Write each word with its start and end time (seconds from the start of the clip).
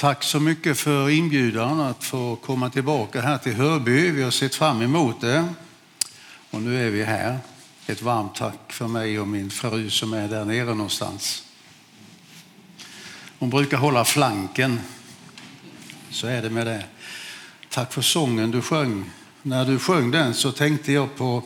Tack 0.00 0.24
så 0.24 0.40
mycket 0.40 0.78
för 0.78 1.10
inbjudan 1.10 1.80
att 1.80 2.04
få 2.04 2.36
komma 2.36 2.70
tillbaka 2.70 3.20
här 3.20 3.38
till 3.38 3.54
Hörby. 3.54 4.10
Vi 4.10 4.22
har 4.22 4.30
sett 4.30 4.54
fram 4.54 4.82
emot 4.82 5.20
det 5.20 5.48
och 6.50 6.62
nu 6.62 6.86
är 6.86 6.90
vi 6.90 7.04
här. 7.04 7.38
Ett 7.86 8.02
varmt 8.02 8.34
tack 8.34 8.72
för 8.72 8.88
mig 8.88 9.20
och 9.20 9.28
min 9.28 9.50
fru 9.50 9.90
som 9.90 10.12
är 10.12 10.28
där 10.28 10.44
nere 10.44 10.64
någonstans. 10.64 11.44
Hon 13.38 13.50
brukar 13.50 13.76
hålla 13.76 14.04
flanken. 14.04 14.80
Så 16.10 16.26
är 16.26 16.42
det 16.42 16.50
med 16.50 16.66
det. 16.66 16.84
Tack 17.68 17.92
för 17.92 18.02
sången 18.02 18.50
du 18.50 18.62
sjöng. 18.62 19.10
När 19.42 19.64
du 19.64 19.78
sjöng 19.78 20.10
den 20.10 20.34
så 20.34 20.52
tänkte 20.52 20.92
jag 20.92 21.16
på 21.16 21.42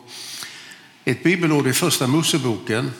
ett 1.04 1.22
bibelord 1.22 1.66
i 1.66 1.72
första 1.72 2.06
Moseboken 2.06 2.90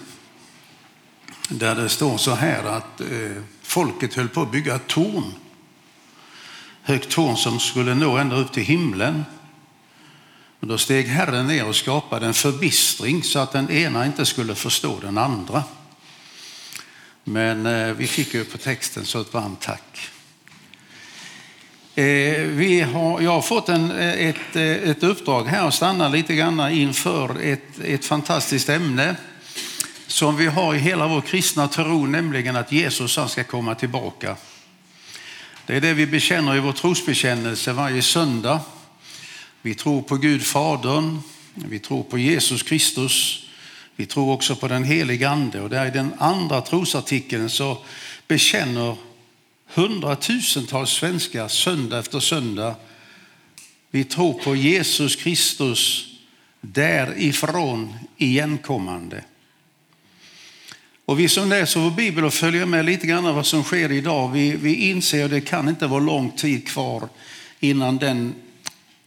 där 1.48 1.74
det 1.74 1.88
står 1.88 2.16
så 2.16 2.34
här 2.34 2.64
att 2.64 3.00
eh, 3.00 3.42
folket 3.62 4.14
höll 4.14 4.28
på 4.28 4.42
att 4.42 4.52
bygga 4.52 4.74
ett 4.74 4.86
torn. 4.86 5.32
Högt 6.86 7.10
torn 7.10 7.36
som 7.36 7.60
skulle 7.60 7.94
nå 7.94 8.16
ända 8.16 8.36
upp 8.36 8.52
till 8.52 8.62
himlen. 8.62 9.24
Men 10.60 10.68
då 10.68 10.78
steg 10.78 11.06
Herren 11.06 11.46
ner 11.46 11.68
och 11.68 11.76
skapade 11.76 12.26
en 12.26 12.34
förbistring 12.34 13.22
så 13.22 13.38
att 13.38 13.52
den 13.52 13.70
ena 13.70 14.06
inte 14.06 14.26
skulle 14.26 14.54
förstå 14.54 14.98
den 15.00 15.18
andra. 15.18 15.62
Men 17.24 17.66
eh, 17.66 17.92
vi 17.92 18.06
fick 18.06 18.34
ju 18.34 18.44
på 18.44 18.58
texten 18.58 19.04
så 19.04 19.20
ett 19.20 19.34
varmt 19.34 19.60
tack. 19.60 20.10
Eh, 21.94 22.42
vi 22.42 22.80
har, 22.80 23.20
jag 23.20 23.30
har 23.30 23.42
fått 23.42 23.68
en, 23.68 23.90
eh, 23.90 24.28
ett, 24.28 24.56
eh, 24.56 24.90
ett 24.90 25.02
uppdrag 25.02 25.44
här 25.44 25.68
att 25.68 25.74
stanna 25.74 26.08
lite 26.08 26.34
grann 26.34 26.70
inför 26.70 27.40
ett, 27.42 27.80
ett 27.84 28.04
fantastiskt 28.04 28.68
ämne 28.68 29.16
som 30.06 30.36
vi 30.36 30.46
har 30.46 30.74
i 30.74 30.78
hela 30.78 31.08
vår 31.08 31.20
kristna 31.20 31.68
tro, 31.68 32.06
nämligen 32.06 32.56
att 32.56 32.72
Jesus 32.72 33.16
han 33.16 33.28
ska 33.28 33.44
komma 33.44 33.74
tillbaka. 33.74 34.36
Det 35.66 35.76
är 35.76 35.80
det 35.80 35.94
vi 35.94 36.06
bekänner 36.06 36.56
i 36.56 36.60
vår 36.60 36.72
trosbekännelse 36.72 37.72
varje 37.72 38.02
söndag. 38.02 38.60
Vi 39.62 39.74
tror 39.74 40.02
på 40.02 40.16
Gud 40.16 40.42
Fadern, 40.42 41.18
vi 41.54 41.78
tror 41.78 42.02
på 42.02 42.18
Jesus 42.18 42.62
Kristus, 42.62 43.46
vi 43.96 44.06
tror 44.06 44.32
också 44.32 44.56
på 44.56 44.68
den 44.68 44.84
helige 44.84 45.28
Ande 45.28 45.60
och 45.60 45.70
där 45.70 45.86
i 45.86 45.90
den 45.90 46.14
andra 46.18 46.60
trosartikeln 46.60 47.50
så 47.50 47.78
bekänner 48.28 48.96
hundratusentals 49.74 50.90
svenskar 50.90 51.48
söndag 51.48 51.98
efter 51.98 52.20
söndag. 52.20 52.74
Vi 53.90 54.04
tror 54.04 54.32
på 54.32 54.56
Jesus 54.56 55.16
Kristus 55.16 56.06
därifrån 56.60 57.94
igenkommande. 58.16 59.24
Och 61.06 61.20
vi 61.20 61.28
som 61.28 61.48
läser 61.48 61.80
vår 61.80 61.90
bibel 61.90 62.24
och 62.24 62.34
följer 62.34 62.66
med 62.66 62.84
lite 62.84 63.06
grann 63.06 63.26
av 63.26 63.34
vad 63.34 63.46
som 63.46 63.64
sker 63.64 63.92
idag, 63.92 64.32
vi, 64.32 64.56
vi 64.56 64.74
inser 64.74 65.24
att 65.24 65.30
det 65.30 65.40
kan 65.40 65.68
inte 65.68 65.86
vara 65.86 66.00
lång 66.00 66.30
tid 66.30 66.68
kvar 66.68 67.08
innan 67.60 67.98
den 67.98 68.34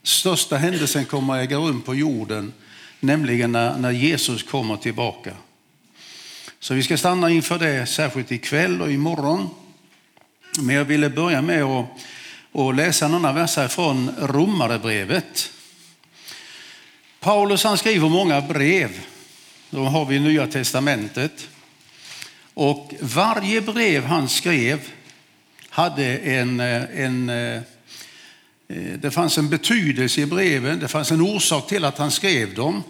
största 0.03 0.57
händelsen 0.57 1.05
kommer 1.05 1.33
att 1.33 1.43
äga 1.43 1.57
rum 1.57 1.81
på 1.81 1.95
jorden, 1.95 2.53
nämligen 2.99 3.51
när, 3.51 3.77
när 3.77 3.91
Jesus 3.91 4.43
kommer 4.43 4.77
tillbaka. 4.77 5.33
Så 6.59 6.73
vi 6.73 6.83
ska 6.83 6.97
stanna 6.97 7.29
inför 7.29 7.59
det 7.59 7.85
särskilt 7.85 8.31
ikväll 8.31 8.81
och 8.81 8.91
imorgon. 8.91 9.49
Men 10.59 10.75
jag 10.75 10.85
ville 10.85 11.09
börja 11.09 11.41
med 11.41 11.63
att, 11.63 11.85
att 12.53 12.75
läsa 12.75 13.07
några 13.07 13.33
verser 13.33 13.67
från 13.67 14.11
Romarebrevet. 14.19 15.51
Paulus 17.19 17.63
han 17.63 17.77
skriver 17.77 18.09
många 18.09 18.41
brev. 18.41 18.89
Då 19.69 19.83
har 19.83 20.05
vi 20.05 20.19
Nya 20.19 20.47
Testamentet. 20.47 21.47
Och 22.59 22.93
varje 22.99 23.61
brev 23.61 24.03
han 24.03 24.29
skrev 24.29 24.79
hade 25.69 26.17
en, 26.17 26.59
eh, 26.59 27.01
en 27.03 27.29
eh, 27.29 27.55
eh, 28.67 28.93
det 29.01 29.11
fanns 29.11 29.37
en 29.37 29.49
betydelse 29.49 30.21
i 30.21 30.25
breven, 30.25 30.79
det 30.79 30.87
fanns 30.87 31.11
en 31.11 31.21
orsak 31.21 31.67
till 31.67 31.85
att 31.85 31.97
han 31.97 32.11
skrev 32.11 32.53
dem. 32.53 32.83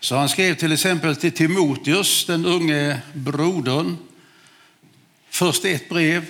Så 0.00 0.16
han 0.16 0.28
skrev 0.28 0.54
till 0.54 0.72
exempel 0.72 1.16
till 1.16 1.32
Timoteus, 1.32 2.26
den 2.26 2.46
unge 2.46 2.98
brodern, 3.12 3.96
först 5.30 5.64
ett 5.64 5.88
brev 5.88 6.24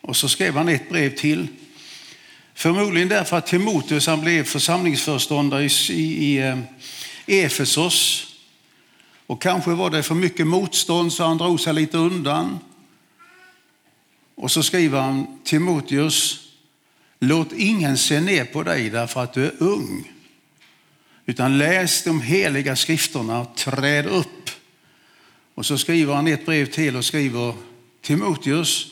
och 0.00 0.16
så 0.16 0.28
skrev 0.28 0.54
han 0.54 0.68
ett 0.68 0.88
brev 0.88 1.16
till. 1.16 1.46
Förmodligen 2.54 3.08
därför 3.08 3.36
att 3.36 3.46
Timoteus 3.46 4.06
han 4.06 4.20
blev 4.20 4.44
församlingsföreståndare 4.44 5.64
i, 5.64 5.70
i, 5.90 6.54
i 7.26 7.40
Efesos 7.40 8.29
och 9.30 9.42
kanske 9.42 9.70
var 9.70 9.90
det 9.90 10.02
för 10.02 10.14
mycket 10.14 10.46
motstånd 10.46 11.12
så 11.12 11.24
han 11.24 11.38
drog 11.38 11.60
sig 11.60 11.74
lite 11.74 11.98
undan. 11.98 12.58
Och 14.34 14.50
så 14.50 14.62
skriver 14.62 15.00
han 15.00 15.38
Timoteus, 15.44 16.48
låt 17.18 17.52
ingen 17.52 17.98
se 17.98 18.20
ner 18.20 18.44
på 18.44 18.62
dig 18.62 18.90
därför 18.90 19.22
att 19.22 19.32
du 19.32 19.44
är 19.44 19.52
ung. 19.58 20.12
Utan 21.26 21.58
läs 21.58 22.04
de 22.04 22.20
heliga 22.20 22.76
skrifterna 22.76 23.40
och 23.40 23.56
träd 23.56 24.06
upp. 24.06 24.50
Och 25.54 25.66
så 25.66 25.78
skriver 25.78 26.14
han 26.14 26.28
ett 26.28 26.46
brev 26.46 26.66
till 26.66 26.96
och 26.96 27.04
skriver 27.04 27.54
Timoteus, 28.02 28.86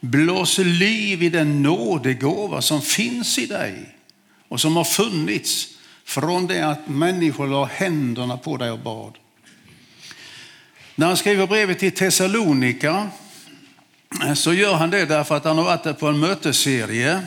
blås 0.00 0.58
liv 0.58 1.22
i 1.22 1.28
den 1.28 1.62
nådegåva 1.62 2.62
som 2.62 2.82
finns 2.82 3.38
i 3.38 3.46
dig 3.46 3.96
och 4.48 4.60
som 4.60 4.76
har 4.76 4.84
funnits 4.84 5.68
från 6.04 6.46
det 6.46 6.60
att 6.60 6.88
människor 6.88 7.46
la 7.46 7.64
händerna 7.64 8.36
på 8.36 8.56
dig 8.56 8.70
och 8.70 8.78
bad. 8.78 9.18
När 10.96 11.06
han 11.06 11.16
skriver 11.16 11.46
brevet 11.46 11.78
till 11.78 11.92
Thessalonika 11.92 13.10
eh, 14.22 14.34
så 14.34 14.52
gör 14.52 14.74
han 14.74 14.90
det 14.90 15.04
därför 15.04 15.36
att 15.36 15.44
han 15.44 15.58
har 15.58 15.64
varit 15.64 15.98
på 15.98 16.06
en 16.06 16.18
mötesserie. 16.18 17.22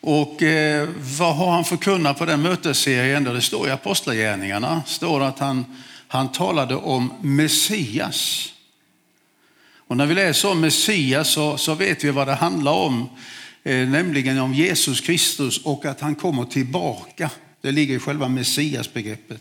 Och 0.00 0.42
eh, 0.42 0.88
vad 1.18 1.36
har 1.36 1.52
han 1.52 1.64
förkunnat 1.64 2.18
på 2.18 2.24
den 2.24 2.42
mötesserien? 2.42 3.24
Det 3.24 3.40
står 3.40 3.68
i 3.68 3.70
Apostlagärningarna 3.70 4.82
står 4.86 5.22
att 5.22 5.38
han, 5.38 5.64
han 6.08 6.32
talade 6.32 6.74
om 6.74 7.12
Messias. 7.20 8.52
Och 9.88 9.96
när 9.96 10.06
vi 10.06 10.14
läser 10.14 10.50
om 10.50 10.60
Messias 10.60 11.28
så, 11.28 11.56
så 11.56 11.74
vet 11.74 12.04
vi 12.04 12.10
vad 12.10 12.28
det 12.28 12.34
handlar 12.34 12.72
om, 12.72 13.08
eh, 13.62 13.88
nämligen 13.88 14.38
om 14.38 14.54
Jesus 14.54 15.00
Kristus 15.00 15.58
och 15.58 15.84
att 15.84 16.00
han 16.00 16.14
kommer 16.14 16.44
tillbaka. 16.44 17.30
Det 17.60 17.72
ligger 17.72 17.96
i 17.96 17.98
själva 17.98 18.28
Messiasbegreppet. 18.28 19.40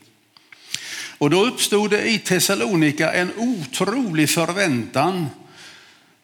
Och 1.23 1.29
då 1.29 1.45
uppstod 1.45 1.89
det 1.89 2.09
i 2.09 2.19
Thessalonika 2.19 3.13
en 3.13 3.31
otrolig 3.37 4.29
förväntan 4.29 5.27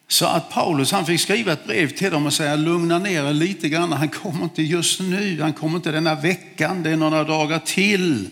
så 0.07 0.25
att 0.25 0.49
Paulus 0.49 0.91
han 0.91 1.05
fick 1.05 1.21
skriva 1.21 1.53
ett 1.53 1.65
brev 1.65 1.89
till 1.89 2.11
dem 2.11 2.25
och 2.25 2.33
säga 2.33 2.55
lugna 2.55 2.99
ner 2.99 3.23
er 3.23 3.33
lite 3.33 3.69
grann. 3.69 3.91
Han 3.91 4.09
kommer 4.09 4.43
inte 4.43 4.63
just 4.63 4.99
nu, 4.99 5.41
han 5.41 5.53
kommer 5.53 5.75
inte 5.75 5.91
denna 5.91 6.15
veckan, 6.15 6.83
det 6.83 6.89
är 6.89 6.95
några 6.95 7.23
dagar 7.23 7.59
till. 7.59 8.29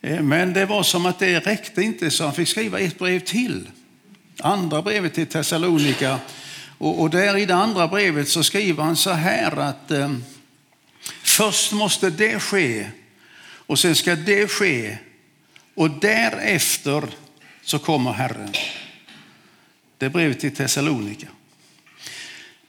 Eh, 0.00 0.20
men 0.20 0.52
det 0.52 0.66
var 0.66 0.82
som 0.82 1.06
att 1.06 1.18
det 1.18 1.38
räckte 1.38 1.82
inte 1.82 2.10
så 2.10 2.24
han 2.24 2.34
fick 2.34 2.48
skriva 2.48 2.78
ett 2.78 2.98
brev 2.98 3.20
till. 3.20 3.68
Andra 4.40 4.82
brevet 4.82 5.14
till 5.14 5.26
Thessalonika. 5.26 6.18
Och, 6.78 7.00
och 7.00 7.10
där 7.10 7.36
i 7.36 7.46
det 7.46 7.54
andra 7.54 7.88
brevet 7.88 8.28
så 8.28 8.42
skriver 8.42 8.82
han 8.82 8.96
så 8.96 9.10
här 9.10 9.56
att 9.56 9.90
eh, 9.90 10.12
först 11.22 11.72
måste 11.72 12.10
det 12.10 12.40
ske 12.40 12.86
och 13.66 13.78
sen 13.78 13.94
ska 13.94 14.16
det 14.16 14.50
ske 14.50 14.98
och 15.78 15.90
därefter 15.90 17.04
så 17.62 17.78
kommer 17.78 18.12
Herren. 18.12 18.52
Det 19.98 20.06
är 20.06 20.10
brevet 20.10 20.40
till 20.40 20.56
Thessalonika. 20.56 21.26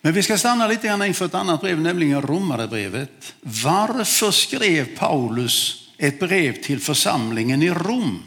Men 0.02 0.14
vi 0.14 0.24
ska 0.24 0.38
stanna 0.38 0.68
lite 0.68 0.88
grann 0.88 1.04
inför 1.04 1.26
ett 1.26 1.34
annat 1.34 1.62
brev, 1.62 1.82
nämligen 1.82 2.22
romarbrevet. 2.22 3.36
Varför 3.42 4.32
skrev 4.32 4.98
Paulus 4.98 5.88
ett 5.98 6.20
brev 6.20 6.62
till 6.62 6.80
församlingen 6.80 7.62
i 7.62 7.70
Rom? 7.70 8.24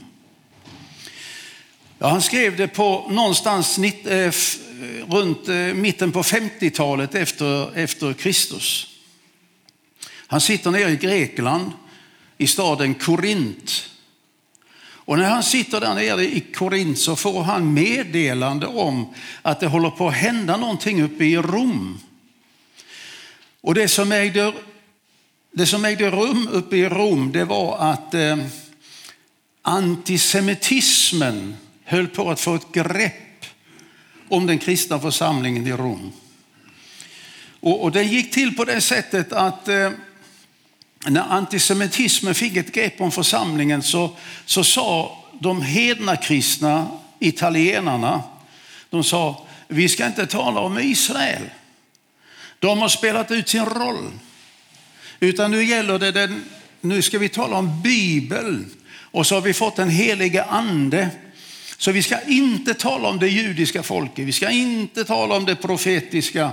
Ja, 1.99 2.09
han 2.09 2.23
skrev 2.23 2.57
det 2.57 2.69
på 2.69 3.07
någonstans 3.11 3.79
eh, 3.79 4.33
runt 5.09 5.49
eh, 5.49 5.55
mitten 5.55 6.13
på 6.13 6.23
50-talet 6.23 7.15
efter, 7.15 7.79
efter 7.79 8.13
Kristus. 8.13 8.89
Han 10.27 10.41
sitter 10.41 10.71
nere 10.71 10.91
i 10.91 10.97
Grekland 10.97 11.71
i 12.39 12.47
staden 12.47 12.95
Korint 12.95 13.89
och 15.05 15.19
när 15.19 15.31
han 15.31 15.43
sitter 15.43 15.81
där 15.81 15.95
nere 15.95 16.23
i 16.23 16.41
Korint 16.41 16.99
så 16.99 17.17
får 17.17 17.43
han 17.43 17.75
meddelande 17.75 18.67
om 18.67 19.15
att 19.43 19.61
det 19.61 19.67
håller 19.67 19.91
på 19.91 20.09
att 20.09 20.15
hända 20.15 20.57
någonting 20.57 21.03
uppe 21.03 21.25
i 21.25 21.37
Rom. 21.37 22.01
Och 23.61 23.75
det 23.75 23.89
som 23.89 24.13
ägde, 24.13 24.53
det 25.53 25.67
som 25.67 25.85
ägde 25.85 26.11
rum 26.11 26.49
uppe 26.53 26.77
i 26.77 26.89
Rom 26.89 27.33
det 27.33 27.45
var 27.45 27.79
att 27.79 28.15
eh, 28.15 28.37
antisemitismen 29.63 31.57
höll 31.85 32.09
på 32.09 32.31
att 32.31 32.41
få 32.41 32.55
ett 32.55 32.73
grepp 32.73 33.47
om 34.29 34.47
den 34.47 34.59
kristna 34.59 35.01
församlingen 35.01 35.67
i 35.67 35.73
Rom. 35.73 36.13
Och, 37.61 37.83
och 37.83 37.93
det 37.93 38.03
gick 38.03 38.35
till 38.35 38.57
på 38.57 38.65
det 38.65 38.81
sättet 38.81 39.33
att 39.33 39.69
eh, 39.69 39.91
när 41.07 41.21
antisemitismen 41.21 42.35
fick 42.35 42.57
ett 42.57 42.73
grepp 42.73 43.01
om 43.01 43.13
församlingen 43.13 43.83
så, 43.83 44.17
så 44.45 44.65
sa 44.65 45.19
de 45.41 45.63
hedna 45.63 46.17
kristna 46.17 46.87
italienarna, 47.19 48.23
de 48.91 49.05
sa 49.05 49.47
vi 49.69 49.89
ska 49.89 50.07
inte 50.07 50.27
tala 50.27 50.61
om 50.61 50.79
Israel. 50.79 51.43
De 52.59 52.79
har 52.79 52.89
spelat 52.89 53.31
ut 53.31 53.49
sin 53.49 53.65
roll. 53.65 54.11
Utan 55.21 55.51
nu 55.51 55.65
gäller 55.65 55.99
det 55.99 56.13
den, 56.13 56.45
nu 56.81 57.03
ska 57.03 57.19
vi 57.19 57.29
tala 57.29 57.57
om 57.57 57.83
Bibeln. 57.83 58.71
Och 58.95 59.27
så 59.27 59.35
har 59.35 59.43
vi 59.43 59.55
fått 59.55 59.77
den 59.77 59.91
helige 59.91 60.45
ande. 60.45 61.09
Så 61.79 61.93
vi 61.93 62.03
ska 62.03 62.21
inte 62.21 62.75
tala 62.75 63.09
om 63.09 63.19
det 63.19 63.29
judiska 63.29 63.83
folket, 63.83 64.27
vi 64.27 64.33
ska 64.33 64.51
inte 64.51 65.05
tala 65.05 65.37
om 65.37 65.45
det 65.45 65.57
profetiska. 65.57 66.51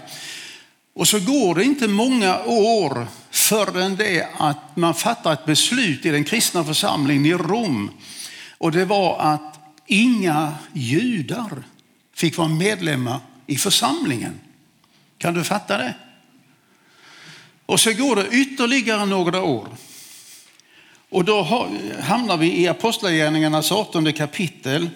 Och 1.00 1.08
så 1.08 1.20
går 1.20 1.56
det 1.56 1.64
inte 1.64 1.88
många 1.88 2.40
år 2.46 3.08
förrän 3.32 3.96
det 3.96 4.28
att 4.38 4.76
man 4.76 4.94
fattar 4.94 5.34
ett 5.34 5.46
beslut 5.46 6.06
i 6.06 6.10
den 6.10 6.24
kristna 6.24 6.64
församlingen 6.64 7.26
i 7.26 7.34
Rom. 7.34 7.92
Och 8.58 8.72
det 8.72 8.86
var 8.86 9.20
att 9.20 9.60
inga 9.88 10.54
judar 10.74 11.64
fick 12.16 12.38
vara 12.38 12.48
medlemmar 12.48 13.20
i 13.48 13.58
församlingen. 13.58 14.40
Kan 15.18 15.34
du 15.34 15.44
fatta 15.44 15.78
det? 15.78 15.94
Och 17.66 17.80
så 17.80 17.94
går 17.94 18.16
det 18.16 18.28
ytterligare 18.32 19.06
några 19.06 19.44
år. 19.44 19.68
Och 21.10 21.26
då 21.26 21.44
hamnar 22.02 22.38
vi 22.38 22.62
i 22.62 22.68
Apostlagärningarnas 22.68 23.72
18 23.72 24.14
kapitel. 24.14 24.90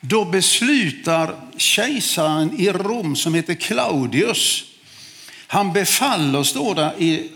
Då 0.00 0.24
beslutar 0.24 1.36
kejsaren 1.56 2.60
i 2.60 2.70
Rom 2.70 3.16
som 3.16 3.34
heter 3.34 3.54
Claudius. 3.54 4.73
Han 5.46 5.72
befaller, 5.72 6.42
står 6.42 6.74
det 6.74 6.94
i 6.98 7.30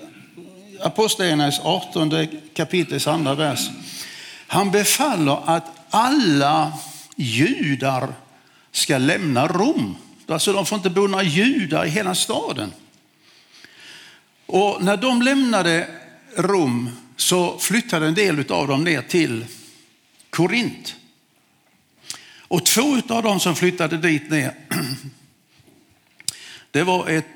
Apostlagärningarnas 0.81 1.61
18 1.63 2.27
kapitels 2.55 3.07
andra 3.07 3.35
vers. 3.35 3.69
Han 4.47 4.71
befaller 4.71 5.39
att 5.47 5.65
alla 5.91 6.73
judar 7.17 8.15
ska 8.73 8.99
lämna 8.99 9.47
Rom. 9.47 9.97
Alltså 10.27 10.53
de 10.53 10.67
får 10.67 10.77
inte 10.77 10.91
bo 10.91 11.07
några 11.07 11.25
judar 11.25 11.85
i 11.85 11.89
hela 11.89 12.15
staden. 12.15 12.73
Och 14.47 14.83
när 14.83 14.97
de 14.97 15.23
lämnade 15.23 15.89
Rom 16.37 16.91
så 17.17 17.59
flyttade 17.59 18.07
en 18.07 18.15
del 18.15 18.53
av 18.53 18.69
dem 18.69 18.85
ner 18.85 19.03
till 19.03 19.45
Korint. 20.31 20.97
Och 22.49 22.67
två 22.67 23.03
av 23.09 23.23
dem 23.23 23.41
som 23.41 23.57
flyttade 23.57 23.97
dit 23.97 24.31
ner, 24.31 24.55
det 26.71 26.83
var 26.83 27.09
ett, 27.09 27.27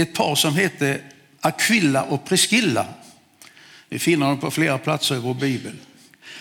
ett 0.00 0.14
par 0.14 0.34
som 0.34 0.54
hette 0.54 1.00
Aquilla 1.40 2.02
och 2.02 2.24
Priscilla. 2.24 2.86
Vi 3.88 3.98
finner 3.98 4.26
dem 4.26 4.40
på 4.40 4.50
flera 4.50 4.78
platser 4.78 5.14
i 5.14 5.18
vår 5.18 5.34
bibel. 5.34 5.72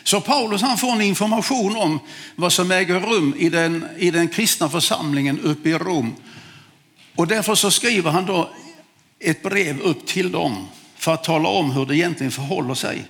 Så 0.04 0.22
Paulus 0.22 0.62
han 0.62 0.78
får 0.78 0.92
en 0.92 1.02
information 1.02 1.78
om 1.78 2.00
vad 2.36 2.54
som 2.54 2.72
äger 2.72 3.00
rum 3.00 3.36
i 3.38 3.50
den, 3.50 3.88
i 3.98 4.12
den 4.12 4.28
kristna 4.28 4.70
församlingen 4.70 5.40
uppe 5.40 5.70
i 5.70 5.74
Rom. 5.74 6.16
Och 7.16 7.28
därför 7.28 7.56
så 7.56 7.72
skriver 7.72 8.12
han 8.12 8.26
då 8.26 8.50
ett 9.20 9.44
brev 9.44 9.80
upp 9.82 10.06
till 10.06 10.32
dem 10.32 10.68
för 10.96 11.14
att 11.14 11.24
tala 11.24 11.50
om 11.50 11.72
hur 11.72 11.86
det 11.86 11.96
egentligen 11.96 12.32
förhåller 12.32 12.74
sig. 12.74 13.06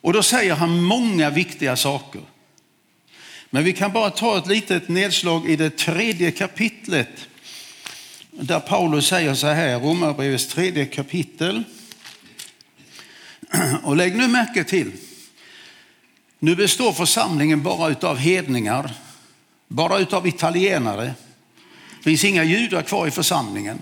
Och 0.00 0.12
då 0.12 0.22
säger 0.22 0.54
han 0.54 0.82
många 0.82 1.30
viktiga 1.30 1.76
saker. 1.76 2.20
Men 3.50 3.64
vi 3.64 3.72
kan 3.72 3.92
bara 3.92 4.10
ta 4.10 4.38
ett 4.38 4.46
litet 4.46 4.88
nedslag 4.88 5.50
i 5.50 5.56
det 5.56 5.76
tredje 5.76 6.30
kapitlet 6.30 7.28
där 8.32 8.60
Paulus 8.60 9.06
säger 9.06 9.34
så 9.34 9.46
här, 9.46 9.80
Romarbrevets 9.80 10.46
tredje 10.46 10.86
kapitel. 10.86 11.64
Och 13.82 13.96
lägg 13.96 14.16
nu 14.16 14.28
märke 14.28 14.64
till, 14.64 14.92
nu 16.38 16.56
består 16.56 16.92
församlingen 16.92 17.62
bara 17.62 18.08
av 18.08 18.16
hedningar, 18.16 18.94
bara 19.68 20.06
av 20.16 20.26
italienare. 20.26 21.14
Det 21.98 22.02
finns 22.02 22.24
inga 22.24 22.44
judar 22.44 22.82
kvar 22.82 23.06
i 23.06 23.10
församlingen. 23.10 23.78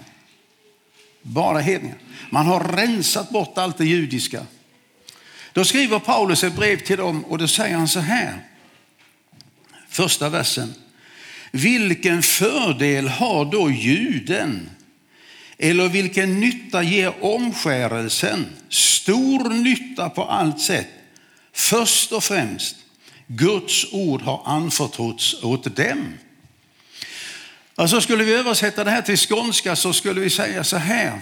Bara 1.23 1.59
hedningar. 1.59 1.99
Man 2.31 2.47
har 2.47 2.65
rensat 2.65 3.31
bort 3.31 3.59
allt 3.59 3.79
det 3.79 3.85
judiska. 3.85 4.47
Då 5.53 5.65
skriver 5.65 5.99
Paulus 5.99 6.45
ett 6.45 6.57
brev 6.57 6.77
till 6.77 6.97
dem 6.97 7.25
och 7.25 7.39
då 7.39 7.49
säger 7.49 7.77
han 7.77 7.89
så 7.89 8.01
här. 8.01 8.45
Första 9.89 10.29
versen. 10.29 10.75
Vilken 11.51 12.23
fördel 12.23 13.09
har 13.09 13.45
då 13.45 13.71
juden? 13.71 14.71
Eller 15.59 15.89
vilken 15.89 16.41
nytta 16.41 16.83
ger 16.83 17.25
omskärelsen? 17.25 18.47
Stor 18.69 19.49
nytta 19.49 20.11
på 20.11 20.25
allt 20.25 20.61
sätt. 20.61 20.89
Först 21.53 22.13
och 22.13 22.25
främst, 22.25 22.77
Guds 23.27 23.87
ord 23.93 24.23
har 24.23 24.43
anförtrotts 24.45 25.43
åt 25.43 25.77
dem. 25.77 26.15
Alltså 27.75 28.01
skulle 28.01 28.25
vi 28.25 28.35
översätta 28.35 28.85
det 28.85 28.91
här 28.91 29.03
till 29.03 29.17
skånska 29.17 29.77
så 29.77 29.93
skulle 29.93 30.21
vi 30.21 30.31
säga 30.31 30.65
så 30.65 30.77
här 30.77 31.21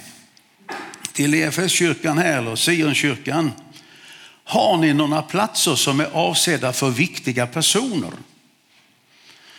till 1.13 1.35
EFS-kyrkan 1.35 2.19
här 2.19 2.39
eller 2.39 2.57
Sionkyrkan. 2.57 3.53
Har 4.45 4.77
ni 4.77 4.95
några 4.95 5.23
platser 5.23 5.75
som 5.75 6.01
är 6.01 6.11
avsedda 6.13 6.73
för 6.73 6.91
viktiga 6.91 7.47
personer? 7.47 8.11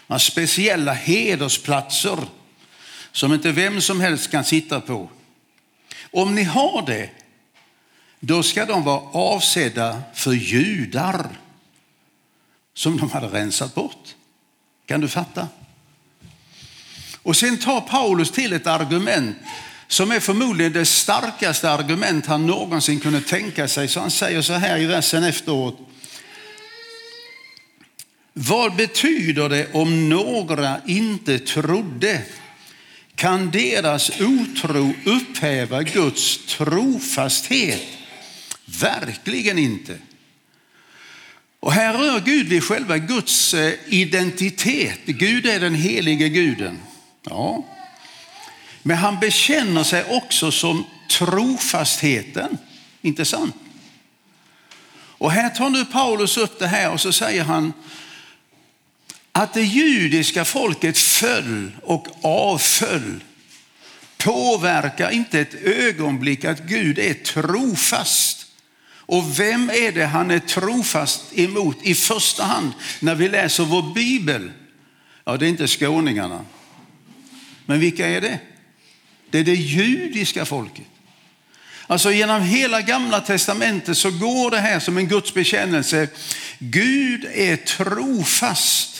Några 0.09 0.19
speciella 0.19 0.93
hedersplatser 0.93 2.17
som 3.11 3.33
inte 3.33 3.51
vem 3.51 3.81
som 3.81 4.01
helst 4.01 4.31
kan 4.31 4.43
sitta 4.43 4.81
på. 4.81 5.09
Om 6.11 6.35
ni 6.35 6.43
har 6.43 6.85
det, 6.85 7.09
då 8.19 8.43
ska 8.43 8.65
de 8.65 8.83
vara 8.83 9.01
avsedda 9.01 10.01
för 10.13 10.31
judar 10.31 11.27
som 12.73 12.97
de 12.97 13.11
hade 13.11 13.27
rensat 13.27 13.75
bort. 13.75 14.15
Kan 14.85 15.01
du 15.01 15.07
fatta? 15.07 15.47
Och 17.23 17.37
sen 17.37 17.57
tar 17.57 17.81
Paulus 17.81 18.31
till 18.31 18.53
ett 18.53 18.67
argument 18.67 19.37
som 19.87 20.11
är 20.11 20.19
förmodligen 20.19 20.73
det 20.73 20.85
starkaste 20.85 21.71
argument 21.71 22.25
han 22.25 22.47
någonsin 22.47 22.99
kunde 22.99 23.21
tänka 23.21 23.67
sig. 23.67 23.87
Så 23.87 23.99
han 23.99 24.11
säger 24.11 24.41
så 24.41 24.53
här 24.53 24.77
i 24.77 24.85
versen 24.85 25.23
efteråt. 25.23 25.88
Vad 28.41 28.75
betyder 28.75 29.49
det 29.49 29.73
om 29.73 30.09
några 30.09 30.81
inte 30.85 31.39
trodde? 31.39 32.21
Kan 33.15 33.51
deras 33.51 34.09
otro 34.09 34.93
upphäva 35.05 35.83
Guds 35.83 36.45
trofasthet? 36.45 37.87
Verkligen 38.65 39.57
inte. 39.57 39.97
Och 41.59 41.73
här 41.73 41.93
rör 41.93 42.19
Gud 42.19 42.47
vid 42.47 42.63
själva 42.63 42.97
Guds 42.97 43.53
eh, 43.53 43.73
identitet. 43.87 44.99
Gud 45.05 45.45
är 45.45 45.59
den 45.59 45.75
helige 45.75 46.29
guden. 46.29 46.79
Ja. 47.23 47.65
Men 48.83 48.97
han 48.97 49.19
bekänner 49.19 49.83
sig 49.83 50.03
också 50.09 50.51
som 50.51 50.85
trofastheten. 51.09 52.57
Inte 53.01 53.25
sant? 53.25 53.55
Och 54.93 55.31
här 55.31 55.49
tar 55.49 55.69
nu 55.69 55.85
Paulus 55.85 56.37
upp 56.37 56.59
det 56.59 56.67
här 56.67 56.91
och 56.91 57.01
så 57.01 57.11
säger 57.11 57.43
han 57.43 57.73
att 59.39 59.53
det 59.53 59.63
judiska 59.63 60.45
folket 60.45 60.97
föll 60.97 61.71
och 61.83 62.07
avföll 62.21 63.23
påverkar 64.17 65.09
inte 65.09 65.39
ett 65.39 65.53
ögonblick 65.63 66.45
att 66.45 66.59
Gud 66.59 66.99
är 66.99 67.13
trofast. 67.13 68.45
Och 68.91 69.39
vem 69.39 69.69
är 69.69 69.91
det 69.91 70.05
han 70.05 70.31
är 70.31 70.39
trofast 70.39 71.23
emot 71.35 71.77
i 71.83 71.95
första 71.95 72.43
hand 72.43 72.71
när 72.99 73.15
vi 73.15 73.29
läser 73.29 73.63
vår 73.63 73.93
bibel? 73.93 74.51
Ja, 75.25 75.37
det 75.37 75.45
är 75.45 75.49
inte 75.49 75.67
skåningarna. 75.67 76.45
Men 77.65 77.79
vilka 77.79 78.07
är 78.07 78.21
det? 78.21 78.39
Det 79.29 79.39
är 79.39 79.43
det 79.43 79.55
judiska 79.55 80.45
folket. 80.45 80.85
Alltså 81.87 82.11
genom 82.11 82.41
hela 82.41 82.81
gamla 82.81 83.19
testamentet 83.19 83.97
så 83.97 84.11
går 84.11 84.51
det 84.51 84.59
här 84.59 84.79
som 84.79 84.97
en 84.97 85.07
Guds 85.07 85.33
bekännelse. 85.33 86.07
Gud 86.59 87.25
är 87.33 87.55
trofast. 87.55 88.98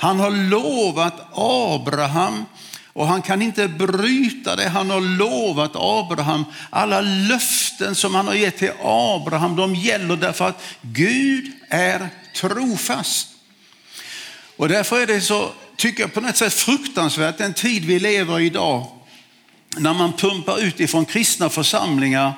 Han 0.00 0.20
har 0.20 0.30
lovat 0.30 1.14
Abraham 1.34 2.44
och 2.92 3.06
han 3.06 3.22
kan 3.22 3.42
inte 3.42 3.68
bryta 3.68 4.56
det. 4.56 4.68
Han 4.68 4.90
har 4.90 5.00
lovat 5.00 5.70
Abraham. 5.74 6.44
Alla 6.70 7.00
löften 7.00 7.94
som 7.94 8.14
han 8.14 8.26
har 8.26 8.34
gett 8.34 8.56
till 8.56 8.72
Abraham, 8.82 9.56
de 9.56 9.74
gäller 9.74 10.16
därför 10.16 10.48
att 10.48 10.62
Gud 10.82 11.52
är 11.68 12.08
trofast. 12.34 13.28
Och 14.56 14.68
därför 14.68 15.00
är 15.00 15.06
det 15.06 15.20
så 15.20 15.50
tycker 15.76 16.02
jag 16.02 16.14
på 16.14 16.20
något 16.20 16.36
sätt 16.36 16.54
fruktansvärt 16.54 17.38
den 17.38 17.54
tid 17.54 17.84
vi 17.84 17.98
lever 17.98 18.40
i 18.40 18.46
idag. 18.46 18.86
När 19.76 19.94
man 19.94 20.12
pumpar 20.12 20.60
ut 20.60 20.80
ifrån 20.80 21.04
kristna 21.04 21.48
församlingar 21.48 22.32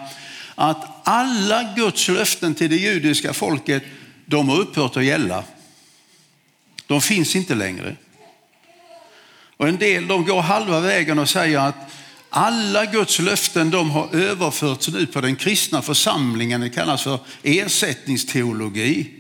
att 0.55 1.09
alla 1.09 1.63
Guds 1.77 2.09
löften 2.09 2.55
till 2.55 2.71
det 2.71 2.77
judiska 2.77 3.33
folket, 3.33 3.83
de 4.27 4.49
har 4.49 4.59
upphört 4.61 4.97
att 4.97 5.05
gälla. 5.05 5.45
De 6.93 7.01
finns 7.01 7.37
inte 7.37 7.55
längre. 7.55 7.97
Och 9.57 9.69
en 9.69 9.79
del 9.79 10.09
de 10.09 10.25
går 10.25 10.41
halva 10.41 10.81
vägen 10.81 11.19
och 11.19 11.29
säger 11.29 11.59
att 11.59 11.93
alla 12.31 12.87
Guds 12.87 13.19
löften 13.19 13.71
de 13.71 13.91
har 13.91 14.15
överförts 14.15 14.89
nu 14.89 15.07
på 15.07 15.21
den 15.21 15.37
kristna 15.37 15.83
församlingen. 15.83 16.61
Det 16.61 16.71
kallas 16.71 17.03
för 17.03 17.19
ersättningsteologi. 17.43 19.11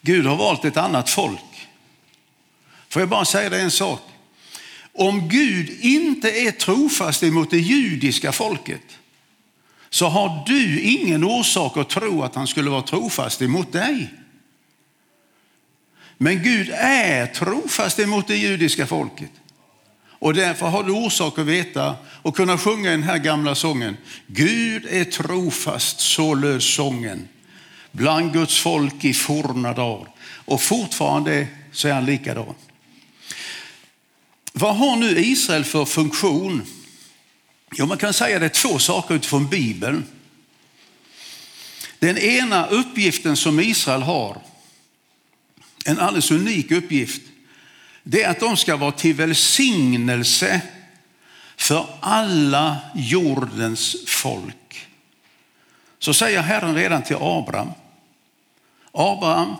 Gud 0.00 0.26
har 0.26 0.36
valt 0.36 0.64
ett 0.64 0.76
annat 0.76 1.10
folk. 1.10 1.68
Får 2.88 3.02
jag 3.02 3.08
bara 3.08 3.24
säga 3.24 3.50
dig 3.50 3.60
en 3.62 3.70
sak? 3.70 4.00
Om 4.92 5.28
Gud 5.28 5.78
inte 5.80 6.30
är 6.30 6.50
trofast 6.50 7.22
emot 7.22 7.50
det 7.50 7.58
judiska 7.58 8.32
folket 8.32 8.98
så 9.90 10.06
har 10.06 10.42
du 10.46 10.80
ingen 10.80 11.24
orsak 11.24 11.76
att 11.76 11.88
tro 11.88 12.22
att 12.22 12.34
han 12.34 12.46
skulle 12.46 12.70
vara 12.70 12.82
trofast 12.82 13.42
emot 13.42 13.72
dig. 13.72 14.19
Men 16.22 16.42
Gud 16.42 16.70
är 16.74 17.26
trofast 17.26 17.98
emot 17.98 18.28
det 18.28 18.36
judiska 18.36 18.86
folket. 18.86 19.30
Och 20.08 20.34
därför 20.34 20.66
har 20.66 20.84
du 20.84 20.92
orsak 20.92 21.38
att 21.38 21.46
veta 21.46 21.96
och 22.22 22.36
kunna 22.36 22.58
sjunga 22.58 22.90
den 22.90 23.02
här 23.02 23.18
gamla 23.18 23.54
sången. 23.54 23.96
Gud 24.26 24.86
är 24.90 25.04
trofast, 25.04 26.00
så 26.00 26.34
löd 26.34 26.62
sången. 26.62 27.28
Bland 27.92 28.32
Guds 28.32 28.58
folk 28.58 29.04
i 29.04 29.14
forna 29.14 29.72
dagar. 29.72 30.08
Och 30.22 30.62
fortfarande 30.62 31.46
så 31.72 31.88
är 31.88 31.92
han 31.92 32.04
likadan. 32.04 32.54
Vad 34.52 34.76
har 34.76 34.96
nu 34.96 35.18
Israel 35.18 35.64
för 35.64 35.84
funktion? 35.84 36.66
Jo, 37.72 37.86
man 37.86 37.98
kan 37.98 38.12
säga 38.12 38.38
det 38.38 38.44
är 38.44 38.48
två 38.48 38.78
saker 38.78 39.14
utifrån 39.14 39.48
Bibeln. 39.48 40.04
Den 41.98 42.18
ena 42.18 42.66
uppgiften 42.66 43.36
som 43.36 43.60
Israel 43.60 44.02
har, 44.02 44.49
en 45.84 45.98
alldeles 45.98 46.30
unik 46.30 46.70
uppgift, 46.70 47.22
det 48.02 48.22
är 48.22 48.30
att 48.30 48.40
de 48.40 48.56
ska 48.56 48.76
vara 48.76 48.92
till 48.92 49.14
välsignelse 49.14 50.60
för 51.56 51.86
alla 52.00 52.76
jordens 52.94 53.96
folk. 54.06 54.88
Så 55.98 56.14
säger 56.14 56.42
Herren 56.42 56.74
redan 56.74 57.02
till 57.02 57.16
Abraham. 57.16 57.70
Abraham, 58.92 59.54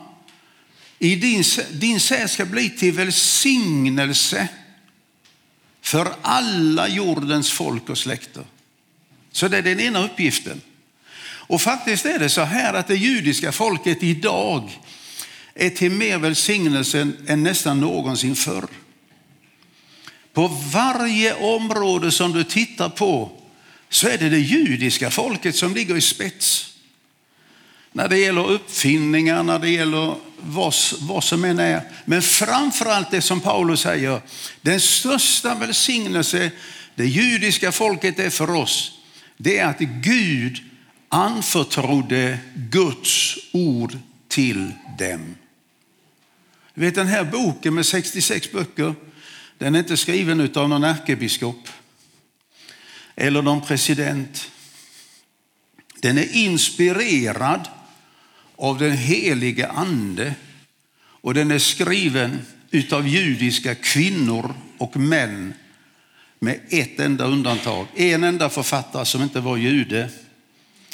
i 0.99 1.17
din, 1.17 1.45
din 1.73 2.01
säd 2.01 2.31
ska 2.31 2.45
bli 2.45 2.71
till 2.71 2.93
välsignelse 2.93 4.49
för 5.81 6.13
alla 6.23 6.89
jordens 6.89 7.51
folk 7.51 7.89
och 7.89 7.99
släkter. 7.99 8.45
Så 9.33 9.49
det 9.49 9.59
är 9.59 9.63
den 9.63 9.81
ena 9.81 10.05
uppgiften. 10.05 10.61
Och 11.23 11.61
faktiskt 11.61 12.07
är 12.07 12.19
det 12.19 12.29
så 12.29 12.43
här 12.43 12.75
att 12.75 12.89
det 12.89 12.97
judiska 12.97 13.53
folket 13.53 14.03
idag 14.03 14.81
är 15.55 15.71
till 15.71 15.91
mer 15.91 16.19
välsignelse 16.19 17.09
än 17.27 17.43
nästan 17.43 17.81
någonsin 17.81 18.37
förr. 18.37 18.67
På 20.33 20.49
varje 20.73 21.35
område 21.35 22.11
som 22.11 22.33
du 22.33 22.45
tittar 22.45 22.89
på 22.89 23.31
så 23.89 24.09
är 24.09 24.19
det 24.19 24.29
det 24.29 24.39
judiska 24.39 25.11
folket 25.11 25.57
som 25.57 25.75
ligger 25.75 25.97
i 25.97 26.01
spets. 26.01 26.75
När 27.93 28.09
det 28.09 28.19
gäller 28.19 28.51
uppfinningar, 28.51 29.43
när 29.43 29.59
det 29.59 29.71
gäller 29.71 30.15
vad, 30.41 30.75
vad 31.01 31.25
som 31.25 31.45
än 31.45 31.59
är. 31.59 31.83
Men 32.05 32.23
framförallt 32.23 33.11
det 33.11 33.23
som 33.23 33.41
Paulus 33.41 33.81
säger, 33.81 34.21
den 34.63 34.81
största 34.81 35.55
välsignelse 35.55 36.51
det 36.95 37.07
judiska 37.07 37.73
folket 37.73 38.19
är 38.19 38.31
för 38.31 38.51
oss, 38.51 38.93
det 39.37 39.59
är 39.59 39.67
att 39.67 39.79
Gud 39.79 40.59
anförtrodde 41.09 42.39
Guds 42.55 43.37
ord 43.53 43.99
till 44.31 44.73
dem. 44.99 45.35
Du 46.75 46.81
vet 46.81 46.95
den 46.95 47.07
här 47.07 47.25
boken 47.25 47.75
med 47.75 47.87
66 47.87 48.53
böcker, 48.53 48.95
den 49.59 49.75
är 49.75 49.79
inte 49.79 49.97
skriven 49.97 50.41
av 50.41 50.69
någon 50.69 50.85
ärkebiskop 50.85 51.69
eller 53.17 53.43
någon 53.43 53.67
president. 53.67 54.51
Den 56.01 56.19
är 56.19 56.37
inspirerad 56.37 57.69
av 58.57 58.79
den 58.79 58.93
helige 58.93 59.69
ande 59.69 60.35
och 60.97 61.35
den 61.35 61.51
är 61.51 61.59
skriven 61.59 62.39
utav 62.71 63.09
judiska 63.09 63.75
kvinnor 63.75 64.55
och 64.79 64.97
män 64.97 65.55
med 66.39 66.61
ett 66.69 67.01
enda 67.01 67.25
undantag. 67.25 67.87
En 67.95 68.25
enda 68.25 68.49
författare 68.49 69.07
som 69.07 69.23
inte 69.23 69.41
var 69.41 69.57
jude. 69.57 70.11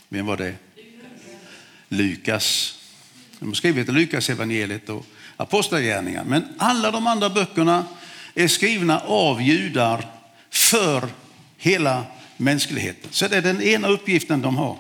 Vem 0.09 0.27
var 0.27 0.37
det? 0.37 0.55
Lukas. 1.89 2.79
De 3.39 3.49
har 3.49 3.55
skrivit 3.55 3.89
Lukas 3.89 4.31
evangeliet 4.31 4.89
och 4.89 5.07
Apostlagärningarna. 5.37 6.29
Men 6.29 6.45
alla 6.59 6.91
de 6.91 7.07
andra 7.07 7.31
böckerna 7.31 7.85
är 8.35 8.49
skrivna 8.49 9.01
av 9.01 9.43
judar 9.43 10.07
för 10.51 11.09
hela 11.57 12.05
mänskligheten. 12.37 13.11
Så 13.13 13.29
det 13.29 13.37
är 13.37 13.43
den 13.43 13.63
ena 13.63 13.89
uppgiften 13.89 14.43
de 14.43 14.57
har. 14.57 14.77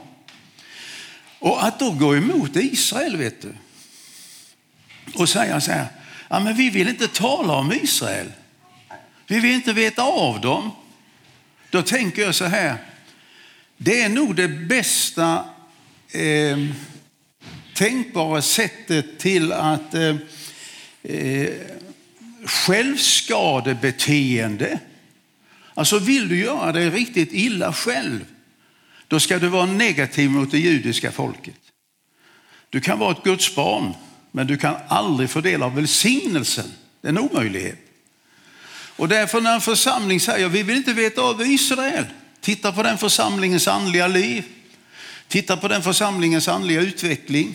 Och 1.38 1.64
att 1.64 1.78
då 1.78 1.90
gå 1.90 2.16
emot 2.16 2.56
Israel, 2.56 3.16
vet 3.16 3.42
du, 3.42 3.54
och 5.14 5.28
säga 5.28 5.60
så 5.60 5.72
här, 5.72 5.86
ja, 6.28 6.40
men 6.40 6.56
vi 6.56 6.70
vill 6.70 6.88
inte 6.88 7.08
tala 7.08 7.52
om 7.52 7.72
Israel. 7.72 8.32
Vi 9.26 9.40
vill 9.40 9.54
inte 9.54 9.72
veta 9.72 10.02
av 10.02 10.40
dem. 10.40 10.70
Då 11.70 11.82
tänker 11.82 12.22
jag 12.22 12.34
så 12.34 12.44
här, 12.44 12.76
det 13.76 14.02
är 14.02 14.08
nog 14.08 14.34
det 14.34 14.48
bästa 14.48 15.44
eh, 16.08 16.58
tänkbara 17.76 18.42
sättet 18.42 19.18
till 19.18 19.52
att 19.52 19.94
eh, 19.94 20.16
eh, 21.02 21.52
självskadebeteende. 22.44 24.78
Alltså 25.74 25.98
vill 25.98 26.28
du 26.28 26.36
göra 26.36 26.72
dig 26.72 26.90
riktigt 26.90 27.32
illa 27.32 27.72
själv, 27.72 28.24
då 29.08 29.20
ska 29.20 29.38
du 29.38 29.48
vara 29.48 29.66
negativ 29.66 30.30
mot 30.30 30.50
det 30.50 30.58
judiska 30.58 31.12
folket. 31.12 31.54
Du 32.70 32.80
kan 32.80 32.98
vara 32.98 33.12
ett 33.12 33.24
Guds 33.24 33.54
barn, 33.54 33.94
men 34.32 34.46
du 34.46 34.56
kan 34.56 34.74
aldrig 34.88 35.30
få 35.30 35.40
del 35.40 35.62
av 35.62 35.74
välsignelsen. 35.74 36.72
Det 37.00 37.08
är 37.08 37.12
en 37.12 37.18
omöjlighet. 37.18 37.78
Och 38.96 39.08
därför 39.08 39.40
när 39.40 39.54
en 39.54 39.60
församling 39.60 40.20
säger 40.20 40.48
vi 40.48 40.62
vill 40.62 40.76
inte 40.76 40.92
veta 40.92 41.22
av 41.22 41.42
Israel, 41.42 42.04
titta 42.40 42.72
på 42.72 42.82
den 42.82 42.98
församlingens 42.98 43.68
andliga 43.68 44.06
liv, 44.06 44.44
titta 45.28 45.56
på 45.56 45.68
den 45.68 45.82
församlingens 45.82 46.48
andliga 46.48 46.80
utveckling. 46.80 47.54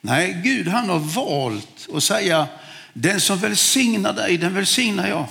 Nej, 0.00 0.40
Gud 0.44 0.68
han 0.68 0.88
har 0.88 0.98
valt 0.98 1.88
att 1.94 2.02
säga 2.02 2.46
den 2.92 3.20
som 3.20 3.38
välsignar 3.38 4.12
dig, 4.12 4.38
den 4.38 4.54
välsignar 4.54 5.08
jag. 5.08 5.26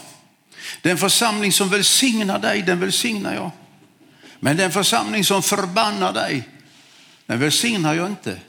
Den 0.81 0.98
församling 0.98 1.51
som 1.51 1.69
välsignar 1.69 2.39
dig, 2.39 2.62
den 2.62 2.79
välsignar 2.79 3.36
jag. 3.36 3.51
Men 4.39 4.57
den 4.57 4.72
församling 4.72 5.24
som 5.24 5.43
förbannar 5.43 6.13
dig, 6.13 6.50
den 7.25 7.39
välsignar 7.39 7.93
jag 7.93 8.07
inte. 8.07 8.39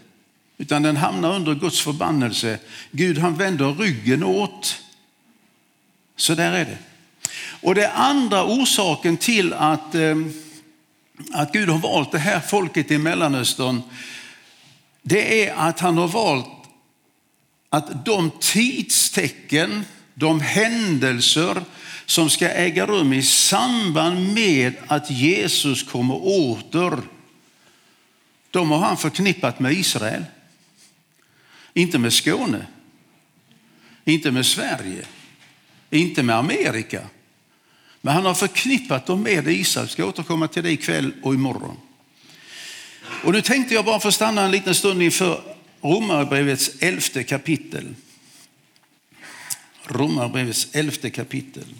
Utan 0.58 0.82
den 0.82 0.96
hamnar 0.96 1.34
under 1.34 1.54
Guds 1.54 1.80
förbannelse. 1.80 2.58
Gud 2.90 3.18
han 3.18 3.36
vänder 3.36 3.72
ryggen 3.72 4.24
åt. 4.24 4.82
Så 6.16 6.34
där 6.34 6.52
är 6.52 6.64
det. 6.64 6.78
Och 7.60 7.74
det 7.74 7.92
andra 7.92 8.44
orsaken 8.44 9.16
till 9.16 9.52
att, 9.52 9.94
eh, 9.94 10.14
att 11.32 11.52
Gud 11.52 11.68
har 11.68 11.78
valt 11.78 12.12
det 12.12 12.18
här 12.18 12.40
folket 12.40 12.90
i 12.90 12.98
Mellanöstern, 12.98 13.82
det 15.02 15.46
är 15.46 15.54
att 15.54 15.80
han 15.80 15.98
har 15.98 16.08
valt 16.08 16.46
att 17.68 18.04
de 18.04 18.30
tidstecken, 18.40 19.84
de 20.14 20.40
händelser 20.40 21.62
som 22.06 22.30
ska 22.30 22.48
äga 22.48 22.86
rum 22.86 23.12
i 23.12 23.22
samband 23.22 24.34
med 24.34 24.74
att 24.86 25.10
Jesus 25.10 25.82
kommer 25.82 26.14
åter, 26.22 27.02
de 28.50 28.70
har 28.70 28.78
han 28.78 28.96
förknippat 28.96 29.60
med 29.60 29.72
Israel. 29.72 30.24
Inte 31.72 31.98
med 31.98 32.12
Skåne, 32.12 32.66
inte 34.04 34.30
med 34.30 34.46
Sverige, 34.46 35.04
inte 35.90 36.22
med 36.22 36.36
Amerika. 36.36 37.00
Men 38.04 38.14
han 38.14 38.24
har 38.24 38.34
förknippat 38.34 39.06
dem 39.06 39.22
med 39.22 39.48
Israel. 39.48 39.84
Jag 39.84 39.90
ska 39.90 40.04
återkomma 40.04 40.48
till 40.48 40.62
det 40.62 40.70
ikväll 40.70 41.12
och 41.22 41.34
imorgon. 41.34 41.76
Och 43.24 43.32
nu 43.32 43.42
tänkte 43.42 43.74
jag 43.74 43.84
bara 43.84 44.00
få 44.00 44.12
stanna 44.12 44.42
en 44.42 44.50
liten 44.50 44.74
stund 44.74 45.02
inför 45.02 45.42
Romarbrevets 45.80 46.70
elfte 46.80 47.24
kapitel. 47.24 47.94
Romarbrevets 49.86 50.68
elfte 50.72 51.10
kapitel. 51.10 51.74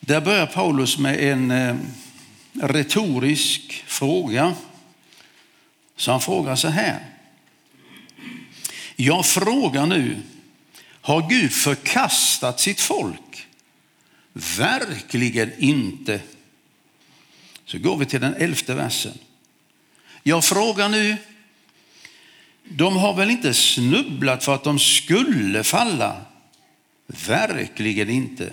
Där 0.00 0.20
börjar 0.20 0.46
Paulus 0.46 0.98
med 0.98 1.32
en 1.32 1.50
eh, 1.50 1.76
retorisk 2.52 3.84
fråga. 3.86 4.54
Så 5.96 6.10
han 6.10 6.20
frågar 6.20 6.56
så 6.56 6.68
här. 6.68 7.06
Jag 8.96 9.26
frågar 9.26 9.86
nu, 9.86 10.22
har 11.00 11.28
Gud 11.28 11.52
förkastat 11.52 12.60
sitt 12.60 12.80
folk? 12.80 13.25
Verkligen 14.58 15.52
inte. 15.58 16.20
Så 17.64 17.78
går 17.78 17.96
vi 17.96 18.06
till 18.06 18.20
den 18.20 18.34
elfte 18.34 18.74
versen. 18.74 19.18
Jag 20.22 20.44
frågar 20.44 20.88
nu, 20.88 21.16
de 22.64 22.96
har 22.96 23.14
väl 23.14 23.30
inte 23.30 23.54
snubblat 23.54 24.44
för 24.44 24.54
att 24.54 24.64
de 24.64 24.78
skulle 24.78 25.64
falla? 25.64 26.20
Verkligen 27.06 28.10
inte. 28.10 28.52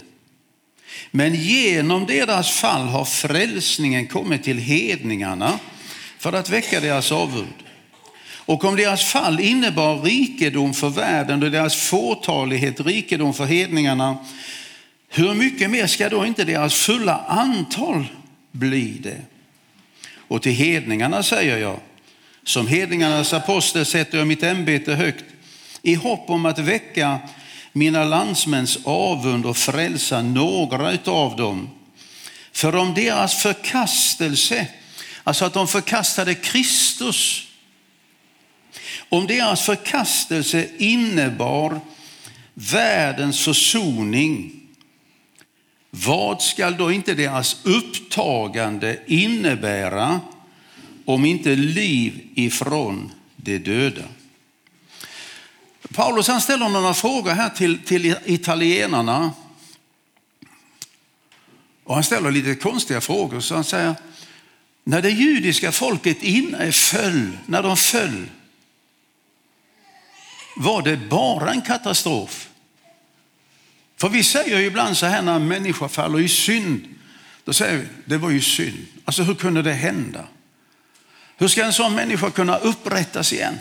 Men 1.12 1.36
genom 1.36 2.06
deras 2.06 2.52
fall 2.52 2.88
har 2.88 3.06
frälsningen 3.06 4.08
kommit 4.08 4.44
till 4.44 4.58
hedningarna 4.58 5.60
för 6.20 6.34
att 6.34 6.50
väcka 6.50 6.80
deras 6.80 7.12
avund. 7.12 7.54
Och 8.46 8.64
om 8.64 8.76
deras 8.76 9.04
fall 9.06 9.40
innebar 9.40 10.02
rikedom 10.02 10.74
för 10.74 10.90
världen 10.90 11.44
och 11.44 11.52
deras 11.52 11.76
fåtalighet 11.76 12.80
rikedom 12.80 13.34
för 13.34 13.46
hedningarna, 13.46 14.18
hur 15.16 15.34
mycket 15.34 15.70
mer 15.70 15.88
ska 15.88 16.10
då 16.10 16.26
inte 16.26 16.44
deras 16.44 16.74
fulla 16.74 17.18
antal 17.28 18.06
bli 18.52 18.98
det? 19.04 19.22
Och 20.16 20.42
till 20.42 20.52
hedningarna 20.52 21.24
säger 21.24 21.58
jag, 21.58 21.80
som 22.44 22.68
hedningarnas 22.68 23.34
apostel 23.34 23.86
sätter 23.86 24.18
jag 24.18 24.28
mitt 24.28 24.44
ämbete 24.44 24.94
högt 24.94 25.26
i 25.82 25.94
hopp 25.94 26.30
om 26.30 26.46
att 26.46 26.60
väcka 26.60 27.20
mina 27.72 28.04
landsmäns 28.04 28.78
avund 28.84 29.46
och 29.46 29.58
frälsa 29.58 30.22
några 30.22 30.98
av 31.06 31.36
dem. 31.36 31.70
För 32.52 32.76
om 32.76 32.94
deras 32.94 33.36
förkastelse, 33.36 34.68
alltså 35.24 35.46
att 35.46 35.54
de 35.54 35.68
förkastade 35.68 36.36
Kristus, 36.36 37.48
om 39.10 39.28
deras 39.28 39.62
förkastelse 39.62 40.68
innebar 40.78 41.80
världens 42.54 43.40
försoning, 43.40 44.63
vad 45.96 46.42
skall 46.42 46.78
då 46.78 46.92
inte 46.92 47.14
deras 47.14 47.58
upptagande 47.64 49.00
innebära 49.08 50.20
om 51.06 51.26
inte 51.26 51.56
liv 51.56 52.28
ifrån 52.36 53.12
de 53.36 53.58
döda? 53.58 54.04
Paulus 55.94 56.28
han 56.28 56.42
ställer 56.42 56.70
några 56.70 56.94
frågor 56.94 57.32
här 57.32 57.50
till, 57.50 57.80
till 57.84 58.16
italienarna. 58.26 59.32
Och 61.84 61.94
han 61.94 62.04
ställer 62.04 62.32
lite 62.32 62.56
konstiga 62.56 63.02
frågor. 63.02 63.40
Så 63.40 63.56
han 63.56 63.64
säger, 63.64 63.96
när 64.84 65.02
det 65.02 65.10
judiska 65.10 65.72
folket 65.72 66.24
inne 66.24 66.66
eh, 66.66 66.72
föll, 66.72 67.38
när 67.46 67.64
de 67.64 67.78
föll, 67.78 68.26
var 70.56 70.82
det 70.82 70.98
bara 70.98 71.52
en 71.52 71.62
katastrof? 71.62 72.50
För 73.98 74.10
vi 74.10 74.24
säger 74.24 74.60
ju 74.60 74.66
ibland 74.66 74.98
så 74.98 75.06
här 75.06 75.22
när 75.22 75.36
en 75.36 75.48
människa 75.48 75.88
faller 75.88 76.20
i 76.20 76.28
synd, 76.28 76.82
då 77.46 77.54
säger 77.54 77.78
vi, 77.78 77.86
det 78.06 78.18
var 78.18 78.30
ju 78.30 78.42
synd. 78.42 78.86
Alltså 79.06 79.24
hur 79.24 79.36
kunde 79.36 79.62
det 79.62 79.74
hända? 79.74 80.24
Hur 81.38 81.48
ska 81.48 81.66
en 81.66 81.74
sån 81.74 81.96
människa 81.96 82.32
kunna 82.32 82.58
upprättas 82.58 83.34
igen? 83.34 83.58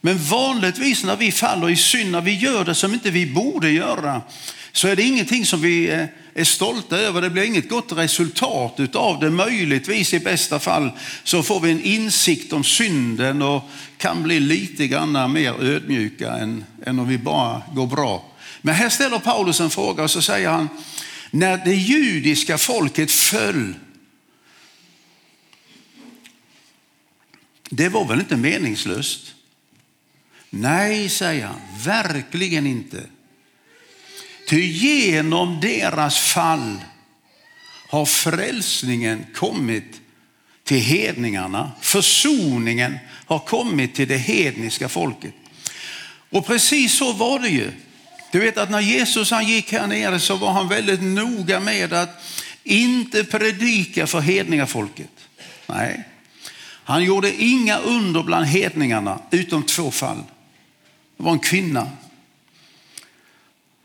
Men 0.00 0.18
vanligtvis 0.18 1.04
när 1.04 1.16
vi 1.16 1.32
faller 1.32 1.70
i 1.70 1.76
synd, 1.76 2.10
när 2.10 2.20
vi 2.20 2.34
gör 2.34 2.64
det 2.64 2.74
som 2.74 2.94
inte 2.94 3.10
vi 3.10 3.26
borde 3.26 3.70
göra, 3.70 4.22
så 4.72 4.88
är 4.88 4.96
det 4.96 5.02
ingenting 5.02 5.46
som 5.46 5.60
vi 5.60 5.90
eh, 5.90 6.04
är 6.34 6.44
stolta 6.44 6.98
över. 6.98 7.22
Det 7.22 7.30
blir 7.30 7.42
inget 7.42 7.68
gott 7.68 7.92
resultat 7.92 8.96
av 8.96 9.20
det. 9.20 9.30
Möjligtvis 9.30 10.14
i 10.14 10.20
bästa 10.20 10.58
fall 10.58 10.90
så 11.24 11.42
får 11.42 11.60
vi 11.60 11.70
en 11.70 11.82
insikt 11.82 12.52
om 12.52 12.64
synden 12.64 13.42
och 13.42 13.62
kan 13.96 14.22
bli 14.22 14.40
lite 14.40 14.86
grann 14.86 15.32
mer 15.32 15.54
ödmjuka 15.62 16.32
än, 16.32 16.64
än 16.86 16.98
om 16.98 17.08
vi 17.08 17.18
bara 17.18 17.62
går 17.74 17.86
bra. 17.86 18.24
Men 18.62 18.74
här 18.74 18.88
ställer 18.88 19.18
Paulus 19.18 19.60
en 19.60 19.70
fråga 19.70 20.02
och 20.02 20.10
så 20.10 20.22
säger 20.22 20.48
han, 20.48 20.68
när 21.30 21.64
det 21.64 21.74
judiska 21.74 22.58
folket 22.58 23.10
föll, 23.10 23.74
det 27.70 27.88
var 27.88 28.04
väl 28.04 28.20
inte 28.20 28.36
meningslöst? 28.36 29.34
Nej, 30.50 31.08
säger 31.08 31.46
han, 31.46 31.60
verkligen 31.84 32.66
inte. 32.66 33.02
Ty 34.48 34.66
genom 34.66 35.60
deras 35.60 36.18
fall 36.18 36.76
har 37.88 38.06
frälsningen 38.06 39.26
kommit 39.34 40.00
till 40.64 40.80
hedningarna. 40.80 41.72
Försoningen 41.80 42.98
har 43.26 43.38
kommit 43.38 43.94
till 43.94 44.08
det 44.08 44.18
hedniska 44.18 44.88
folket. 44.88 45.34
Och 46.30 46.46
precis 46.46 46.98
så 46.98 47.12
var 47.12 47.38
det 47.38 47.48
ju. 47.48 47.72
Du 48.30 48.38
vet 48.40 48.58
att 48.58 48.70
när 48.70 48.80
Jesus 48.80 49.30
han 49.30 49.46
gick 49.46 49.72
här 49.72 49.86
nere 49.86 50.20
så 50.20 50.36
var 50.36 50.52
han 50.52 50.68
väldigt 50.68 51.02
noga 51.02 51.60
med 51.60 51.92
att 51.92 52.22
inte 52.64 53.24
predika 53.24 54.06
för 54.06 54.20
hedningafolket. 54.20 55.10
Nej, 55.66 56.04
han 56.84 57.04
gjorde 57.04 57.42
inga 57.42 57.78
under 57.78 58.22
bland 58.22 58.46
hedningarna 58.46 59.20
utom 59.30 59.62
två 59.62 59.90
fall. 59.90 60.22
Det 61.16 61.22
var 61.22 61.32
en 61.32 61.38
kvinna. 61.38 61.88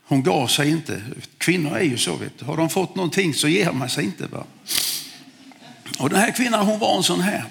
Hon 0.08 0.22
gav 0.22 0.46
sig 0.46 0.70
inte. 0.70 1.02
Kvinnor 1.38 1.76
är 1.76 1.84
ju 1.84 1.98
så. 1.98 2.16
Vet. 2.16 2.40
Har 2.40 2.56
de 2.56 2.70
fått 2.70 2.94
någonting 2.94 3.34
så 3.34 3.48
ger 3.48 3.72
man 3.72 3.88
sig 3.88 4.04
inte. 4.04 4.26
Va? 4.26 4.44
Och 5.98 6.10
den 6.10 6.18
här 6.18 6.30
kvinnan 6.30 6.66
hon 6.66 6.78
var 6.78 6.96
en 6.96 7.02
sån 7.02 7.20
här. 7.20 7.44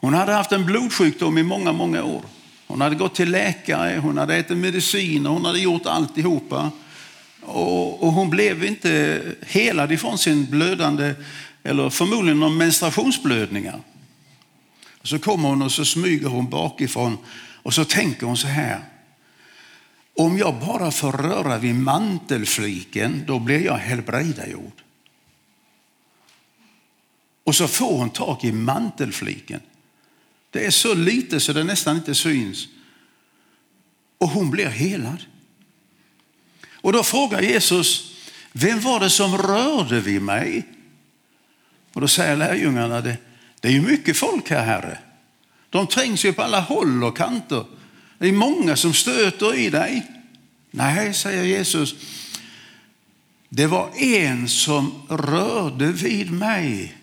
Hon 0.00 0.14
hade 0.14 0.32
haft 0.32 0.52
en 0.52 0.66
blodsjukdom 0.66 1.38
i 1.38 1.42
många, 1.42 1.72
många 1.72 2.02
år. 2.02 2.22
Hon 2.68 2.80
hade 2.80 2.94
gått 2.94 3.14
till 3.14 3.30
läkare, 3.30 3.98
hon 3.98 4.18
hade 4.18 4.36
ätit 4.36 4.56
medicin 4.56 5.26
och 5.26 5.32
hon 5.32 5.44
hade 5.44 5.58
gjort 5.58 5.86
alltihopa. 5.86 6.70
Och, 7.40 8.02
och 8.02 8.12
hon 8.12 8.30
blev 8.30 8.64
inte 8.64 9.22
helad 9.46 9.92
ifrån 9.92 10.18
sin 10.18 10.46
blödande, 10.46 11.14
eller 11.62 11.90
förmodligen 11.90 12.40
någon 12.40 12.56
menstruationsblödningar. 12.56 13.80
Och 15.00 15.08
så 15.08 15.18
kommer 15.18 15.48
hon 15.48 15.62
och 15.62 15.72
så 15.72 15.84
smyger 15.84 16.28
hon 16.28 16.50
bakifrån 16.50 17.18
och 17.62 17.74
så 17.74 17.84
tänker 17.84 18.26
hon 18.26 18.36
så 18.36 18.46
här. 18.46 18.80
Om 20.16 20.38
jag 20.38 20.54
bara 20.54 20.90
får 20.90 21.12
röra 21.12 21.58
vid 21.58 21.74
mantelfliken, 21.74 23.24
då 23.26 23.38
blir 23.38 23.64
jag 23.64 23.76
helbrägdagjord. 23.76 24.82
Och 27.44 27.54
så 27.54 27.68
får 27.68 27.98
hon 27.98 28.10
tag 28.10 28.38
i 28.42 28.52
mantelfliken. 28.52 29.60
Det 30.50 30.66
är 30.66 30.70
så 30.70 30.94
lite 30.94 31.40
så 31.40 31.52
det 31.52 31.64
nästan 31.64 31.96
inte 31.96 32.14
syns. 32.14 32.68
Och 34.18 34.28
hon 34.28 34.50
blir 34.50 34.66
helad. 34.66 35.24
Och 36.72 36.92
då 36.92 37.02
frågar 37.02 37.42
Jesus, 37.42 38.12
vem 38.52 38.80
var 38.80 39.00
det 39.00 39.10
som 39.10 39.38
rörde 39.38 40.00
vid 40.00 40.22
mig? 40.22 40.62
Och 41.92 42.00
då 42.00 42.08
säger 42.08 42.36
lärjungarna, 42.36 43.00
det, 43.00 43.16
det 43.60 43.68
är 43.68 43.72
ju 43.72 43.82
mycket 43.82 44.16
folk 44.16 44.50
här, 44.50 44.64
Herre. 44.64 44.98
De 45.70 45.86
trängs 45.86 46.24
ju 46.24 46.32
på 46.32 46.42
alla 46.42 46.60
håll 46.60 47.04
och 47.04 47.16
kanter. 47.16 47.64
Det 48.18 48.28
är 48.28 48.32
många 48.32 48.76
som 48.76 48.94
stöter 48.94 49.54
i 49.54 49.70
dig. 49.70 50.06
Nej, 50.70 51.14
säger 51.14 51.44
Jesus. 51.44 51.94
Det 53.48 53.66
var 53.66 53.90
en 53.96 54.48
som 54.48 55.02
rörde 55.08 55.86
vid 55.86 56.32
mig. 56.32 56.97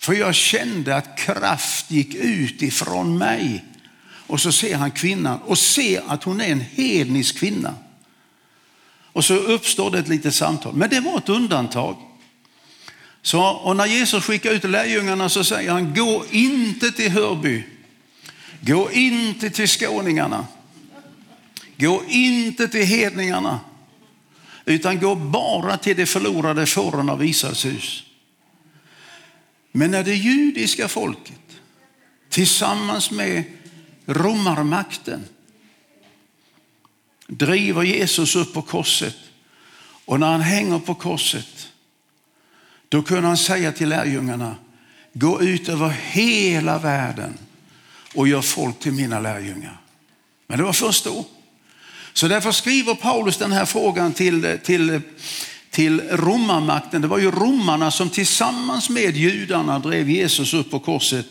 För 0.00 0.12
jag 0.12 0.34
kände 0.34 0.96
att 0.96 1.18
kraft 1.18 1.90
gick 1.90 2.14
ut 2.14 2.62
ifrån 2.62 3.18
mig. 3.18 3.64
Och 4.26 4.40
så 4.40 4.52
ser 4.52 4.76
han 4.76 4.90
kvinnan 4.90 5.38
och 5.38 5.58
ser 5.58 6.02
att 6.06 6.24
hon 6.24 6.40
är 6.40 6.48
en 6.48 6.60
hednisk 6.60 7.38
kvinna. 7.38 7.74
Och 9.12 9.24
så 9.24 9.34
uppstår 9.34 9.90
det 9.90 9.98
ett 9.98 10.08
litet 10.08 10.34
samtal. 10.34 10.74
Men 10.74 10.90
det 10.90 11.00
var 11.00 11.18
ett 11.18 11.28
undantag. 11.28 11.96
Så, 13.22 13.42
och 13.42 13.76
när 13.76 13.86
Jesus 13.86 14.24
skickar 14.24 14.50
ut 14.50 14.64
lärjungarna 14.64 15.28
så 15.28 15.44
säger 15.44 15.70
han, 15.70 15.94
gå 15.94 16.24
inte 16.30 16.92
till 16.92 17.10
Hörby. 17.10 17.64
Gå 18.60 18.90
inte 18.92 19.50
till 19.50 19.68
skåningarna. 19.68 20.46
Gå 21.76 22.02
inte 22.08 22.68
till 22.68 22.86
hedningarna. 22.86 23.60
Utan 24.64 25.00
gå 25.00 25.14
bara 25.14 25.76
till 25.76 25.96
de 25.96 26.06
förlorade 26.06 26.66
fåren 26.66 27.10
av 27.10 27.24
Israels 27.24 27.64
hus. 27.64 28.02
Men 29.72 29.90
när 29.90 30.04
det 30.04 30.14
judiska 30.14 30.88
folket 30.88 31.60
tillsammans 32.28 33.10
med 33.10 33.44
romarmakten 34.06 35.24
driver 37.26 37.82
Jesus 37.82 38.36
upp 38.36 38.52
på 38.52 38.62
korset 38.62 39.16
och 40.04 40.20
när 40.20 40.26
han 40.26 40.40
hänger 40.40 40.78
på 40.78 40.94
korset 40.94 41.68
då 42.88 43.02
kunde 43.02 43.28
han 43.28 43.36
säga 43.36 43.72
till 43.72 43.88
lärjungarna 43.88 44.56
gå 45.12 45.42
ut 45.42 45.68
över 45.68 45.88
hela 45.88 46.78
världen 46.78 47.38
och 48.14 48.28
gör 48.28 48.42
folk 48.42 48.78
till 48.78 48.92
mina 48.92 49.20
lärjungar. 49.20 49.80
Men 50.46 50.58
det 50.58 50.64
var 50.64 50.72
först 50.72 51.04
då. 51.04 51.24
Så 52.12 52.28
därför 52.28 52.52
skriver 52.52 52.94
Paulus 52.94 53.36
den 53.36 53.52
här 53.52 53.64
frågan 53.64 54.12
till, 54.12 54.58
till, 54.64 55.00
till 55.70 56.00
romarmakten. 56.00 57.02
Det 57.02 57.08
var 57.08 57.18
ju 57.18 57.30
romarna 57.30 57.90
som 57.90 58.10
tillsammans 58.10 58.90
med 58.90 59.16
judarna 59.16 59.78
drev 59.78 60.10
Jesus 60.10 60.54
upp 60.54 60.70
på 60.70 60.78
korset. 60.78 61.26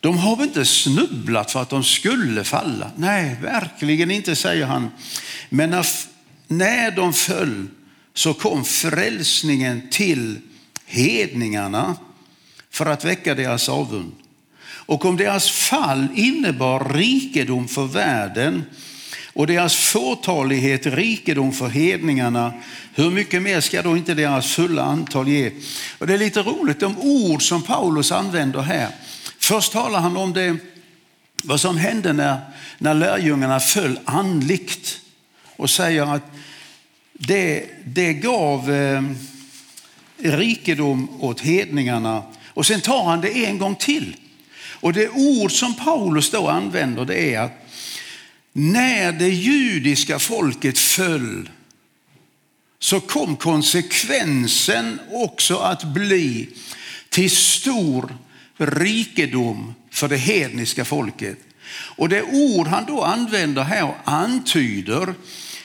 De 0.00 0.18
har 0.18 0.36
väl 0.36 0.46
inte 0.46 0.64
snubblat 0.64 1.50
för 1.50 1.62
att 1.62 1.70
de 1.70 1.84
skulle 1.84 2.44
falla? 2.44 2.90
Nej, 2.96 3.36
verkligen 3.42 4.10
inte, 4.10 4.36
säger 4.36 4.66
han. 4.66 4.90
Men 5.48 5.70
när, 5.70 5.86
när 6.46 6.90
de 6.90 7.12
föll 7.12 7.66
så 8.14 8.34
kom 8.34 8.64
frälsningen 8.64 9.82
till 9.90 10.38
hedningarna 10.86 11.96
för 12.70 12.86
att 12.86 13.04
väcka 13.04 13.34
deras 13.34 13.68
avund. 13.68 14.12
Och 14.66 15.04
om 15.04 15.16
deras 15.16 15.50
fall 15.50 16.06
innebar 16.14 16.94
rikedom 16.94 17.68
för 17.68 17.84
världen 17.84 18.64
och 19.36 19.46
deras 19.46 19.76
fåtalighet 19.76 20.86
rikedom 20.86 21.52
för 21.52 21.68
hedningarna, 21.68 22.52
hur 22.94 23.10
mycket 23.10 23.42
mer 23.42 23.60
ska 23.60 23.82
då 23.82 23.96
inte 23.96 24.14
deras 24.14 24.46
fulla 24.46 24.82
antal 24.82 25.28
ge? 25.28 25.50
Och 25.98 26.06
det 26.06 26.14
är 26.14 26.18
lite 26.18 26.42
roligt 26.42 26.80
de 26.80 26.98
ord 26.98 27.42
som 27.42 27.62
Paulus 27.62 28.12
använder 28.12 28.60
här. 28.60 28.88
Först 29.38 29.72
talar 29.72 30.00
han 30.00 30.16
om 30.16 30.32
det 30.32 30.56
vad 31.42 31.60
som 31.60 31.76
hände 31.76 32.12
när, 32.12 32.40
när 32.78 32.94
lärjungarna 32.94 33.60
föll 33.60 33.98
andligt 34.04 35.00
och 35.56 35.70
säger 35.70 36.14
att 36.14 36.30
det, 37.12 37.64
det 37.84 38.12
gav 38.12 38.72
eh, 38.72 39.02
rikedom 40.18 41.08
åt 41.20 41.40
hedningarna. 41.40 42.22
Och 42.46 42.66
sen 42.66 42.80
tar 42.80 43.04
han 43.04 43.20
det 43.20 43.44
en 43.44 43.58
gång 43.58 43.74
till. 43.74 44.16
Och 44.80 44.92
det 44.92 45.08
ord 45.08 45.52
som 45.52 45.74
Paulus 45.74 46.30
då 46.30 46.48
använder 46.48 47.04
det 47.04 47.34
är 47.34 47.40
att 47.40 47.65
när 48.58 49.12
det 49.12 49.28
judiska 49.28 50.18
folket 50.18 50.78
föll 50.78 51.50
så 52.78 53.00
kom 53.00 53.36
konsekvensen 53.36 55.00
också 55.12 55.56
att 55.56 55.84
bli 55.84 56.48
till 57.08 57.30
stor 57.30 58.16
rikedom 58.56 59.74
för 59.90 60.08
det 60.08 60.16
hedniska 60.16 60.84
folket. 60.84 61.38
Och 61.96 62.08
det 62.08 62.22
ord 62.22 62.66
han 62.66 62.84
då 62.86 63.02
använder 63.02 63.62
här 63.62 63.84
och 63.84 63.96
antyder 64.04 65.14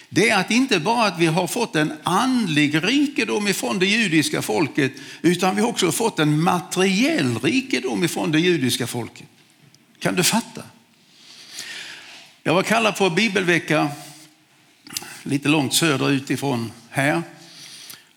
det 0.10 0.30
är 0.30 0.40
att 0.40 0.52
inte 0.52 0.80
bara 0.80 1.06
att 1.06 1.20
vi 1.20 1.26
har 1.26 1.48
fått 1.48 1.76
en 1.76 1.94
andlig 2.04 2.84
rikedom 2.84 3.48
ifrån 3.48 3.80
det 3.80 3.86
judiska 3.86 4.42
folket 4.42 4.92
utan 5.22 5.56
vi 5.56 5.62
har 5.62 5.70
också 5.70 5.92
fått 5.92 6.20
en 6.20 6.42
materiell 6.42 7.40
rikedom 7.40 8.04
ifrån 8.04 8.32
det 8.32 8.40
judiska 8.40 8.88
folket. 8.88 9.28
Kan 10.00 10.16
du 10.16 10.24
fatta? 10.24 10.64
Jag 12.44 12.54
var 12.54 12.64
kallad 12.64 12.98
på 12.98 13.10
bibelvecka 13.10 13.90
lite 15.24 15.50
långt 15.50 15.74
söderut 15.74 16.30
ifrån 16.30 16.72
här. 16.90 17.22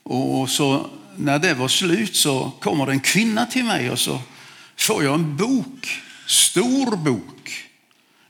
Och 0.03 0.51
så 0.51 0.91
när 1.17 1.39
det 1.39 1.55
var 1.55 1.69
slut 1.69 2.17
så 2.17 2.53
kommer 2.61 2.87
det 2.87 2.93
en 2.93 3.01
kvinna 3.01 3.47
till 3.47 3.65
mig 3.65 3.91
och 3.91 3.99
så 3.99 4.21
får 4.77 5.05
jag 5.05 5.15
en 5.15 5.37
bok, 5.37 6.03
stor 6.27 6.97
bok, 6.97 7.69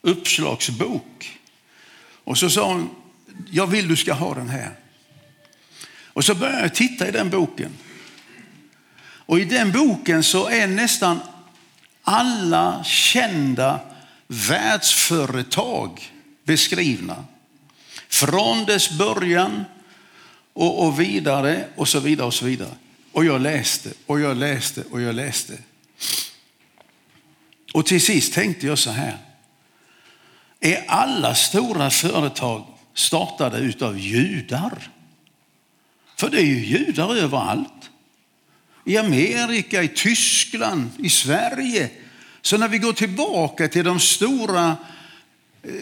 uppslagsbok. 0.00 1.38
Och 2.24 2.38
så 2.38 2.50
sa 2.50 2.66
hon, 2.66 2.90
jag 3.50 3.66
vill 3.66 3.88
du 3.88 3.96
ska 3.96 4.12
ha 4.12 4.35
den 4.35 4.48
här. 4.48 4.70
Och 6.04 6.24
så 6.24 6.35
började 6.35 6.61
jag 6.61 6.74
titta 6.74 7.09
i 7.09 7.11
den 7.11 7.30
boken. 7.30 7.72
Och 9.26 9.40
i 9.40 9.44
den 9.44 9.72
boken 9.72 10.22
så 10.22 10.48
är 10.48 10.66
nästan 10.66 11.20
alla 12.02 12.85
kända 12.85 13.80
världsföretag 14.26 16.12
beskrivna. 16.44 17.24
Från 18.08 18.64
dess 18.64 18.90
början 18.90 19.64
och, 20.52 20.87
och 20.87 21.00
vidare 21.00 21.68
och 21.76 21.88
så 21.88 22.00
vidare 22.00 22.26
och 22.26 22.34
så 22.34 22.44
vidare. 22.44 22.74
Och 23.12 23.24
jag 23.24 23.40
läste 23.40 23.90
och 24.06 24.20
jag 24.20 24.37
läste 24.37 24.84
och 24.90 25.00
jag 25.00 25.14
läste. 25.14 25.58
Och 27.72 27.87
till 27.87 28.00
sist 28.00 28.34
tänkte 28.34 28.66
jag 28.66 28.78
så 28.78 28.90
här. 28.90 29.18
Är 30.60 30.84
alla 30.88 31.34
stora 31.34 31.90
företag 31.90 32.66
startade 32.94 33.58
utav 33.58 33.98
judar? 33.98 34.90
För 36.16 36.30
det 36.30 36.38
är 36.38 36.46
ju 36.46 36.64
judar 36.64 37.16
överallt. 37.16 37.90
I 38.84 38.96
Amerika, 38.96 39.82
i 39.82 39.88
Tyskland, 39.88 40.90
i 40.98 41.10
Sverige. 41.10 41.90
Så 42.44 42.59
när 42.59 42.68
vi 42.68 42.78
går 42.78 42.92
tillbaka 42.92 43.68
till 43.68 43.85
de 43.85 44.00
stora 44.00 44.76
eh, 45.62 45.72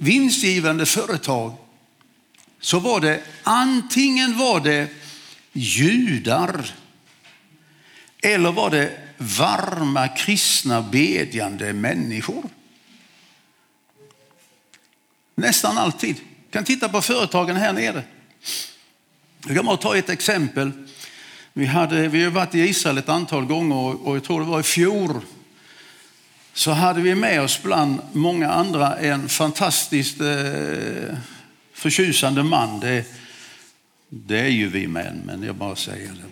vinstgivande 0.00 0.86
företag 0.86 1.54
så 2.60 2.78
var 2.78 3.00
det 3.00 3.22
antingen 3.42 4.38
var 4.38 4.60
det 4.60 4.88
judar 5.52 6.74
eller 8.22 8.52
var 8.52 8.70
det 8.70 8.98
varma 9.18 10.08
kristna 10.08 10.82
bedjande 10.82 11.72
människor. 11.72 12.44
Nästan 15.34 15.78
alltid. 15.78 16.16
Du 16.16 16.52
kan 16.52 16.64
titta 16.64 16.88
på 16.88 17.02
företagen 17.02 17.56
här 17.56 17.72
nere. 17.72 18.02
Jag 19.46 19.56
kan 19.56 19.66
bara 19.66 19.76
ta 19.76 19.96
ett 19.96 20.10
exempel. 20.10 20.72
Vi, 21.52 21.66
hade, 21.66 22.08
vi 22.08 22.24
har 22.24 22.30
varit 22.30 22.54
i 22.54 22.60
Israel 22.60 22.98
ett 22.98 23.08
antal 23.08 23.44
gånger 23.44 24.06
och 24.06 24.16
jag 24.16 24.24
tror 24.24 24.40
det 24.40 24.46
var 24.46 24.60
i 24.60 24.62
fjol 24.62 25.20
så 26.60 26.70
hade 26.70 27.00
vi 27.00 27.14
med 27.14 27.42
oss 27.42 27.62
bland 27.62 28.00
många 28.12 28.50
andra 28.50 28.96
en 28.96 29.28
fantastiskt 29.28 30.20
eh, 30.20 31.16
förtjusande 31.72 32.42
man. 32.42 32.80
Det, 32.80 33.04
det 34.08 34.40
är 34.40 34.48
ju 34.48 34.68
vi 34.68 34.86
män, 34.86 35.22
men 35.24 35.42
jag 35.42 35.54
bara 35.54 35.76
säger 35.76 36.08
det. 36.08 36.24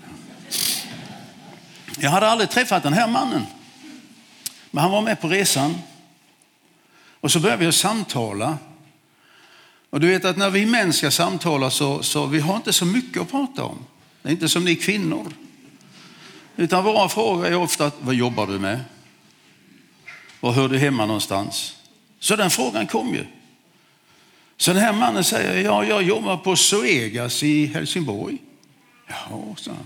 Jag 2.00 2.10
hade 2.10 2.28
aldrig 2.28 2.50
träffat 2.50 2.82
den 2.82 2.92
här 2.92 3.08
mannen, 3.08 3.46
men 4.70 4.82
han 4.82 4.90
var 4.90 5.02
med 5.02 5.20
på 5.20 5.28
resan. 5.28 5.74
Och 7.20 7.32
så 7.32 7.40
började 7.40 7.60
vi 7.60 7.66
att 7.66 7.74
samtala. 7.74 8.58
Och 9.90 10.00
du 10.00 10.06
vet 10.06 10.24
att 10.24 10.36
när 10.36 10.50
vi 10.50 10.66
män 10.66 10.92
ska 10.92 11.10
samtala 11.10 11.70
så, 11.70 12.02
så 12.02 12.26
vi 12.26 12.40
har 12.40 12.56
inte 12.56 12.72
så 12.72 12.84
mycket 12.84 13.22
att 13.22 13.30
prata 13.30 13.64
om. 13.64 13.78
Det 14.22 14.28
är 14.28 14.32
inte 14.32 14.48
som 14.48 14.64
ni 14.64 14.76
kvinnor. 14.76 15.32
Utan 16.56 16.84
våra 16.84 17.08
frågor 17.08 17.46
är 17.46 17.54
ofta, 17.54 17.90
vad 18.00 18.14
jobbar 18.14 18.46
du 18.46 18.58
med? 18.58 18.84
Var 20.40 20.52
hör 20.52 20.68
du 20.68 20.78
hemma 20.78 21.06
någonstans? 21.06 21.76
Så 22.20 22.36
den 22.36 22.50
frågan 22.50 22.86
kom 22.86 23.14
ju. 23.14 23.26
Så 24.56 24.72
den 24.72 24.82
här 24.82 24.92
mannen 24.92 25.24
säger, 25.24 25.64
ja, 25.64 25.84
jag 25.84 26.02
jobbar 26.02 26.36
på 26.36 26.56
Zoegas 26.56 27.42
i 27.42 27.66
Helsingborg. 27.66 28.38
Ja, 29.06 29.54
så. 29.56 29.76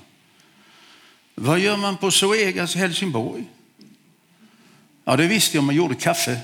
Vad 1.35 1.59
gör 1.59 1.77
man 1.77 1.97
på 1.97 2.11
Zoegas 2.11 2.77
i 2.77 2.79
Helsingborg? 2.79 3.45
Ja, 5.05 5.17
det 5.17 5.27
visste 5.27 5.57
jag, 5.57 5.65
man 5.65 5.75
gjorde 5.75 5.95
kaffe. 5.95 6.41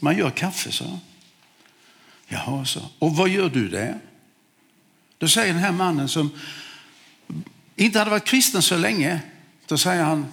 Man 0.00 0.18
gör 0.18 0.30
kaffe, 0.30 0.72
så. 0.72 0.98
Jaha, 2.28 2.64
så. 2.64 2.80
Och 2.98 3.16
vad 3.16 3.28
gör 3.28 3.48
du 3.48 3.68
där? 3.68 3.98
Då 5.18 5.28
säger 5.28 5.52
den 5.52 5.62
här 5.62 5.72
mannen 5.72 6.08
som 6.08 6.30
inte 7.76 7.98
hade 7.98 8.10
varit 8.10 8.24
kristen 8.24 8.62
så 8.62 8.76
länge, 8.76 9.20
då 9.66 9.78
säger 9.78 10.02
han, 10.02 10.26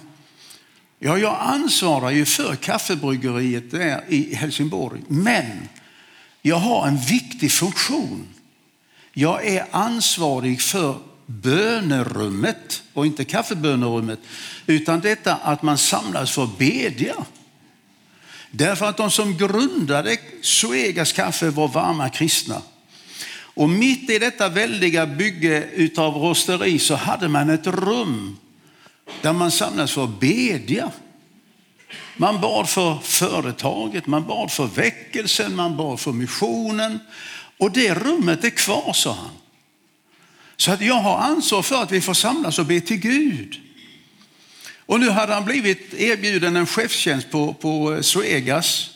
ja, 1.00 1.18
jag 1.18 1.36
ansvarar 1.40 2.10
ju 2.10 2.24
för 2.24 2.56
kaffebryggeriet 2.56 3.70
där 3.70 4.04
i 4.08 4.34
Helsingborg, 4.34 5.00
men 5.08 5.68
jag 6.42 6.56
har 6.56 6.86
en 6.86 6.98
viktig 6.98 7.52
funktion. 7.52 8.26
Jag 9.12 9.46
är 9.46 9.66
ansvarig 9.70 10.60
för 10.60 10.98
bönerummet 11.26 12.82
och 12.92 13.06
inte 13.06 13.24
kaffebönerummet, 13.24 14.18
utan 14.66 15.00
detta 15.00 15.34
att 15.34 15.62
man 15.62 15.78
samlas 15.78 16.30
för 16.30 16.44
att 16.44 16.58
bedja. 16.58 17.14
Därför 18.50 18.86
att 18.86 18.96
de 18.96 19.10
som 19.10 19.36
grundade 19.36 20.16
Suegas 20.42 21.12
kaffe 21.12 21.50
var 21.50 21.68
varma 21.68 22.08
kristna. 22.08 22.62
Och 23.54 23.70
mitt 23.70 24.10
i 24.10 24.18
detta 24.18 24.48
väldiga 24.48 25.06
bygge 25.06 25.64
utav 25.74 26.14
rosteri 26.14 26.78
så 26.78 26.94
hade 26.94 27.28
man 27.28 27.50
ett 27.50 27.66
rum 27.66 28.36
där 29.22 29.32
man 29.32 29.50
samlades 29.50 29.92
för 29.92 30.04
att 30.04 30.20
bedja. 30.20 30.90
Man 32.16 32.40
bad 32.40 32.68
för 32.68 32.98
företaget, 33.02 34.06
man 34.06 34.26
bad 34.26 34.50
för 34.50 34.66
väckelsen, 34.66 35.56
man 35.56 35.76
bad 35.76 36.00
för 36.00 36.12
missionen. 36.12 36.98
Och 37.58 37.72
det 37.72 37.94
rummet 37.94 38.44
är 38.44 38.50
kvar, 38.50 38.92
sa 38.92 39.12
han. 39.12 39.30
Så 40.56 40.72
att 40.72 40.80
jag 40.80 40.94
har 40.94 41.18
ansvar 41.18 41.62
för 41.62 41.82
att 41.82 41.92
vi 41.92 42.00
får 42.00 42.14
samlas 42.14 42.58
och 42.58 42.66
be 42.66 42.80
till 42.80 42.96
Gud. 42.96 43.60
Och 44.86 45.00
nu 45.00 45.10
hade 45.10 45.34
han 45.34 45.44
blivit 45.44 45.94
erbjuden 45.94 46.56
en 46.56 46.66
chefstjänst 46.66 47.30
på, 47.30 47.54
på 47.54 47.94
eh, 47.94 48.00
Suegas. 48.00 48.90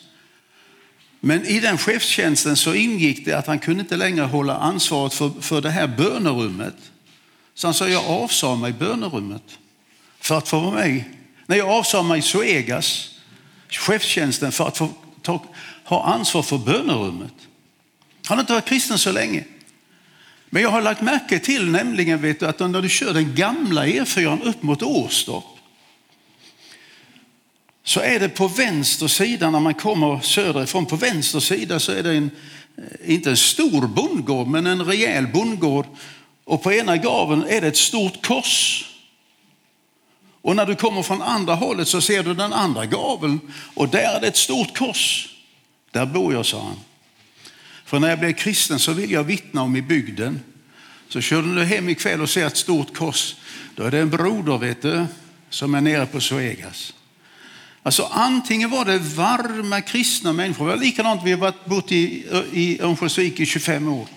Men 1.19 1.45
i 1.45 1.59
den 1.59 1.77
chefstjänsten 1.77 2.55
så 2.55 2.73
ingick 2.73 3.25
det 3.25 3.33
att 3.33 3.47
han 3.47 3.59
kunde 3.59 3.81
inte 3.81 3.97
längre 3.97 4.25
hålla 4.25 4.55
ansvaret 4.57 5.13
för, 5.13 5.31
för 5.41 5.61
det 5.61 5.69
här 5.69 5.87
bönerummet. 5.87 6.75
Så 7.53 7.67
han 7.67 7.73
sa, 7.73 7.87
jag 7.87 8.05
avsade 8.05 8.57
mig 8.57 8.73
bönerummet 8.73 9.43
för 10.25 10.37
att 10.37 10.47
få 10.47 10.59
vara 10.59 10.75
med. 10.75 11.03
När 11.45 11.57
jag 11.57 11.69
avsade 11.69 12.03
mig 12.03 12.21
Suegas 12.21 13.09
chefstjänsten 13.69 14.51
för 14.51 14.67
att 14.67 14.77
få 14.77 14.89
ta, 15.21 15.43
ha 15.83 16.03
ansvar 16.03 16.41
för 16.41 16.57
bönerummet. 16.57 17.33
Han 18.25 18.37
har 18.37 18.43
inte 18.43 18.53
varit 18.53 18.65
kristen 18.65 18.97
så 18.97 19.11
länge. 19.11 19.43
Men 20.49 20.61
jag 20.61 20.69
har 20.69 20.81
lagt 20.81 21.01
märke 21.01 21.39
till 21.39 21.71
nämligen 21.71 22.21
vet 22.21 22.39
du, 22.39 22.45
att 22.45 22.59
när 22.59 22.81
du 22.81 22.89
kör 22.89 23.13
den 23.13 23.35
gamla 23.35 23.85
E4 23.85 24.43
upp 24.43 24.63
mot 24.63 24.81
Åstorp 24.81 25.43
så 27.83 27.99
är 27.99 28.19
det 28.19 28.29
på 28.29 28.47
vänster 28.47 29.07
sida 29.07 29.49
när 29.49 29.59
man 29.59 29.73
kommer 29.73 30.19
söderifrån, 30.19 30.85
på 30.85 30.95
vänster 30.95 31.39
sida 31.39 31.79
så 31.79 31.91
är 31.91 32.03
det 32.03 32.13
en, 32.13 32.31
eh, 32.77 33.13
inte 33.13 33.29
en 33.29 33.37
stor 33.37 33.87
bondgård 33.87 34.47
men 34.47 34.67
en 34.67 34.85
rejäl 34.85 35.27
bondgård 35.27 35.85
och 36.43 36.63
på 36.63 36.73
ena 36.73 36.97
gaven 36.97 37.45
är 37.49 37.61
det 37.61 37.67
ett 37.67 37.77
stort 37.77 38.25
kors. 38.25 38.85
Och 40.45 40.55
när 40.55 40.65
du 40.65 40.75
kommer 40.75 41.03
från 41.03 41.21
andra 41.21 41.55
hållet 41.55 41.87
så 41.87 42.01
ser 42.01 42.23
du 42.23 42.33
den 42.33 42.53
andra 42.53 42.85
gaveln 42.85 43.39
och 43.73 43.89
där 43.89 44.15
är 44.15 44.21
det 44.21 44.27
ett 44.27 44.37
stort 44.37 44.77
kors. 44.77 45.29
Där 45.91 46.05
bor 46.05 46.33
jag, 46.33 46.45
sa 46.45 46.63
han. 46.63 46.79
För 47.85 47.99
när 47.99 48.09
jag 48.09 48.19
blev 48.19 48.33
kristen 48.33 48.79
så 48.79 48.93
vill 48.93 49.11
jag 49.11 49.23
vittna 49.23 49.61
om 49.61 49.75
i 49.75 49.81
bygden. 49.81 50.39
Så 51.09 51.21
kör 51.21 51.41
du 51.41 51.63
hem 51.63 51.89
ikväll 51.89 52.21
och 52.21 52.29
ser 52.29 52.47
ett 52.47 52.57
stort 52.57 52.97
kors, 52.97 53.35
då 53.75 53.83
är 53.83 53.91
det 53.91 53.99
en 53.99 54.09
broder 54.09 54.57
vet 54.57 54.81
du, 54.81 55.05
som 55.49 55.75
är 55.75 55.81
nere 55.81 56.05
på 56.05 56.21
Suegas. 56.21 56.93
Alltså 57.83 58.03
antingen 58.11 58.69
var 58.69 58.85
det 58.85 58.97
varma 58.97 59.81
kristna 59.81 60.33
människor, 60.33 60.67
det 60.67 60.75
var 60.75 60.83
likadant, 60.83 61.21
vi 61.25 61.31
har 61.31 61.69
bott 61.69 61.91
i, 61.91 62.25
i 62.51 62.81
Örnsköldsvik 62.81 63.39
i 63.39 63.45
25 63.45 63.87
år. 63.87 64.07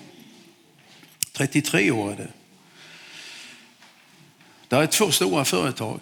33 1.32 1.90
år 1.90 2.12
är 2.12 2.16
det. 2.16 2.30
Där 4.68 4.82
är 4.82 4.86
två 4.86 5.10
stora 5.10 5.44
företag. 5.44 6.00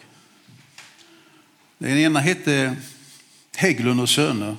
Den 1.78 1.98
ena 1.98 2.20
hette 2.20 2.76
Hägglund 3.56 4.00
och 4.00 4.08
Söner. 4.08 4.46
Det 4.46 4.56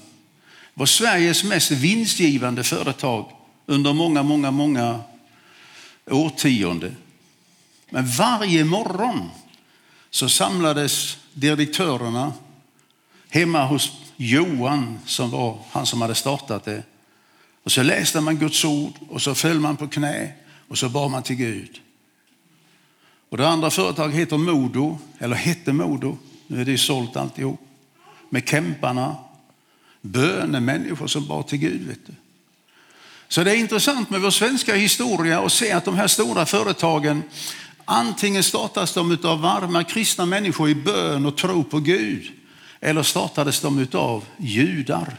var 0.73 0.85
Sveriges 0.85 1.43
mest 1.43 1.71
vinstgivande 1.71 2.63
företag 2.63 3.31
under 3.65 3.93
många, 3.93 4.23
många, 4.23 4.51
många 4.51 4.99
årtionden. 6.05 6.95
Men 7.89 8.07
varje 8.07 8.65
morgon 8.65 9.29
så 10.09 10.29
samlades 10.29 11.17
direktörerna 11.33 12.33
hemma 13.29 13.65
hos 13.65 13.91
Johan 14.15 14.99
som 15.05 15.29
var 15.29 15.59
han 15.71 15.85
som 15.85 16.01
hade 16.01 16.15
startat 16.15 16.65
det. 16.65 16.83
Och 17.63 17.71
så 17.71 17.83
läste 17.83 18.21
man 18.21 18.37
Guds 18.37 18.65
ord 18.65 18.93
och 19.09 19.21
så 19.21 19.35
föll 19.35 19.59
man 19.59 19.77
på 19.77 19.87
knä 19.87 20.31
och 20.67 20.77
så 20.77 20.89
bad 20.89 21.11
man 21.11 21.23
till 21.23 21.35
Gud. 21.35 21.81
Och 23.29 23.37
det 23.37 23.47
andra 23.47 23.71
företaget 23.71 24.15
heter 24.15 24.37
Modo, 24.37 24.97
eller 25.19 25.35
hette 25.35 25.73
Modo. 25.73 26.17
Nu 26.47 26.61
är 26.61 26.65
det 26.65 26.71
ju 26.71 26.77
sålt 26.77 27.15
alltihop. 27.15 27.61
Med 28.29 28.49
kämparna, 28.49 29.15
bönemänniskor 30.01 31.07
som 31.07 31.27
bad 31.27 31.47
till 31.47 31.59
Gud. 31.59 31.87
Vet 31.87 32.07
du. 32.07 32.13
Så 33.27 33.43
det 33.43 33.51
är 33.51 33.55
intressant 33.55 34.09
med 34.09 34.21
vår 34.21 34.31
svenska 34.31 34.75
historia 34.75 35.39
och 35.39 35.51
se 35.51 35.71
att 35.71 35.85
de 35.85 35.95
här 35.95 36.07
stora 36.07 36.45
företagen 36.45 37.23
antingen 37.85 38.43
startas 38.43 38.93
de 38.93 39.17
av 39.23 39.41
varma 39.41 39.83
kristna 39.83 40.25
människor 40.25 40.69
i 40.69 40.75
bön 40.75 41.25
och 41.25 41.37
tro 41.37 41.63
på 41.63 41.79
Gud 41.79 42.31
eller 42.79 43.03
startades 43.03 43.61
de 43.61 43.87
av 43.93 44.23
judar. 44.37 45.17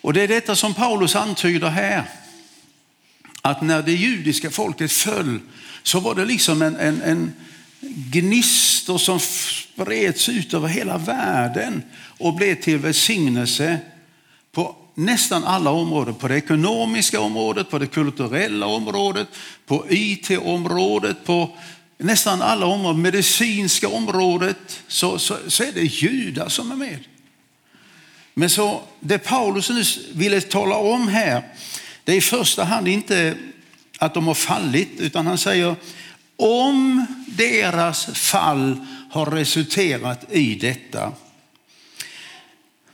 Och 0.00 0.12
det 0.12 0.22
är 0.22 0.28
detta 0.28 0.56
som 0.56 0.74
Paulus 0.74 1.16
antyder 1.16 1.68
här. 1.68 2.04
Att 3.42 3.62
när 3.62 3.82
det 3.82 3.92
judiska 3.92 4.50
folket 4.50 4.92
föll 4.92 5.40
så 5.82 6.00
var 6.00 6.14
det 6.14 6.24
liksom 6.24 6.62
en, 6.62 6.76
en, 6.76 7.02
en 7.02 7.32
gnistor 8.10 8.98
som 8.98 9.20
spreds 9.20 10.28
ut 10.28 10.54
över 10.54 10.68
hela 10.68 10.98
världen 10.98 11.82
och 12.18 12.34
blev 12.34 12.54
till 12.54 12.78
välsignelse 12.78 13.78
på 14.52 14.76
nästan 14.94 15.44
alla 15.44 15.70
områden. 15.70 16.14
På 16.14 16.28
det 16.28 16.36
ekonomiska 16.36 17.20
området, 17.20 17.70
på 17.70 17.78
det 17.78 17.86
kulturella 17.86 18.66
området, 18.66 19.28
på 19.66 19.84
IT-området, 19.90 21.24
på 21.24 21.50
nästan 21.98 22.42
alla 22.42 22.66
områden, 22.66 23.02
medicinska 23.02 23.88
området, 23.88 24.82
så, 24.88 25.18
så, 25.18 25.36
så 25.48 25.62
är 25.62 25.72
det 25.72 25.80
judar 25.80 26.48
som 26.48 26.72
är 26.72 26.76
med. 26.76 26.98
Men 28.34 28.50
så 28.50 28.82
det 29.00 29.18
Paulus 29.18 29.70
nu 29.70 29.84
ville 30.12 30.40
tala 30.40 30.76
om 30.76 31.08
här, 31.08 31.42
det 32.04 32.12
är 32.12 32.16
i 32.16 32.20
första 32.20 32.64
hand 32.64 32.88
inte 32.88 33.36
att 33.98 34.14
de 34.14 34.26
har 34.26 34.34
fallit, 34.34 34.90
utan 34.98 35.26
han 35.26 35.38
säger 35.38 35.76
om 36.36 37.06
deras 37.26 38.06
fall 38.06 38.86
har 39.10 39.26
resulterat 39.26 40.32
i 40.32 40.54
detta. 40.54 41.12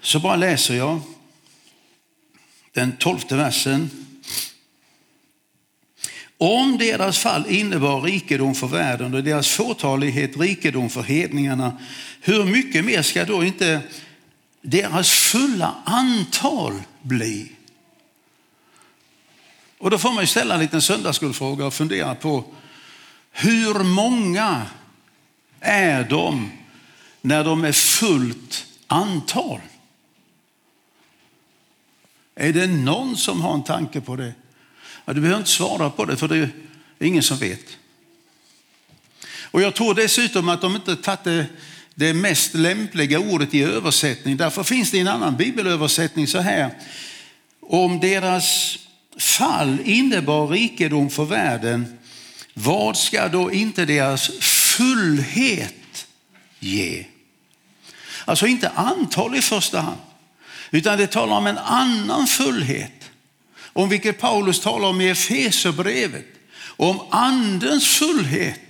Så 0.01 0.21
bara 0.21 0.37
läser 0.37 0.75
jag 0.75 1.01
den 2.73 2.93
tolfte 2.97 3.37
versen. 3.37 3.91
Om 6.39 6.79
deras 6.79 7.19
fall 7.19 7.47
innebar 7.49 8.01
rikedom 8.01 8.55
för 8.55 8.67
världen 8.67 9.15
och 9.15 9.25
deras 9.25 9.49
fåtalighet 9.49 10.37
rikedom 10.37 10.91
för 10.91 11.03
hedningarna, 11.03 11.79
hur 12.21 12.45
mycket 12.45 12.85
mer 12.85 13.03
ska 13.03 13.25
då 13.25 13.45
inte 13.45 13.81
deras 14.63 15.11
fulla 15.11 15.75
antal 15.85 16.83
bli? 17.03 17.53
Och 19.79 19.91
då 19.91 19.99
får 19.99 20.13
man 20.13 20.23
ju 20.23 20.27
ställa 20.27 20.55
en 20.55 20.61
liten 20.61 20.83
söndagsskolfråga 20.83 21.67
och 21.67 21.75
fundera 21.75 22.15
på 22.15 22.45
hur 23.33 23.85
många 23.85 24.67
är 25.61 26.05
de 26.05 26.51
när 27.21 27.45
de 27.45 27.65
är 27.65 27.73
fullt 27.73 28.67
antal? 28.87 29.61
Är 32.35 32.53
det 32.53 32.67
någon 32.67 33.17
som 33.17 33.41
har 33.41 33.55
en 33.55 33.65
tanke 33.65 34.01
på 34.01 34.17
det? 34.17 34.33
Ja, 35.05 35.13
du 35.13 35.21
behöver 35.21 35.39
inte 35.39 35.51
svara 35.51 35.91
på 35.91 36.05
det 36.05 36.17
för 36.17 36.29
det 36.29 36.39
är 36.39 36.51
ingen 36.99 37.23
som 37.23 37.37
vet. 37.37 37.65
Och 39.43 39.63
Jag 39.63 39.75
tror 39.75 39.95
dessutom 39.95 40.49
att 40.49 40.61
de 40.61 40.77
inte 40.77 40.97
tagit 40.97 41.25
det, 41.25 41.47
det 41.95 42.15
mest 42.15 42.55
lämpliga 42.55 43.19
ordet 43.19 43.55
i 43.55 43.63
översättning. 43.63 44.37
Därför 44.37 44.63
finns 44.63 44.91
det 44.91 44.99
en 44.99 45.09
annan 45.09 45.37
bibelöversättning 45.37 46.27
så 46.27 46.39
här. 46.39 46.71
Om 47.61 48.01
deras 48.01 48.79
fall 49.19 49.79
innebar 49.85 50.47
rikedom 50.47 51.11
för 51.11 51.25
världen, 51.25 51.99
vad 52.65 52.97
ska 52.97 53.29
då 53.29 53.53
inte 53.53 53.85
deras 53.85 54.31
fullhet 54.41 56.07
ge? 56.59 57.05
Alltså 58.25 58.47
inte 58.47 58.69
antal 58.69 59.37
i 59.37 59.43
första 59.43 59.81
hand, 59.81 60.01
utan 60.71 60.99
det 60.99 61.07
talar 61.07 61.37
om 61.37 61.47
en 61.47 61.59
annan 61.59 62.27
fullhet. 62.27 63.11
Om 63.73 63.89
vilket 63.89 64.21
Paulus 64.21 64.61
talar 64.61 64.89
om 64.89 65.01
i 65.01 65.09
Efesierbrevet. 65.09 66.27
Om 66.63 67.01
andens 67.11 67.89
fullhet. 67.89 68.70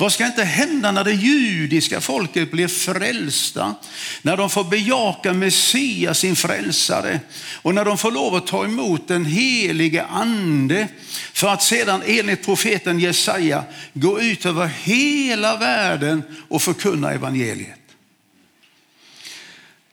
Vad 0.00 0.12
ska 0.12 0.26
inte 0.26 0.44
hända 0.44 0.92
när 0.92 1.04
det 1.04 1.12
judiska 1.12 2.00
folket 2.00 2.50
blir 2.50 2.68
frälsta? 2.68 3.74
När 4.22 4.36
de 4.36 4.50
får 4.50 4.64
bejaka 4.64 5.32
Messias, 5.32 6.18
sin 6.18 6.36
frälsare, 6.36 7.20
och 7.62 7.74
när 7.74 7.84
de 7.84 7.98
får 7.98 8.10
lov 8.10 8.34
att 8.34 8.46
ta 8.46 8.64
emot 8.64 9.08
den 9.08 9.24
helige 9.24 10.04
ande 10.04 10.88
för 11.32 11.48
att 11.48 11.62
sedan 11.62 12.02
enligt 12.06 12.44
profeten 12.44 13.00
Jesaja 13.00 13.64
gå 13.92 14.20
ut 14.20 14.46
över 14.46 14.66
hela 14.66 15.56
världen 15.56 16.22
och 16.48 16.62
förkunna 16.62 17.12
evangeliet. 17.12 17.80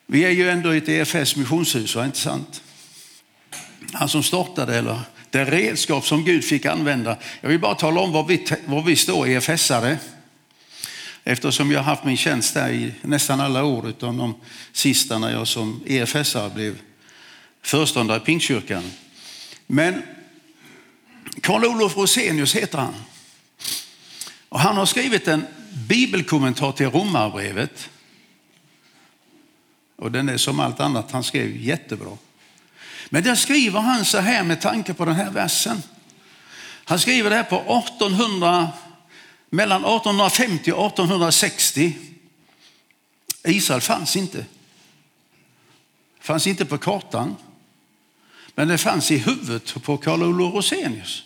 Vi 0.05 0.25
är 0.25 0.31
ju 0.31 0.49
ändå 0.49 0.75
i 0.75 0.77
ett 0.77 0.89
EFS 0.89 1.35
missionshus, 1.35 1.95
inte 1.95 2.17
sant? 2.17 2.61
Han 3.93 4.09
som 4.09 4.23
startade, 4.23 4.77
eller 4.77 4.99
det 5.29 5.45
redskap 5.45 6.05
som 6.05 6.25
Gud 6.25 6.45
fick 6.45 6.65
använda. 6.65 7.17
Jag 7.41 7.49
vill 7.49 7.59
bara 7.59 7.75
tala 7.75 8.01
om 8.01 8.11
var 8.11 8.23
vi, 8.23 8.45
var 8.65 8.83
vi 8.83 8.95
står 8.95 9.27
EFS-are. 9.27 9.97
Eftersom 11.23 11.71
jag 11.71 11.79
har 11.79 11.83
haft 11.83 12.03
min 12.03 12.17
tjänst 12.17 12.53
där 12.53 12.69
i 12.69 12.93
nästan 13.01 13.39
alla 13.39 13.63
år, 13.63 13.89
utom 13.89 14.17
de 14.17 14.35
sista 14.71 15.19
när 15.19 15.31
jag 15.31 15.47
som 15.47 15.83
EFS-are 15.85 16.53
blev 16.53 16.81
föreståndare 17.61 18.17
i 18.17 18.19
Pingstkyrkan. 18.19 18.91
Men 19.67 20.03
Karl-Olof 21.41 21.97
Rosenius 21.97 22.55
heter 22.55 22.77
han. 22.77 22.93
Och 24.49 24.59
han 24.59 24.77
har 24.77 24.85
skrivit 24.85 25.27
en 25.27 25.45
bibelkommentar 25.87 26.71
till 26.71 26.89
Romarbrevet. 26.89 27.89
Och 29.95 30.11
den 30.11 30.29
är 30.29 30.37
som 30.37 30.59
allt 30.59 30.79
annat 30.79 31.11
han 31.11 31.23
skrev 31.23 31.57
jättebra. 31.57 32.17
Men 33.09 33.23
där 33.23 33.35
skriver 33.35 33.79
han 33.79 34.05
så 34.05 34.17
här 34.17 34.43
med 34.43 34.61
tanke 34.61 34.93
på 34.93 35.05
den 35.05 35.15
här 35.15 35.31
versen. 35.31 35.83
Han 36.85 36.99
skriver 36.99 37.29
det 37.29 37.35
här 37.35 37.43
på 37.43 37.55
1800, 37.55 38.69
mellan 39.49 39.81
1850 39.81 40.71
och 40.71 40.85
1860. 40.85 41.97
Israel 43.43 43.81
fanns 43.81 44.15
inte. 44.15 44.45
Fanns 46.19 46.47
inte 46.47 46.65
på 46.65 46.77
kartan. 46.77 47.35
Men 48.55 48.67
det 48.67 48.77
fanns 48.77 49.11
i 49.11 49.17
huvudet 49.17 49.83
på 49.83 49.97
Karl 49.97 50.23
Olof 50.23 50.53
Rosenius. 50.53 51.23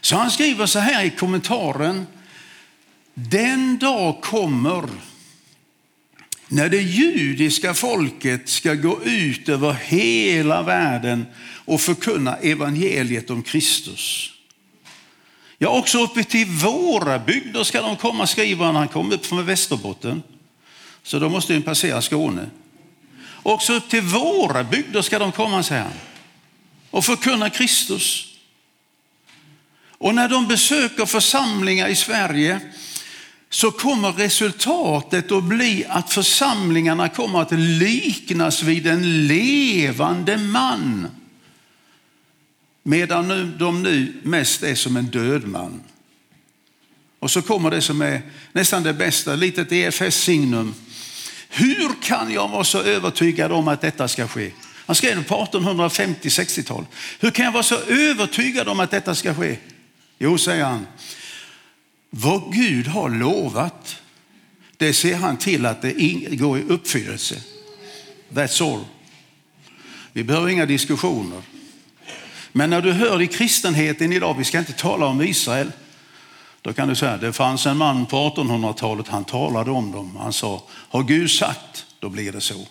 Så 0.00 0.16
han 0.16 0.30
skriver 0.30 0.66
så 0.66 0.78
här 0.78 1.04
i 1.04 1.10
kommentaren. 1.10 2.06
Den 3.14 3.78
dag 3.78 4.20
kommer 4.22 4.88
när 6.48 6.68
det 6.68 6.82
judiska 6.82 7.74
folket 7.74 8.48
ska 8.48 8.74
gå 8.74 9.02
ut 9.04 9.48
över 9.48 9.72
hela 9.72 10.62
världen 10.62 11.26
och 11.64 11.80
förkunna 11.80 12.36
evangeliet 12.36 13.30
om 13.30 13.42
Kristus. 13.42 14.30
Ja, 15.58 15.68
också 15.68 16.02
uppe 16.02 16.24
till 16.24 16.46
våra 16.46 17.18
bygder 17.18 17.64
ska 17.64 17.82
de 17.82 17.96
komma, 17.96 18.26
skriver 18.26 18.64
han. 18.64 18.76
Han 18.76 18.88
kom 18.88 19.12
upp 19.12 19.26
från 19.26 19.46
Västerbotten, 19.46 20.22
så 21.02 21.18
då 21.18 21.28
måste 21.28 21.52
de 21.52 21.62
passera 21.62 22.02
Skåne. 22.02 22.46
Också 23.42 23.72
upp 23.72 23.88
till 23.88 24.02
våra 24.02 24.64
bygder 24.64 25.02
ska 25.02 25.18
de 25.18 25.32
komma, 25.32 25.62
säger 25.62 25.82
han, 25.82 25.92
och 26.90 27.04
förkunna 27.04 27.50
Kristus. 27.50 28.26
Och 29.98 30.14
när 30.14 30.28
de 30.28 30.48
besöker 30.48 31.06
församlingar 31.06 31.88
i 31.88 31.94
Sverige 31.94 32.60
så 33.54 33.70
kommer 33.70 34.12
resultatet 34.12 35.32
att 35.32 35.44
bli 35.44 35.84
att 35.88 36.12
församlingarna 36.12 37.08
kommer 37.08 37.42
att 37.42 37.52
liknas 37.52 38.62
vid 38.62 38.86
en 38.86 39.26
levande 39.26 40.36
man. 40.36 41.08
Medan 42.82 43.54
de 43.58 43.82
nu 43.82 44.12
mest 44.22 44.62
är 44.62 44.74
som 44.74 44.96
en 44.96 45.06
död 45.06 45.46
man. 45.46 45.80
Och 47.18 47.30
så 47.30 47.42
kommer 47.42 47.70
det 47.70 47.82
som 47.82 48.02
är 48.02 48.22
nästan 48.52 48.82
det 48.82 48.92
bästa, 48.92 49.34
litet 49.34 49.72
EFS-signum. 49.72 50.74
Hur 51.48 52.02
kan 52.02 52.32
jag 52.32 52.48
vara 52.48 52.64
så 52.64 52.82
övertygad 52.82 53.52
om 53.52 53.68
att 53.68 53.80
detta 53.80 54.08
ska 54.08 54.28
ske? 54.28 54.50
Han 54.86 54.96
skrev 54.96 55.24
på 55.24 55.48
1850-60-tal. 55.52 56.86
Hur 57.20 57.30
kan 57.30 57.44
jag 57.44 57.52
vara 57.52 57.62
så 57.62 57.76
övertygad 57.78 58.68
om 58.68 58.80
att 58.80 58.90
detta 58.90 59.14
ska 59.14 59.34
ske? 59.34 59.56
Jo, 60.18 60.38
säger 60.38 60.64
han, 60.64 60.86
vad 62.16 62.52
Gud 62.52 62.86
har 62.86 63.08
lovat, 63.08 63.96
det 64.76 64.92
ser 64.92 65.16
han 65.16 65.36
till 65.36 65.66
att 65.66 65.82
det 65.82 65.92
går 66.30 66.58
i 66.58 66.62
uppfyllelse. 66.62 67.42
That's 68.30 68.72
all. 68.72 68.84
Vi 70.12 70.24
behöver 70.24 70.48
inga 70.48 70.66
diskussioner. 70.66 71.42
Men 72.52 72.70
när 72.70 72.82
du 72.82 72.92
hör 72.92 73.22
i 73.22 73.26
kristenheten 73.26 74.12
idag, 74.12 74.34
vi 74.38 74.44
ska 74.44 74.58
inte 74.58 74.72
tala 74.72 75.06
om 75.06 75.22
Israel, 75.22 75.72
då 76.62 76.72
kan 76.72 76.88
du 76.88 76.94
säga, 76.94 77.16
det 77.16 77.32
fanns 77.32 77.66
en 77.66 77.76
man 77.76 78.06
på 78.06 78.16
1800-talet, 78.16 79.08
han 79.08 79.24
talade 79.24 79.70
om 79.70 79.92
dem. 79.92 80.16
Han 80.16 80.32
sa, 80.32 80.62
har 80.70 81.02
Gud 81.02 81.30
sagt, 81.30 81.86
då 81.98 82.08
blir 82.08 82.32
det 82.32 82.40
så. 82.40 82.66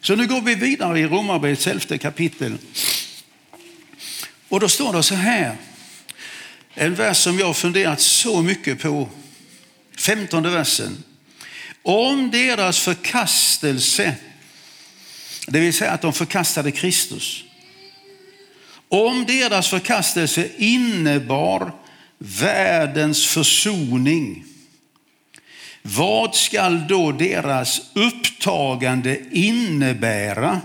Så 0.00 0.16
nu 0.16 0.26
går 0.26 0.40
vi 0.40 0.54
vidare 0.54 1.00
i 1.00 1.06
Romarbrevets 1.06 1.66
elfte 1.66 1.98
kapitel. 1.98 2.58
Och 4.48 4.60
då 4.60 4.68
står 4.68 4.92
det 4.92 5.02
så 5.02 5.14
här, 5.14 5.56
en 6.74 6.94
vers 6.94 7.18
som 7.18 7.38
jag 7.38 7.46
har 7.46 7.54
funderat 7.54 8.00
så 8.00 8.42
mycket 8.42 8.82
på. 8.82 9.08
Femtonde 9.96 10.50
versen. 10.50 11.04
Om 11.82 12.30
deras 12.30 12.78
förkastelse, 12.78 14.14
det 15.46 15.60
vill 15.60 15.72
säga 15.72 15.90
att 15.90 16.02
de 16.02 16.12
förkastade 16.12 16.70
Kristus. 16.70 17.44
Om 18.88 19.24
deras 19.26 19.68
förkastelse 19.68 20.48
innebar 20.56 21.74
världens 22.18 23.26
försoning, 23.26 24.44
vad 25.82 26.34
skall 26.34 26.88
då 26.88 27.12
deras 27.12 27.80
upptagande 27.94 29.20
innebära 29.30 30.60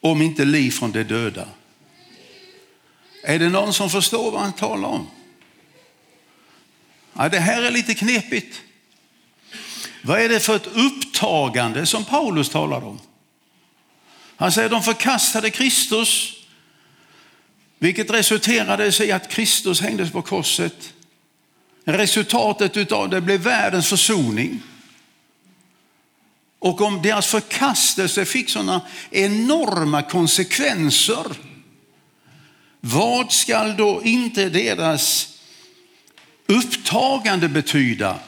om 0.00 0.22
inte 0.22 0.44
liv 0.44 0.70
från 0.70 0.92
de 0.92 1.04
döda? 1.04 1.46
Är 3.26 3.38
det 3.38 3.48
någon 3.48 3.74
som 3.74 3.90
förstår 3.90 4.30
vad 4.30 4.40
han 4.40 4.52
talar 4.52 4.88
om? 4.88 5.06
Ja, 7.12 7.28
det 7.28 7.38
här 7.38 7.62
är 7.62 7.70
lite 7.70 7.94
knepigt. 7.94 8.60
Vad 10.02 10.20
är 10.20 10.28
det 10.28 10.40
för 10.40 10.56
ett 10.56 10.66
upptagande 10.66 11.86
som 11.86 12.04
Paulus 12.04 12.48
talar 12.48 12.84
om? 12.84 13.00
Han 14.36 14.52
säger 14.52 14.68
de 14.68 14.82
förkastade 14.82 15.50
Kristus, 15.50 16.32
vilket 17.78 18.10
resulterade 18.10 19.04
i 19.04 19.12
att 19.12 19.28
Kristus 19.28 19.80
hängdes 19.80 20.12
på 20.12 20.22
korset. 20.22 20.92
Resultatet 21.84 22.92
av 22.92 23.08
det 23.08 23.20
blev 23.20 23.40
världens 23.40 23.88
försoning. 23.88 24.62
Och 26.58 26.80
om 26.80 27.02
deras 27.02 27.26
förkastelse 27.26 28.24
fick 28.24 28.50
sådana 28.50 28.80
enorma 29.10 30.02
konsekvenser 30.02 31.24
vad 32.86 33.32
skall 33.32 33.76
då 33.76 34.02
inte 34.02 34.48
deras 34.48 35.28
upptagande 36.46 37.48
betyda 37.48 38.18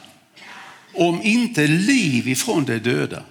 om 0.93 1.21
inte 1.21 1.67
liv 1.67 2.27
ifrån 2.27 2.65
de 2.65 2.79
döda? 2.79 3.23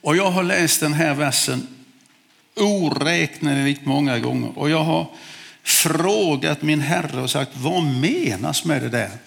Och 0.00 0.16
jag 0.16 0.30
har 0.30 0.42
läst 0.42 0.80
den 0.80 0.92
här 0.92 1.14
versen 1.14 1.66
oräkneligt 2.56 3.86
många 3.86 4.18
gånger 4.18 4.58
och 4.58 4.70
jag 4.70 4.84
har 4.84 5.10
frågat 5.62 6.62
min 6.62 6.80
Herre 6.80 7.20
och 7.20 7.30
sagt, 7.30 7.50
vad 7.56 7.82
menas 7.82 8.64
med 8.64 8.82
det 8.82 8.88
där? 8.88 9.18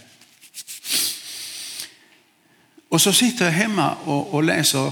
Och 2.90 3.02
så 3.02 3.14
sitter 3.14 3.46
jag 3.46 3.52
hemma 3.52 3.94
och, 3.94 4.34
och 4.34 4.44
läser, 4.44 4.92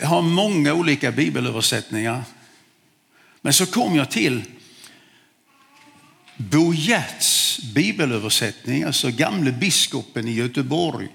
jag 0.00 0.08
har 0.08 0.22
många 0.22 0.74
olika 0.74 1.12
bibelöversättningar 1.12 2.24
men 3.48 3.52
så 3.52 3.66
kom 3.66 3.96
jag 3.96 4.10
till 4.10 4.42
Bo 6.36 6.74
Gerts 6.74 7.58
bibelöversättning, 7.74 8.82
alltså 8.82 9.10
gamle 9.10 9.52
biskopen 9.52 10.28
i 10.28 10.32
Göteborg. 10.32 11.08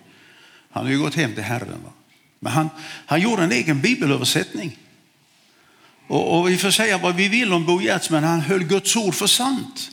Han 0.69 0.85
har 0.85 0.91
ju 0.91 0.99
gått 0.99 1.15
hem 1.15 1.33
till 1.33 1.43
Herren. 1.43 1.83
Va? 1.83 1.91
Men 2.39 2.51
han, 2.51 2.69
han 3.05 3.21
gjorde 3.21 3.43
en 3.43 3.51
egen 3.51 3.81
bibelöversättning. 3.81 4.77
Och, 6.07 6.39
och 6.39 6.49
vi 6.49 6.57
får 6.57 6.71
säga 6.71 6.97
vad 6.97 7.15
vi 7.15 7.27
vill 7.27 7.53
om 7.53 7.65
Bo 7.65 7.81
Gerts, 7.81 8.09
men 8.09 8.23
han 8.23 8.41
höll 8.41 8.63
Guds 8.63 8.95
ord 8.95 9.15
för 9.15 9.27
sant. 9.27 9.91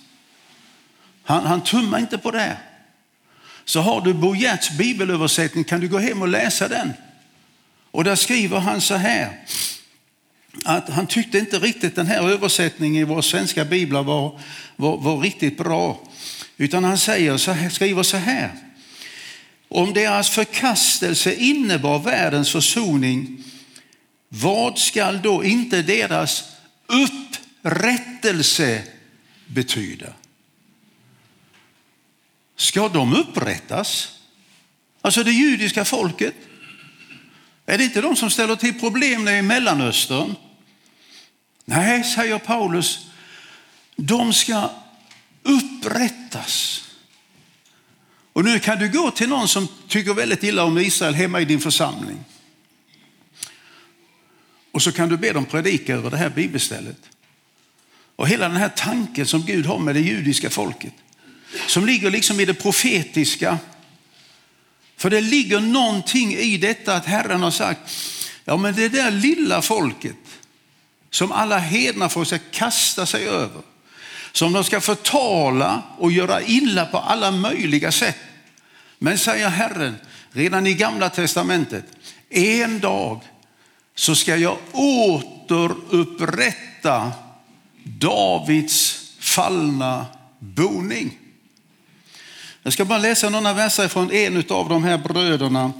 Han, 1.22 1.46
han 1.46 1.64
tummade 1.64 2.03
inte 2.03 2.18
på 2.18 2.31
det. 2.31 2.57
Så 3.64 3.81
har 3.81 4.00
du 4.00 4.12
Bo 4.12 4.35
Gerts 4.35 4.70
bibelöversättning 4.70 5.64
kan 5.64 5.81
du 5.81 5.88
gå 5.88 5.98
hem 5.98 6.22
och 6.22 6.29
läsa 6.29 6.68
den. 6.68 6.92
Och 7.90 8.05
där 8.05 8.16
skriver 8.16 8.59
han 8.59 8.81
så 8.81 8.94
här 8.94 9.44
att 10.64 10.88
han 10.88 11.06
tyckte 11.06 11.38
inte 11.38 11.58
riktigt 11.58 11.96
den 11.96 12.06
här 12.06 12.28
översättningen 12.28 13.02
i 13.02 13.04
våra 13.04 13.22
svenska 13.22 13.64
biblar 13.64 14.02
var, 14.02 14.40
var, 14.76 14.96
var 14.96 15.20
riktigt 15.20 15.56
bra. 15.56 16.00
Utan 16.56 16.84
han 16.84 16.98
säger 16.98 17.36
så 17.36 17.52
här, 17.52 17.70
skriver 17.70 18.02
så 18.02 18.16
här. 18.16 18.50
Om 19.68 19.92
deras 19.92 20.30
förkastelse 20.30 21.34
innebar 21.34 21.98
världens 21.98 22.52
försoning, 22.52 23.44
vad 24.28 24.78
skall 24.78 25.22
då 25.22 25.44
inte 25.44 25.82
deras 25.82 26.44
upprättelse 26.86 28.82
betyda? 29.46 30.12
Ska 32.56 32.88
de 32.88 33.14
upprättas? 33.14 34.18
Alltså 35.00 35.22
det 35.22 35.32
judiska 35.32 35.84
folket? 35.84 36.34
Är 37.66 37.79
det 37.79 37.85
inte 37.85 38.01
de 38.01 38.16
som 38.16 38.31
ställer 38.31 38.57
till 38.57 38.81
problem 38.81 39.29
i 39.29 39.42
Mellanöstern? 39.42 40.35
Nej, 41.64 42.05
säger 42.05 42.38
Paulus, 42.38 43.07
de 43.96 44.33
ska 44.33 44.70
upprättas. 45.42 46.85
Och 48.33 48.44
nu 48.44 48.59
kan 48.59 48.79
du 48.79 48.88
gå 48.88 49.11
till 49.11 49.29
någon 49.29 49.49
som 49.49 49.68
tycker 49.88 50.14
väldigt 50.14 50.42
illa 50.42 50.64
om 50.64 50.79
Israel 50.79 51.14
hemma 51.14 51.40
i 51.40 51.44
din 51.44 51.61
församling. 51.61 52.25
Och 54.73 54.83
så 54.83 54.92
kan 54.92 55.09
du 55.09 55.16
be 55.16 55.33
dem 55.33 55.44
predika 55.44 55.94
över 55.94 56.11
det 56.11 56.16
här 56.16 56.31
bibelstället. 56.31 56.99
Och 58.16 58.29
hela 58.29 58.49
den 58.49 58.57
här 58.57 58.68
tanken 58.68 59.27
som 59.27 59.42
Gud 59.42 59.66
har 59.66 59.79
med 59.79 59.94
det 59.94 60.01
judiska 60.01 60.51
folket. 60.51 60.92
Som 61.66 61.87
ligger 61.87 62.11
liksom 62.11 62.40
i 62.40 62.44
det 62.44 62.55
profetiska 62.55 63.59
för 65.00 65.10
det 65.10 65.20
ligger 65.20 65.60
någonting 65.60 66.34
i 66.34 66.56
detta 66.56 66.94
att 66.94 67.06
Herren 67.06 67.42
har 67.42 67.50
sagt, 67.50 67.80
ja 68.44 68.56
men 68.56 68.74
det 68.74 68.88
där 68.88 69.10
lilla 69.10 69.62
folket 69.62 70.16
som 71.10 71.32
alla 71.32 71.58
hedna 71.58 72.08
folk 72.08 72.28
ska 72.28 72.38
kasta 72.50 73.06
sig 73.06 73.28
över, 73.28 73.62
som 74.32 74.52
de 74.52 74.64
ska 74.64 74.80
förtala 74.80 75.82
och 75.98 76.12
göra 76.12 76.42
illa 76.42 76.86
på 76.86 76.98
alla 76.98 77.30
möjliga 77.30 77.92
sätt. 77.92 78.18
Men 78.98 79.18
säger 79.18 79.48
Herren, 79.48 79.96
redan 80.32 80.66
i 80.66 80.74
gamla 80.74 81.10
testamentet, 81.10 81.84
en 82.30 82.80
dag 82.80 83.20
så 83.94 84.14
ska 84.14 84.36
jag 84.36 84.58
återupprätta 84.72 87.12
Davids 87.84 89.10
fallna 89.18 90.06
boning. 90.38 91.19
Jag 92.62 92.73
ska 92.73 92.85
bara 92.85 92.99
läsa 92.99 93.31
några 93.31 93.53
verser 93.53 93.88
från 93.88 94.12
en 94.12 94.44
av 94.49 94.68
de 94.68 94.85
här 94.85 94.99
bröderna, 94.99 95.73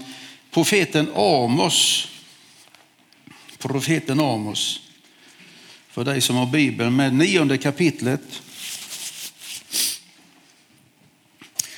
profeten 0.51 1.11
Amos. 1.15 2.09
Profeten 3.59 4.21
Amos. 4.21 4.81
För 5.89 6.05
dig 6.05 6.21
som 6.21 6.37
har 6.37 6.47
Bibeln 6.47 6.97
med 6.97 7.15
nionde 7.15 7.59
kapitlet. 7.59 8.43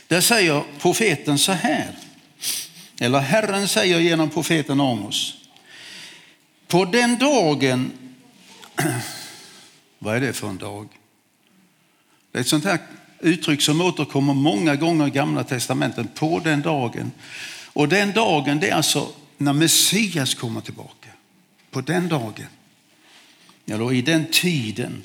Där 0.07 0.21
säger 0.21 0.65
profeten 0.79 1.39
så 1.39 1.53
här, 1.53 1.99
eller 3.01 3.19
Herren 3.19 3.69
säger 3.69 3.99
genom 3.99 4.31
profeten 4.31 4.81
Amos. 4.81 5.35
På 6.67 6.85
den 6.85 7.19
dagen, 7.19 7.93
vad 9.99 10.17
är 10.17 10.21
det 10.21 10.33
för 10.33 10.49
en 10.49 10.59
dag? 10.59 10.89
Det 12.33 12.39
är 12.39 12.41
ett 12.41 12.49
sånt 12.49 12.65
här 12.65 12.79
uttryck 13.23 13.63
som 13.63 13.81
återkommer 13.81 14.35
många 14.35 14.77
gånger 14.77 15.07
i 15.07 15.11
gamla 15.11 15.45
testamentet, 15.45 16.15
på 16.15 16.41
den 16.45 16.63
dagen. 16.63 17.13
Och 17.67 17.89
den 17.89 18.13
dagen 18.13 18.61
det 18.61 18.69
är 18.69 18.75
alltså 18.75 19.09
när 19.39 19.53
Messias 19.53 20.35
kommer 20.35 20.61
tillbaka. 20.61 21.09
På 21.71 21.81
den 21.81 22.09
dagen. 22.09 22.47
Eller 23.67 23.93
i 23.93 24.03
den 24.03 24.27
tiden. 24.31 25.03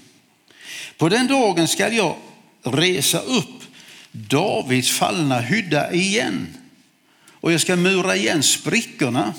På 0.97 1.09
den 1.09 1.27
dagen 1.27 1.67
ska 1.67 1.93
jag 1.93 2.15
resa 2.63 3.19
upp 3.19 3.63
Davids 4.11 4.91
fallna 4.91 5.39
hydda 5.39 5.93
igen. 5.93 6.47
Och 7.31 7.51
jag 7.51 7.61
ska 7.61 7.75
mura 7.75 8.15
igen 8.15 8.43
sprickorna. 8.43 9.33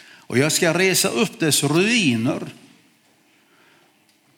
Och 0.00 0.38
jag 0.38 0.52
ska 0.52 0.78
resa 0.78 1.08
upp 1.08 1.40
dess 1.40 1.64
ruiner 1.64 2.40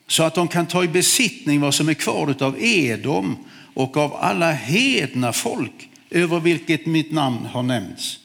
så 0.06 0.22
att 0.22 0.34
de 0.34 0.48
kan 0.48 0.66
ta 0.66 0.84
i 0.84 0.88
besittning 0.88 1.60
vad 1.60 1.74
som 1.74 1.88
är 1.88 1.94
kvar 1.94 2.42
av 2.42 2.62
Edom 2.62 3.36
och 3.74 3.96
av 3.96 4.16
alla 4.16 4.52
hedna 4.52 5.32
folk 5.32 5.88
över 6.10 6.40
vilket 6.40 6.86
mitt 6.86 7.12
namn 7.12 7.46
har 7.46 7.62
nämnts. 7.62 8.18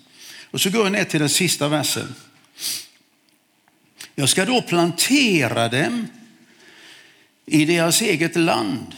Och 0.52 0.62
så 0.62 0.70
går 0.70 0.84
jag 0.84 0.91
ner 0.91 1.04
till 1.04 1.20
den 1.20 1.30
sista 1.30 1.68
versen. 1.68 2.16
Jag 4.16 4.30
ska 4.30 4.46
då 4.46 4.62
plantera 4.62 5.68
dem 5.70 6.08
i 7.46 7.66
deras 7.66 8.02
eget 8.02 8.36
land. 8.36 8.96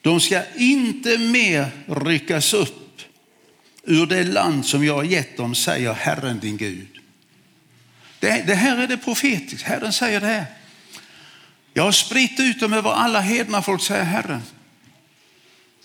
De 0.00 0.20
ska 0.20 0.42
inte 0.56 1.18
mer 1.18 1.70
ryckas 1.86 2.54
upp 2.54 3.02
ur 3.82 4.06
det 4.06 4.24
land 4.24 4.66
som 4.66 4.84
jag 4.84 4.94
har 4.94 5.04
gett 5.04 5.36
dem, 5.36 5.54
säger 5.54 5.92
Herren 5.92 6.38
din 6.38 6.56
Gud. 6.56 6.98
Det, 8.18 8.44
det 8.46 8.54
här 8.54 8.78
är 8.78 8.86
det 8.86 8.96
profetiska. 8.96 9.68
Herren 9.68 9.92
säger 9.92 10.20
det 10.20 10.26
här. 10.26 10.46
Jag 11.74 11.82
har 11.82 11.92
spritt 11.92 12.40
ut 12.40 12.60
dem 12.60 12.72
över 12.72 12.90
alla 12.90 13.20
hedna 13.20 13.62
folk, 13.62 13.82
säger 13.82 14.04
Herren. 14.04 14.42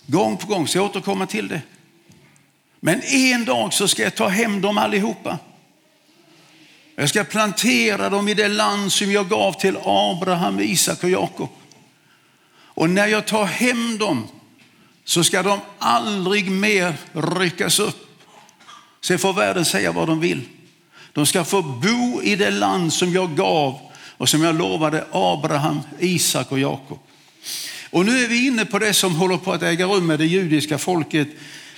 Gång 0.06 0.36
på 0.36 0.46
gång, 0.46 0.68
så 0.68 0.78
jag 0.78 0.84
återkommer 0.84 1.26
till 1.26 1.48
det. 1.48 1.62
Men 2.80 3.02
en 3.02 3.44
dag 3.44 3.72
så 3.72 3.88
ska 3.88 4.02
jag 4.02 4.14
ta 4.14 4.28
hem 4.28 4.60
dem 4.60 4.78
allihopa. 4.78 5.38
Jag 6.96 7.08
ska 7.08 7.24
plantera 7.24 8.10
dem 8.10 8.28
i 8.28 8.34
det 8.34 8.48
land 8.48 8.92
som 8.92 9.12
jag 9.12 9.28
gav 9.28 9.52
till 9.52 9.76
Abraham, 9.84 10.60
Isak 10.60 11.04
och 11.04 11.10
Jakob. 11.10 11.48
Och 12.54 12.90
när 12.90 13.06
jag 13.06 13.26
tar 13.26 13.44
hem 13.44 13.98
dem 13.98 14.28
så 15.04 15.24
ska 15.24 15.42
de 15.42 15.60
aldrig 15.78 16.50
mer 16.50 16.94
ryckas 17.12 17.78
upp. 17.78 18.22
Sen 19.00 19.18
får 19.18 19.32
världen 19.32 19.64
säga 19.64 19.92
vad 19.92 20.08
de 20.08 20.20
vill. 20.20 20.42
De 21.12 21.26
ska 21.26 21.44
få 21.44 21.62
bo 21.62 22.22
i 22.22 22.36
det 22.36 22.50
land 22.50 22.92
som 22.92 23.12
jag 23.12 23.36
gav 23.36 23.78
och 24.16 24.28
som 24.28 24.42
jag 24.42 24.58
lovade 24.58 25.04
Abraham, 25.12 25.80
Isak 25.98 26.52
och 26.52 26.58
Jakob. 26.58 26.98
Och 27.94 28.06
nu 28.06 28.24
är 28.24 28.28
vi 28.28 28.46
inne 28.46 28.64
på 28.64 28.78
det 28.78 28.94
som 28.94 29.14
håller 29.14 29.36
på 29.36 29.52
att 29.52 29.62
äga 29.62 29.86
rum 29.86 30.06
med 30.06 30.18
det 30.18 30.26
judiska 30.26 30.78
folket 30.78 31.28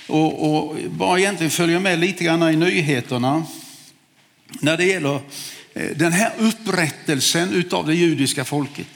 och, 0.07 0.51
och 0.51 0.75
bara 0.89 1.19
egentligen 1.19 1.51
följa 1.51 1.79
med 1.79 1.99
lite 1.99 2.23
grann 2.23 2.43
i 2.43 2.55
nyheterna 2.55 3.45
när 4.59 4.77
det 4.77 4.85
gäller 4.85 5.19
eh, 5.73 5.89
den 5.95 6.11
här 6.11 6.33
upprättelsen 6.37 7.69
av 7.71 7.87
det 7.87 7.95
judiska 7.95 8.45
folket. 8.45 8.87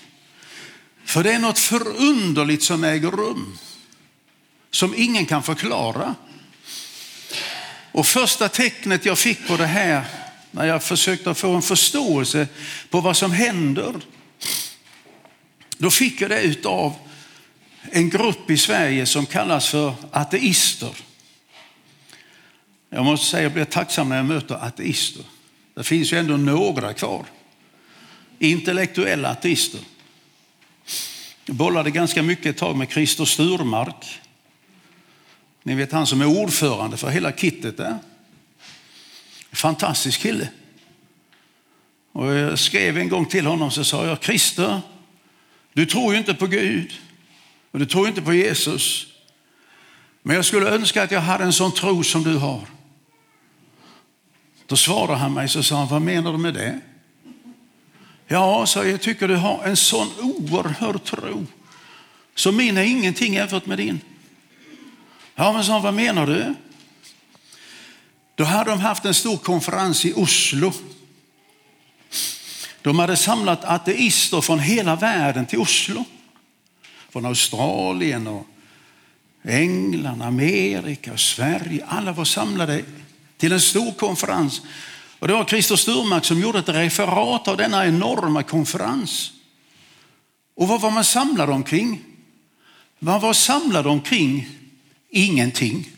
För 1.06 1.24
det 1.24 1.34
är 1.34 1.40
något 1.40 1.60
förunderligt 1.60 2.64
som 2.64 2.84
äger 2.84 3.12
rum 3.12 3.58
som 4.72 4.94
ingen 4.98 5.26
kan 5.26 5.44
förklara. 5.44 6.16
Och 7.92 8.08
första 8.08 8.50
tecknet 8.50 9.06
jag 9.06 9.20
fick 9.20 9.48
på 9.48 9.58
det 9.58 9.66
här 9.66 10.06
när 10.52 10.66
jag 10.66 10.84
försökte 10.84 11.34
få 11.34 11.56
en 11.56 11.62
förståelse 11.62 12.48
på 12.90 13.02
vad 13.02 13.18
som 13.18 13.32
händer. 13.32 13.94
Då 15.78 15.92
fick 15.92 16.22
jag 16.22 16.30
det 16.30 16.42
utav 16.42 16.94
en 17.82 18.10
grupp 18.10 18.50
i 18.50 18.58
Sverige 18.58 19.06
som 19.06 19.26
kallas 19.26 19.70
för 19.70 19.94
ateister. 20.12 20.96
Jag 22.90 23.06
måste 23.06 23.26
säga 23.26 23.40
att 23.40 23.44
jag 23.44 23.54
blir 23.54 23.66
tacksam 23.66 24.10
när 24.10 24.16
jag 24.16 24.26
möter 24.26 24.56
ateister. 24.56 25.24
Det 25.74 25.84
finns 25.84 26.14
ju 26.14 26.18
ändå 26.18 26.38
några 26.38 26.94
kvar. 26.94 27.26
Intellektuella 28.40 29.30
ateister. 29.30 29.80
Jag 31.46 31.56
bollade 31.56 31.92
ganska 31.92 32.24
mycket 32.24 32.46
ett 32.46 32.58
tag 32.58 32.76
med 32.76 32.90
Christer 32.92 33.26
Sturmark. 33.26 34.22
Ni 35.64 35.76
vet 35.76 35.92
han 35.92 36.08
som 36.08 36.22
är 36.22 36.26
ordförande 36.26 36.98
för 36.98 37.10
hela 37.10 37.32
kittet 37.32 37.78
där. 37.78 37.98
Fantastisk 39.52 40.20
kille. 40.20 40.48
Och 42.12 42.34
jag 42.34 42.60
skrev 42.60 42.98
en 42.98 43.10
gång 43.10 43.26
till 43.26 43.46
honom 43.46 43.72
så 43.72 43.84
sa 43.84 44.06
jag, 44.06 44.24
Christer, 44.24 44.82
du 45.74 45.86
tror 45.86 46.14
ju 46.14 46.20
inte 46.20 46.34
på 46.34 46.48
Gud 46.48 46.94
och 47.72 47.80
du 47.80 47.86
tror 47.86 48.08
inte 48.08 48.22
på 48.22 48.34
Jesus. 48.34 49.08
Men 50.22 50.36
jag 50.36 50.46
skulle 50.46 50.70
önska 50.70 51.04
att 51.04 51.12
jag 51.12 51.22
hade 51.22 51.44
en 51.44 51.54
sån 51.54 51.72
tro 51.72 52.04
som 52.04 52.24
du 52.24 52.38
har. 52.38 52.62
Då 54.66 54.76
svarade 54.76 55.18
han 55.18 55.34
mig 55.34 55.50
så 55.50 55.64
sa 55.64 55.78
han, 55.78 55.88
vad 55.88 56.02
menar 56.02 56.32
du 56.32 56.38
med 56.38 56.54
det? 56.54 56.80
Ja, 58.28 58.66
så 58.66 58.86
jag 58.86 59.02
tycker 59.02 59.28
du 59.28 59.36
har 59.36 59.64
en 59.64 59.78
sån 59.78 60.08
oerhörd 60.20 61.04
tro. 61.04 61.46
Så 62.36 62.52
min 62.52 62.78
är 62.78 62.84
ingenting 62.84 63.34
jämfört 63.34 63.66
med 63.66 63.78
din. 63.78 64.00
Ja, 65.36 65.54
men 65.54 65.64
sa 65.64 65.74
han, 65.74 65.82
vad 65.82 65.94
menar 65.94 66.28
du? 66.28 66.54
Då 68.36 68.44
hade 68.44 68.70
de 68.70 68.80
haft 68.80 69.06
en 69.06 69.14
stor 69.14 69.38
konferens 69.38 70.06
i 70.06 70.14
Oslo. 70.14 70.74
De 72.82 73.00
hade 73.00 73.18
samlat 73.18 73.64
ateister 73.64 74.42
från 74.42 74.60
hela 74.60 74.96
världen 74.96 75.46
till 75.46 75.60
Oslo. 75.60 76.06
Från 77.12 77.26
Australien 77.26 78.28
och 78.28 78.48
England, 79.44 80.22
Amerika, 80.22 81.18
Sverige. 81.18 81.86
Alla 81.88 82.12
var 82.12 82.26
samlade 82.26 82.84
till 83.38 83.52
en 83.52 83.62
stor 83.62 83.92
konferens. 83.92 84.62
Och 85.20 85.28
det 85.28 85.34
var 85.34 85.46
Christer 85.46 85.76
Sturmark 85.76 86.26
som 86.26 86.42
gjorde 86.42 86.60
ett 86.60 86.70
referat 86.70 87.48
av 87.48 87.58
denna 87.58 87.88
enorma 87.88 88.44
konferens. 88.44 89.32
Och 90.56 90.68
vad 90.68 90.82
var 90.82 90.92
man 90.92 91.04
samlad 91.04 91.50
omkring? 91.50 92.02
Man 93.00 93.22
var 93.22 93.34
samlad 93.34 93.88
omkring 93.88 94.48
ingenting. 95.10 95.90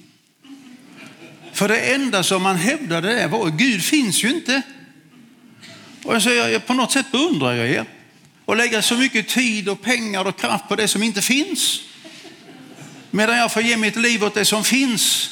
För 1.51 1.67
det 1.67 1.93
enda 1.93 2.23
som 2.23 2.43
man 2.43 2.55
hävdade 2.55 3.27
var 3.27 3.39
var 3.39 3.49
Gud 3.49 3.83
finns 3.83 4.23
ju 4.23 4.29
inte. 4.29 4.61
Och 6.03 6.15
jag 6.15 6.21
säger, 6.21 6.59
på 6.59 6.73
något 6.73 6.91
sätt 6.91 7.11
beundrar 7.11 7.53
jag 7.53 7.69
er 7.69 7.85
och 8.45 8.57
lägga 8.57 8.81
så 8.81 8.97
mycket 8.97 9.27
tid 9.27 9.69
och 9.69 9.81
pengar 9.81 10.25
och 10.25 10.39
kraft 10.39 10.67
på 10.67 10.75
det 10.75 10.87
som 10.87 11.03
inte 11.03 11.21
finns. 11.21 11.79
Medan 13.11 13.37
jag 13.37 13.53
får 13.53 13.61
ge 13.61 13.77
mitt 13.77 13.95
liv 13.95 14.23
åt 14.23 14.33
det 14.33 14.45
som 14.45 14.63
finns. 14.63 15.29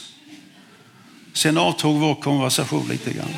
Sen 1.34 1.57
avtog 1.57 1.99
vår 1.99 2.16
konversation 2.16 2.88
lite 2.88 3.14
grann. 3.14 3.36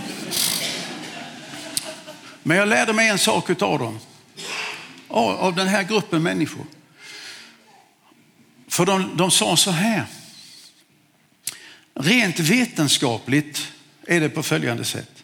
Men 2.44 2.58
jag 2.58 2.68
lärde 2.68 2.94
mig 2.94 3.10
en 3.10 3.20
sak 3.20 3.62
av 3.62 3.80
dem. 3.80 4.00
Av 5.08 5.56
den 5.56 5.68
här 5.68 5.84
gruppen 5.84 6.24
människor. 6.24 6.66
För 8.68 8.86
de, 8.86 9.18
de 9.18 9.32
sa 9.32 9.58
så 9.58 9.72
här. 9.72 10.06
Rent 11.96 12.40
vetenskapligt 12.40 13.68
är 14.08 14.20
det 14.20 14.30
på 14.30 14.44
följande 14.44 14.84
sätt. 14.84 15.24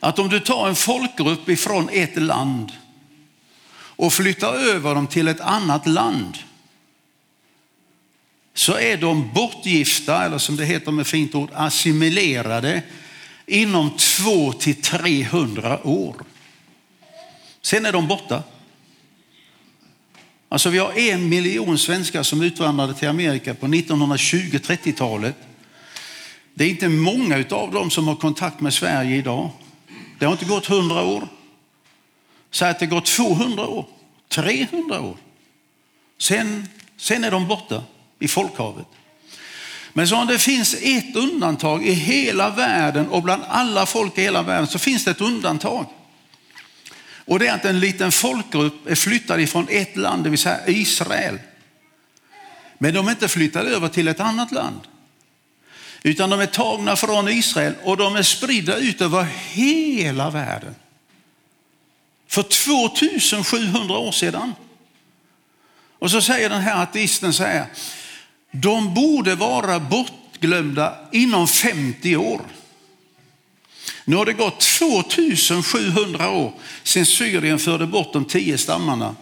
Att 0.00 0.18
om 0.18 0.28
du 0.28 0.40
tar 0.40 0.68
en 0.68 0.76
folkgrupp 0.76 1.48
ifrån 1.48 1.88
ett 1.92 2.16
land 2.16 2.72
och 3.96 4.12
flyttar 4.12 4.54
över 4.54 4.94
dem 4.94 5.06
till 5.06 5.28
ett 5.28 5.40
annat 5.40 5.86
land 5.86 6.38
så 8.54 8.78
är 8.78 8.96
de 8.96 9.30
bortgifta, 9.34 10.24
eller 10.24 10.38
som 10.38 10.56
det 10.56 10.64
heter 10.64 10.92
med 10.92 11.06
fint 11.06 11.34
ord, 11.34 11.50
assimilerade 11.54 12.82
inom 13.46 13.90
2 13.90 14.52
till 14.52 14.82
300 14.82 15.86
år. 15.86 16.16
Sen 17.62 17.86
är 17.86 17.92
de 17.92 18.08
borta. 18.08 18.42
Alltså 20.48 20.70
vi 20.70 20.78
har 20.78 20.98
en 20.98 21.28
miljon 21.28 21.78
svenskar 21.78 22.22
som 22.22 22.42
utvandrade 22.42 22.94
till 22.94 23.08
Amerika 23.08 23.54
på 23.54 23.66
1920-30-talet. 23.66 25.36
Det 26.54 26.64
är 26.64 26.68
inte 26.68 26.88
många 26.88 27.44
av 27.50 27.72
dem 27.72 27.90
som 27.90 28.08
har 28.08 28.16
kontakt 28.16 28.60
med 28.60 28.74
Sverige 28.74 29.16
idag. 29.16 29.50
Det 30.18 30.24
har 30.24 30.32
inte 30.32 30.44
gått 30.44 30.68
100 30.68 31.02
år. 31.02 31.28
Säg 32.50 32.70
att 32.70 32.78
det 32.78 32.86
går 32.86 33.00
200 33.00 33.66
år, 33.66 33.86
300 34.28 35.00
år. 35.00 35.16
Sen, 36.18 36.68
sen 36.96 37.24
är 37.24 37.30
de 37.30 37.48
borta 37.48 37.82
i 38.18 38.28
folkhavet. 38.28 38.86
Men 39.92 40.08
så 40.08 40.16
om 40.16 40.26
det 40.26 40.38
finns 40.38 40.76
ett 40.82 41.16
undantag 41.16 41.86
i 41.86 41.92
hela 41.92 42.50
världen 42.50 43.08
och 43.08 43.22
bland 43.22 43.42
alla 43.48 43.86
folk 43.86 44.18
i 44.18 44.22
hela 44.22 44.42
världen 44.42 44.66
så 44.66 44.78
finns 44.78 45.04
det 45.04 45.10
ett 45.10 45.20
undantag. 45.20 45.86
Och 47.26 47.38
det 47.38 47.46
är 47.46 47.54
att 47.54 47.64
en 47.64 47.80
liten 47.80 48.12
folkgrupp 48.12 48.86
är 48.86 48.94
flyttad 48.94 49.40
ifrån 49.40 49.66
ett 49.70 49.96
land, 49.96 50.24
det 50.24 50.30
vill 50.30 50.38
säga 50.38 50.66
Israel. 50.66 51.38
Men 52.78 52.94
de 52.94 53.06
är 53.06 53.10
inte 53.10 53.28
flyttade 53.28 53.70
över 53.70 53.88
till 53.88 54.08
ett 54.08 54.20
annat 54.20 54.52
land. 54.52 54.80
Utan 56.02 56.30
de 56.30 56.40
är 56.40 56.46
tagna 56.46 56.96
från 56.96 57.28
Israel 57.28 57.74
och 57.82 57.96
de 57.96 58.16
är 58.16 58.22
spridda 58.22 58.76
ut 58.76 59.00
över 59.00 59.26
hela 59.52 60.30
världen. 60.30 60.74
För 62.28 62.42
2700 62.42 63.98
år 63.98 64.12
sedan. 64.12 64.54
Och 65.98 66.10
så 66.10 66.20
säger 66.22 66.50
den 66.50 66.62
här 66.62 66.82
ateisten 66.82 67.32
så 67.32 67.44
här, 67.44 67.66
de 68.50 68.94
borde 68.94 69.34
vara 69.34 69.80
bortglömda 69.80 70.98
inom 71.12 71.48
50 71.48 72.16
år. 72.16 72.40
Nu 74.04 74.16
har 74.16 74.26
det 74.26 74.32
gått 74.32 74.60
2700 74.60 76.30
år 76.30 76.52
sedan 76.82 77.06
Syrien 77.06 77.58
förde 77.58 77.86
bort 77.86 78.12
de 78.12 78.24
tio 78.24 78.58
stammarna. 78.58 79.16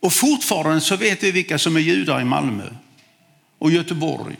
Och 0.00 0.12
fortfarande 0.12 0.80
så 0.80 0.96
vet 0.96 1.22
vi 1.22 1.30
vilka 1.30 1.58
som 1.58 1.76
är 1.76 1.80
judar 1.80 2.20
i 2.20 2.24
Malmö 2.24 2.68
och 3.58 3.70
Göteborg, 3.70 4.36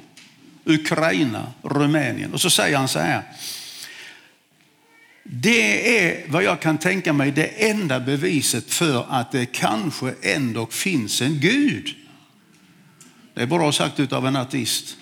Ukraina, 0.64 1.52
Rumänien. 1.62 2.32
Och 2.32 2.40
så 2.40 2.50
säger 2.50 2.76
han 2.76 2.88
så 2.88 2.98
här. 2.98 3.22
Det 5.26 5.98
är 5.98 6.24
vad 6.28 6.42
jag 6.42 6.60
kan 6.60 6.78
tänka 6.78 7.12
mig 7.12 7.30
det 7.30 7.46
enda 7.46 8.00
beviset 8.00 8.72
för 8.72 9.06
att 9.08 9.32
det 9.32 9.46
kanske 9.46 10.14
ändå 10.22 10.66
finns 10.66 11.22
en 11.22 11.40
Gud. 11.40 11.94
Det 13.34 13.42
är 13.42 13.46
bra 13.46 13.72
sagt 13.72 14.12
av 14.12 14.26
en 14.26 14.36
ateist. 14.36 14.96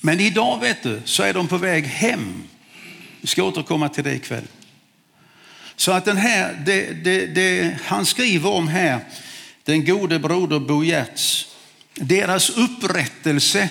Men 0.00 0.20
idag 0.20 0.60
vet 0.60 0.82
du, 0.82 1.00
så 1.04 1.22
är 1.22 1.34
de 1.34 1.48
på 1.48 1.56
väg 1.56 1.84
hem. 1.84 2.42
Vi 3.20 3.26
ska 3.26 3.42
återkomma 3.42 3.88
till 3.88 4.04
det 4.04 4.14
ikväll. 4.14 4.44
Så 5.76 5.92
att 5.92 6.04
den 6.04 6.16
här, 6.16 6.62
det, 6.66 7.04
det, 7.04 7.26
det 7.26 7.78
han 7.84 8.06
skriver 8.06 8.50
om 8.50 8.68
här, 8.68 9.00
den 9.64 9.84
gode 9.84 10.18
broder 10.18 10.60
Bo 10.60 10.84
Gertz, 10.84 11.46
deras 11.94 12.50
upprättelse, 12.50 13.70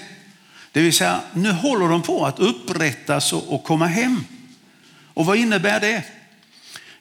det 0.71 0.81
vill 0.81 0.93
säga 0.93 1.21
nu 1.33 1.51
håller 1.51 1.89
de 1.89 2.01
på 2.01 2.25
att 2.25 2.39
upprättas 2.39 3.33
och, 3.33 3.63
komma 3.63 3.87
hem. 3.87 4.25
Och 5.13 5.25
vad 5.25 5.37
innebär 5.37 5.79
det? 5.79 6.03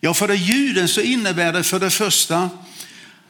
Ja, 0.00 0.14
för 0.14 0.28
det 0.28 0.34
juden 0.34 0.88
så 0.88 1.00
innebär 1.00 1.52
det 1.52 1.62
för 1.62 1.80
det 1.80 1.90
första 1.90 2.50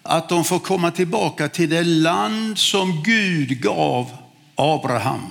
att 0.03 0.29
de 0.29 0.45
får 0.45 0.59
komma 0.59 0.91
tillbaka 0.91 1.49
till 1.49 1.71
det 1.71 1.85
land 1.85 2.59
som 2.59 3.03
Gud 3.03 3.61
gav 3.61 4.17
Abraham. 4.55 5.31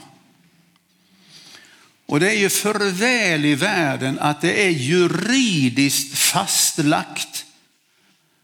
Och 2.05 2.20
det 2.20 2.30
är 2.30 2.39
ju 2.39 2.49
för 2.49 2.91
väl 2.91 3.45
i 3.45 3.55
världen 3.55 4.20
att 4.20 4.41
det 4.41 4.66
är 4.66 4.70
juridiskt 4.70 6.18
fastlagt 6.18 7.45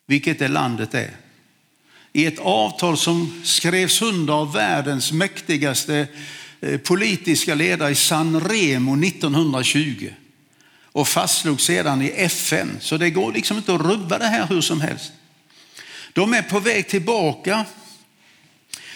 vilket 0.06 0.40
det 0.40 0.48
landet 0.48 0.94
är. 0.94 1.12
I 2.14 2.26
ett 2.26 2.40
avtal 2.40 2.98
som 2.98 3.42
skrevs 3.44 4.02
under 4.02 4.34
av 4.34 4.54
världens 4.54 5.12
mäktigaste 5.12 6.08
Eh, 6.62 6.78
politiska 6.78 7.56
ledare 7.56 7.92
i 7.92 7.96
San 7.96 8.40
Remo 8.40 8.96
1920 8.96 10.10
och 10.84 11.08
fastslogs 11.08 11.64
sedan 11.64 12.02
i 12.02 12.10
FN. 12.10 12.78
Så 12.82 12.98
det 12.98 13.10
går 13.10 13.34
liksom 13.34 13.58
inte 13.58 13.76
att 13.76 13.82
rubba 13.82 14.18
det 14.18 14.28
här 14.28 14.48
hur 14.48 14.62
som 14.62 14.82
helst. 14.82 15.12
De 16.14 16.34
är 16.34 16.42
på 16.42 16.60
väg 16.60 16.88
tillbaka 16.88 17.66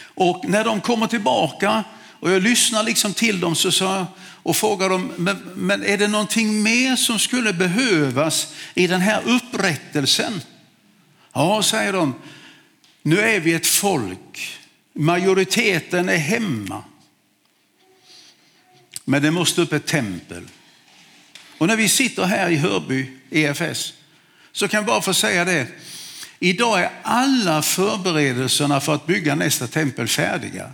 och 0.01 0.45
när 0.47 0.63
de 0.63 0.81
kommer 0.81 1.07
tillbaka 1.07 1.83
och 2.19 2.31
jag 2.31 2.41
lyssnar 2.41 2.83
liksom 2.83 3.13
till 3.13 3.39
dem 3.39 3.55
så 3.55 3.71
sa 3.71 4.07
och 4.43 4.55
frågar 4.55 4.89
dem, 4.89 5.11
men, 5.17 5.37
men 5.55 5.83
är 5.83 5.97
det 5.97 6.07
någonting 6.07 6.63
mer 6.63 6.95
som 6.95 7.19
skulle 7.19 7.53
behövas 7.53 8.53
i 8.73 8.87
den 8.87 9.01
här 9.01 9.21
upprättelsen? 9.25 10.41
Ja, 11.33 11.63
säger 11.63 11.93
de, 11.93 12.13
nu 13.01 13.19
är 13.19 13.39
vi 13.39 13.53
ett 13.53 13.67
folk, 13.67 14.59
majoriteten 14.93 16.09
är 16.09 16.17
hemma. 16.17 16.83
Men 19.09 19.21
det 19.21 19.31
måste 19.31 19.61
upp 19.61 19.73
ett 19.73 19.85
tempel. 19.85 20.43
Och 21.57 21.67
när 21.67 21.75
vi 21.75 21.89
sitter 21.89 22.23
här 22.23 22.49
i 22.49 22.55
Hörby 22.55 23.11
EFS 23.29 23.93
så 24.51 24.67
kan 24.67 24.77
jag 24.77 24.85
bara 24.85 25.01
få 25.01 25.13
säga 25.13 25.45
det. 25.45 25.67
Idag 26.39 26.81
är 26.81 26.91
alla 27.03 27.61
förberedelserna 27.61 28.81
för 28.81 28.95
att 28.95 29.07
bygga 29.07 29.35
nästa 29.35 29.67
tempel 29.67 30.07
färdiga. 30.07 30.71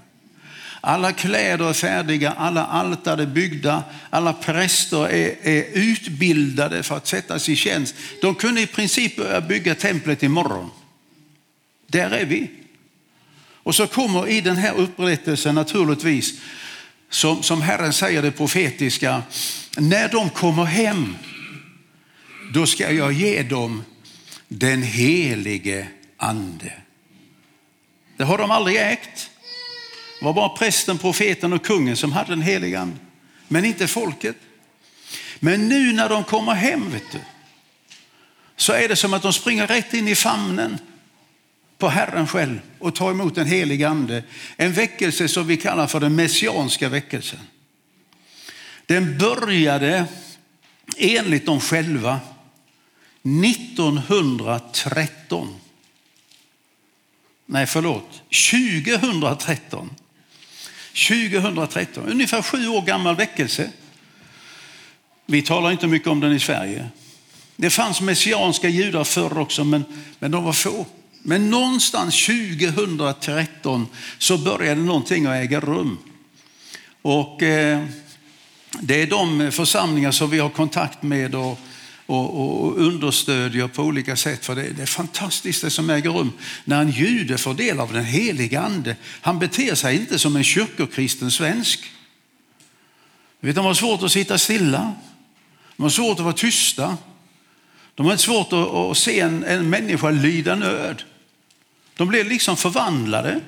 Alla 0.81 1.11
kläder 1.11 1.69
är 1.69 1.73
färdiga, 1.73 2.31
alla 2.31 2.65
altare 2.65 3.21
är 3.21 3.27
byggda, 3.27 3.83
alla 4.09 4.33
präster 4.33 5.07
är, 5.07 5.47
är 5.47 5.65
utbildade 5.73 6.83
för 6.83 6.97
att 6.97 7.07
sättas 7.07 7.49
i 7.49 7.55
tjänst. 7.55 7.95
De 8.21 8.35
kunde 8.35 8.61
i 8.61 8.67
princip 8.67 9.15
börja 9.15 9.41
bygga 9.41 9.75
templet 9.75 10.23
imorgon. 10.23 10.69
Där 11.87 12.11
är 12.11 12.25
vi. 12.25 12.51
Och 13.65 13.75
så 13.75 13.87
kommer 13.87 14.27
i 14.27 14.41
den 14.41 14.55
här 14.55 14.73
upprättelsen 14.73 15.55
naturligtvis, 15.55 16.33
som, 17.15 17.43
som 17.43 17.61
Herren 17.61 17.93
säger 17.93 18.21
det 18.21 18.31
profetiska, 18.31 19.23
när 19.77 20.09
de 20.09 20.29
kommer 20.29 20.63
hem, 20.63 21.17
då 22.53 22.65
ska 22.65 22.91
jag 22.91 23.11
ge 23.11 23.43
dem 23.43 23.83
den 24.47 24.83
helige 24.83 25.87
ande. 26.17 26.73
Det 28.17 28.23
har 28.23 28.37
de 28.37 28.51
aldrig 28.51 28.77
ägt. 28.77 29.29
Det 30.19 30.25
var 30.25 30.33
bara 30.33 30.49
prästen, 30.49 30.97
profeten 30.97 31.53
och 31.53 31.65
kungen 31.65 31.97
som 31.97 32.11
hade 32.11 32.29
den 32.29 32.41
helige 32.41 32.79
ande, 32.79 32.97
men 33.47 33.65
inte 33.65 33.87
folket. 33.87 34.35
Men 35.39 35.69
nu 35.69 35.93
när 35.93 36.09
de 36.09 36.23
kommer 36.23 36.53
hem, 36.53 36.91
vet 36.91 37.11
du, 37.11 37.19
så 38.55 38.73
är 38.73 38.87
det 38.87 38.95
som 38.95 39.13
att 39.13 39.21
de 39.21 39.33
springer 39.33 39.67
rätt 39.67 39.93
in 39.93 40.07
i 40.07 40.15
famnen 40.15 40.77
på 41.77 41.89
Herren 41.89 42.27
själv 42.27 42.59
och 42.79 42.95
ta 42.95 43.11
emot 43.11 43.35
den 43.35 43.47
helige 43.47 43.89
ande. 43.89 44.23
En 44.57 44.73
väckelse 44.73 45.27
som 45.27 45.47
vi 45.47 45.57
kallar 45.57 45.87
för 45.87 45.99
den 45.99 46.15
messianska 46.15 46.89
väckelsen. 46.89 47.39
Den 48.85 49.17
började 49.17 50.05
enligt 50.97 51.45
dem 51.45 51.61
själva 51.61 52.19
1913. 53.23 55.55
Nej, 57.45 57.67
förlåt, 57.67 58.21
2013. 58.51 59.89
2013, 61.09 62.07
ungefär 62.07 62.41
sju 62.41 62.67
år 62.67 62.81
gammal 62.81 63.15
väckelse. 63.15 63.71
Vi 65.25 65.41
talar 65.41 65.71
inte 65.71 65.87
mycket 65.87 66.07
om 66.07 66.19
den 66.19 66.33
i 66.33 66.39
Sverige. 66.39 66.89
Det 67.55 67.69
fanns 67.69 68.01
messianska 68.01 68.69
judar 68.69 69.03
förr 69.03 69.37
också, 69.37 69.63
men, 69.63 69.83
men 70.19 70.31
de 70.31 70.43
var 70.43 70.53
få. 70.53 70.85
Men 71.27 71.49
någonstans 71.49 72.25
2013 72.25 73.87
så 74.17 74.37
började 74.37 74.81
någonting 74.81 75.25
att 75.25 75.35
äga 75.35 75.59
rum. 75.59 75.97
Och 77.01 77.43
eh, 77.43 77.85
det 78.81 79.01
är 79.01 79.07
de 79.07 79.51
församlingar 79.51 80.11
som 80.11 80.29
vi 80.29 80.39
har 80.39 80.49
kontakt 80.49 81.03
med 81.03 81.35
och, 81.35 81.59
och, 82.05 82.65
och 82.65 82.77
understödjer 82.77 83.67
på 83.67 83.83
olika 83.83 84.15
sätt. 84.15 84.45
För 84.45 84.55
det, 84.55 84.69
det, 84.69 84.81
är 84.81 84.85
fantastiskt 84.85 85.61
det 85.61 85.69
som 85.69 85.89
äger 85.89 86.09
rum 86.09 86.31
när 86.65 86.81
en 86.81 86.91
jude 86.91 87.37
får 87.37 87.53
del 87.53 87.79
av 87.79 87.93
den 87.93 88.05
heliga 88.05 88.61
ande. 88.61 88.95
Han 89.21 89.39
beter 89.39 89.75
sig 89.75 89.95
inte 89.95 90.19
som 90.19 90.35
en 90.35 90.43
kyrkokristen 90.43 91.31
svensk. 91.31 91.91
Vet, 93.39 93.55
de 93.55 93.65
har 93.65 93.73
svårt 93.73 94.03
att 94.03 94.11
sitta 94.11 94.37
stilla. 94.37 94.93
De 95.75 95.83
har 95.83 95.89
svårt 95.89 96.19
att 96.19 96.25
vara 96.25 96.33
tysta. 96.33 96.97
De 97.95 98.05
har 98.05 98.17
svårt 98.17 98.53
att, 98.53 98.73
att 98.73 98.97
se 98.97 99.19
en, 99.19 99.43
en 99.43 99.69
människa 99.69 100.09
lida 100.09 100.55
nöd. 100.55 101.03
De 101.97 102.07
blev 102.07 102.27
liksom 102.27 102.57
förvandlade. 102.57 103.41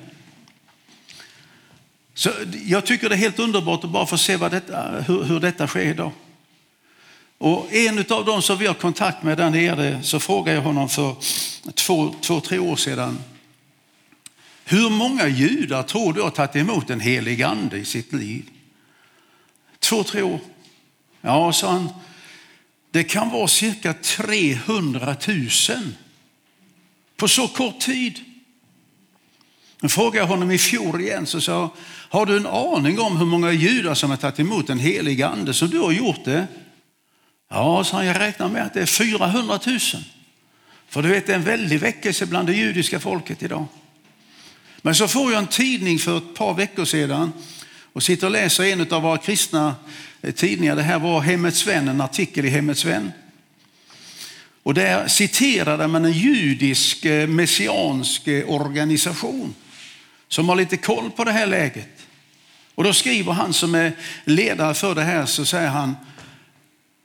Så 2.14 2.30
jag 2.64 2.86
tycker 2.86 3.08
det 3.08 3.14
är 3.14 3.18
helt 3.18 3.38
underbart 3.38 3.84
att 3.84 3.90
bara 3.90 4.06
få 4.06 4.18
se 4.18 4.36
vad 4.36 4.50
detta, 4.50 5.00
hur, 5.00 5.22
hur 5.22 5.40
detta 5.40 5.66
sker 5.66 5.84
idag. 5.84 6.12
Och 7.38 7.72
en 7.72 7.98
av 7.98 8.24
dem 8.24 8.42
som 8.42 8.58
vi 8.58 8.66
har 8.66 8.74
kontakt 8.74 9.22
med 9.22 9.38
där 9.38 9.50
nere 9.50 10.02
så 10.02 10.20
frågade 10.20 10.56
jag 10.56 10.62
honom 10.62 10.88
för 10.88 11.16
två, 11.74 12.14
två, 12.20 12.40
tre 12.40 12.58
år 12.58 12.76
sedan. 12.76 13.18
Hur 14.64 14.90
många 14.90 15.28
judar 15.28 15.82
tror 15.82 16.12
du 16.12 16.22
har 16.22 16.30
tagit 16.30 16.56
emot 16.56 16.90
en 16.90 17.00
helig 17.00 17.42
ande 17.42 17.78
i 17.78 17.84
sitt 17.84 18.12
liv? 18.12 18.50
Två, 19.78 20.04
tre 20.04 20.22
år. 20.22 20.40
Ja, 21.20 21.52
sa 21.52 21.70
han. 21.70 21.88
Det 22.90 23.04
kan 23.04 23.30
vara 23.30 23.48
cirka 23.48 23.94
300 23.94 25.16
000 25.28 25.48
på 27.16 27.28
så 27.28 27.48
kort 27.48 27.80
tid. 27.80 28.20
Jag 29.80 29.90
frågade 29.90 30.26
honom 30.26 30.50
i 30.50 30.58
fjol 30.58 31.00
igen 31.00 31.26
så 31.26 31.40
sa 31.40 31.70
har 32.08 32.26
du 32.26 32.36
en 32.36 32.46
aning 32.46 33.00
om 33.00 33.16
hur 33.16 33.26
många 33.26 33.52
judar 33.52 33.94
som 33.94 34.10
har 34.10 34.16
tagit 34.16 34.40
emot 34.40 34.66
den 34.66 34.78
heliga 34.78 35.28
ande 35.28 35.54
som 35.54 35.70
du 35.70 35.78
har 35.78 35.92
gjort 35.92 36.24
det? 36.24 36.46
Ja, 37.50 37.84
sa 37.84 37.96
han, 37.96 38.06
jag 38.06 38.20
räknar 38.20 38.48
med 38.48 38.66
att 38.66 38.74
det 38.74 38.80
är 38.80 38.86
400 38.86 39.58
000. 39.66 39.78
För 40.88 41.02
du 41.02 41.08
vet, 41.08 41.26
det 41.26 41.32
är 41.32 41.36
en 41.36 41.44
väldig 41.44 41.80
väckelse 41.80 42.26
bland 42.26 42.48
det 42.48 42.54
judiska 42.54 43.00
folket 43.00 43.42
idag. 43.42 43.64
Men 44.82 44.94
så 44.94 45.08
får 45.08 45.32
jag 45.32 45.38
en 45.38 45.46
tidning 45.46 45.98
för 45.98 46.18
ett 46.18 46.34
par 46.34 46.54
veckor 46.54 46.84
sedan 46.84 47.32
och 47.92 48.02
sitter 48.02 48.26
och 48.26 48.32
läser 48.32 48.64
en 48.64 48.92
av 48.92 49.02
våra 49.02 49.18
kristna 49.18 49.74
eh, 50.22 50.34
tidningar. 50.34 50.76
Det 50.76 50.82
här 50.82 50.98
var 50.98 51.20
Hemmets 51.20 51.66
Vän, 51.66 51.88
en 51.88 52.00
artikel 52.00 52.44
i 52.44 52.48
Hemmets 52.48 52.84
Vän. 52.84 53.12
Och 54.62 54.74
där 54.74 55.08
citerade 55.08 55.86
man 55.86 56.04
en 56.04 56.12
judisk 56.12 57.04
eh, 57.04 57.28
messiansk 57.28 58.26
eh, 58.26 58.50
organisation 58.50 59.54
som 60.28 60.48
har 60.48 60.56
lite 60.56 60.76
koll 60.76 61.10
på 61.10 61.24
det 61.24 61.32
här 61.32 61.46
läget. 61.46 62.06
Och 62.74 62.84
då 62.84 62.92
skriver 62.92 63.32
han 63.32 63.52
som 63.52 63.74
är 63.74 63.92
ledare 64.24 64.74
för 64.74 64.94
det 64.94 65.02
här 65.02 65.26
så 65.26 65.44
säger 65.44 65.68
han 65.68 65.96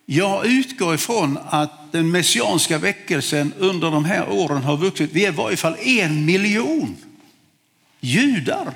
jag 0.05 0.45
utgår 0.45 0.95
ifrån 0.95 1.39
att 1.45 1.91
den 1.91 2.11
messianska 2.11 2.78
väckelsen 2.78 3.53
under 3.57 3.91
de 3.91 4.05
här 4.05 4.30
åren 4.30 4.63
har 4.63 4.78
vuxit. 4.78 5.09
Vi 5.13 5.26
är 5.26 5.32
i 5.32 5.36
varje 5.36 5.57
fall 5.57 5.76
en 5.80 6.26
miljon 6.26 6.95
judar 7.99 8.71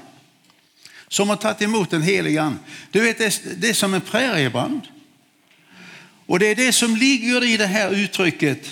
som 1.08 1.30
har 1.30 1.36
tagit 1.36 1.62
emot 1.62 1.90
den 1.90 2.02
heliga 2.02 2.42
ande. 2.42 2.60
Du 2.92 3.00
vet, 3.00 3.18
det 3.62 3.70
är 3.70 3.74
som 3.74 3.94
en 3.94 4.02
präriebrand. 4.02 4.82
Och 6.26 6.40
det 6.40 6.48
är 6.48 6.56
det 6.56 6.74
som 6.74 6.96
ligger 6.96 7.44
i 7.44 7.58
det 7.58 7.66
här 7.66 7.92
uttrycket. 7.92 8.70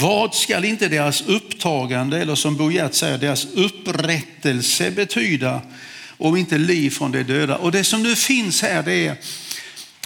Vad 0.00 0.34
ska 0.34 0.66
inte 0.66 0.88
deras 0.88 1.22
upptagande, 1.22 2.18
eller 2.18 2.34
som 2.34 2.56
Bo 2.56 2.70
Gert 2.70 2.94
säger, 2.94 3.18
deras 3.18 3.44
upprättelse 3.44 4.90
betyda 4.90 5.62
om 6.18 6.36
inte 6.36 6.58
liv 6.58 6.90
från 6.90 7.12
de 7.12 7.22
döda? 7.22 7.56
Och 7.56 7.72
det 7.72 7.84
som 7.84 8.02
nu 8.02 8.16
finns 8.16 8.62
här 8.62 8.82
det 8.82 9.06
är 9.06 9.16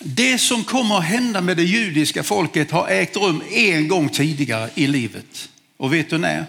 det 0.03 0.39
som 0.39 0.65
kommer 0.65 0.99
att 0.99 1.05
hända 1.05 1.41
med 1.41 1.57
det 1.57 1.63
judiska 1.63 2.23
folket 2.23 2.71
har 2.71 2.89
ägt 2.89 3.17
rum 3.17 3.43
en 3.51 3.89
gång 3.89 4.09
tidigare 4.09 4.71
i 4.75 4.87
livet. 4.87 5.49
Och 5.77 5.93
vet 5.93 6.11
du 6.11 6.19
när? 6.19 6.45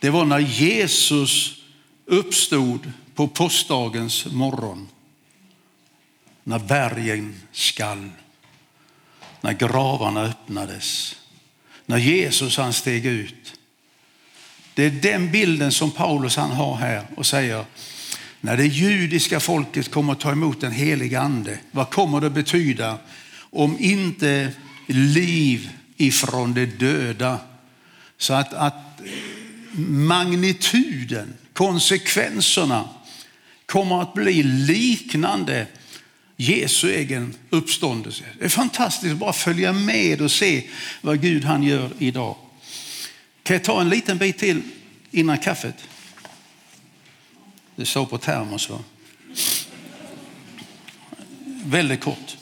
Det 0.00 0.10
var 0.10 0.24
när 0.24 0.38
Jesus 0.38 1.54
uppstod 2.06 2.92
på 3.14 3.28
påskdagens 3.28 4.26
morgon. 4.26 4.88
När 6.44 6.58
bergen 6.58 7.40
skall, 7.52 8.10
när 9.46 9.52
gravarna 9.52 10.22
öppnades, 10.22 11.16
när 11.86 11.98
Jesus 11.98 12.56
han 12.56 12.72
steg 12.72 13.06
ut. 13.06 13.54
Det 14.74 14.82
är 14.82 14.90
den 14.90 15.32
bilden 15.32 15.72
som 15.72 15.90
Paulus 15.90 16.36
han 16.36 16.50
har 16.50 16.76
här 16.76 17.06
och 17.16 17.26
säger, 17.26 17.64
när 18.40 18.56
det 18.56 18.66
judiska 18.66 19.40
folket 19.40 19.90
kommer 19.90 20.12
att 20.12 20.20
ta 20.20 20.32
emot 20.32 20.60
den 20.60 20.72
heliga 20.72 21.20
ande, 21.20 21.58
vad 21.70 21.90
kommer 21.90 22.20
det 22.20 22.30
betyda 22.30 22.98
om 23.38 23.76
inte 23.78 24.52
liv 24.86 25.70
ifrån 25.96 26.54
de 26.54 26.66
döda? 26.66 27.38
Så 28.18 28.34
att, 28.34 28.54
att 28.54 29.00
magnituden, 29.88 31.34
konsekvenserna 31.52 32.88
kommer 33.66 34.02
att 34.02 34.14
bli 34.14 34.42
liknande 34.42 35.66
Jesu 36.36 36.94
egen 36.94 37.34
uppståndelse. 37.50 38.24
Det 38.38 38.44
är 38.44 38.48
fantastiskt 38.48 39.12
att 39.12 39.18
bara 39.18 39.32
följa 39.32 39.72
med 39.72 40.20
och 40.20 40.30
se 40.32 40.62
vad 41.00 41.20
Gud 41.20 41.44
han 41.44 41.62
gör 41.62 41.90
idag. 41.98 42.36
Kan 43.42 43.54
jag 43.54 43.64
ta 43.64 43.80
en 43.80 43.88
liten 43.88 44.18
bit 44.18 44.38
till 44.38 44.62
innan 45.10 45.38
kaffet? 45.38 45.88
Det 47.76 47.86
står 47.86 48.06
på 48.06 48.18
termos. 48.18 48.70
Va? 48.70 48.78
Väldigt 51.64 52.00
kort. 52.00 52.36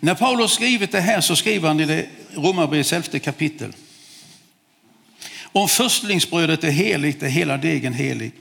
När 0.00 0.14
Paulus 0.14 0.52
skrivit 0.52 0.92
det 0.92 1.00
här 1.00 1.20
så 1.20 1.36
skriver 1.36 1.68
han 1.68 1.80
i 1.80 1.84
det 1.84 2.06
Romarbrevets 2.34 2.92
elfte 2.92 3.18
kapitel. 3.18 3.72
Om 5.42 5.68
förstlingsbrödet 5.68 6.64
är 6.64 6.70
heligt 6.70 7.22
är 7.22 7.28
hela 7.28 7.56
degen 7.56 7.92
helig. 7.92 8.32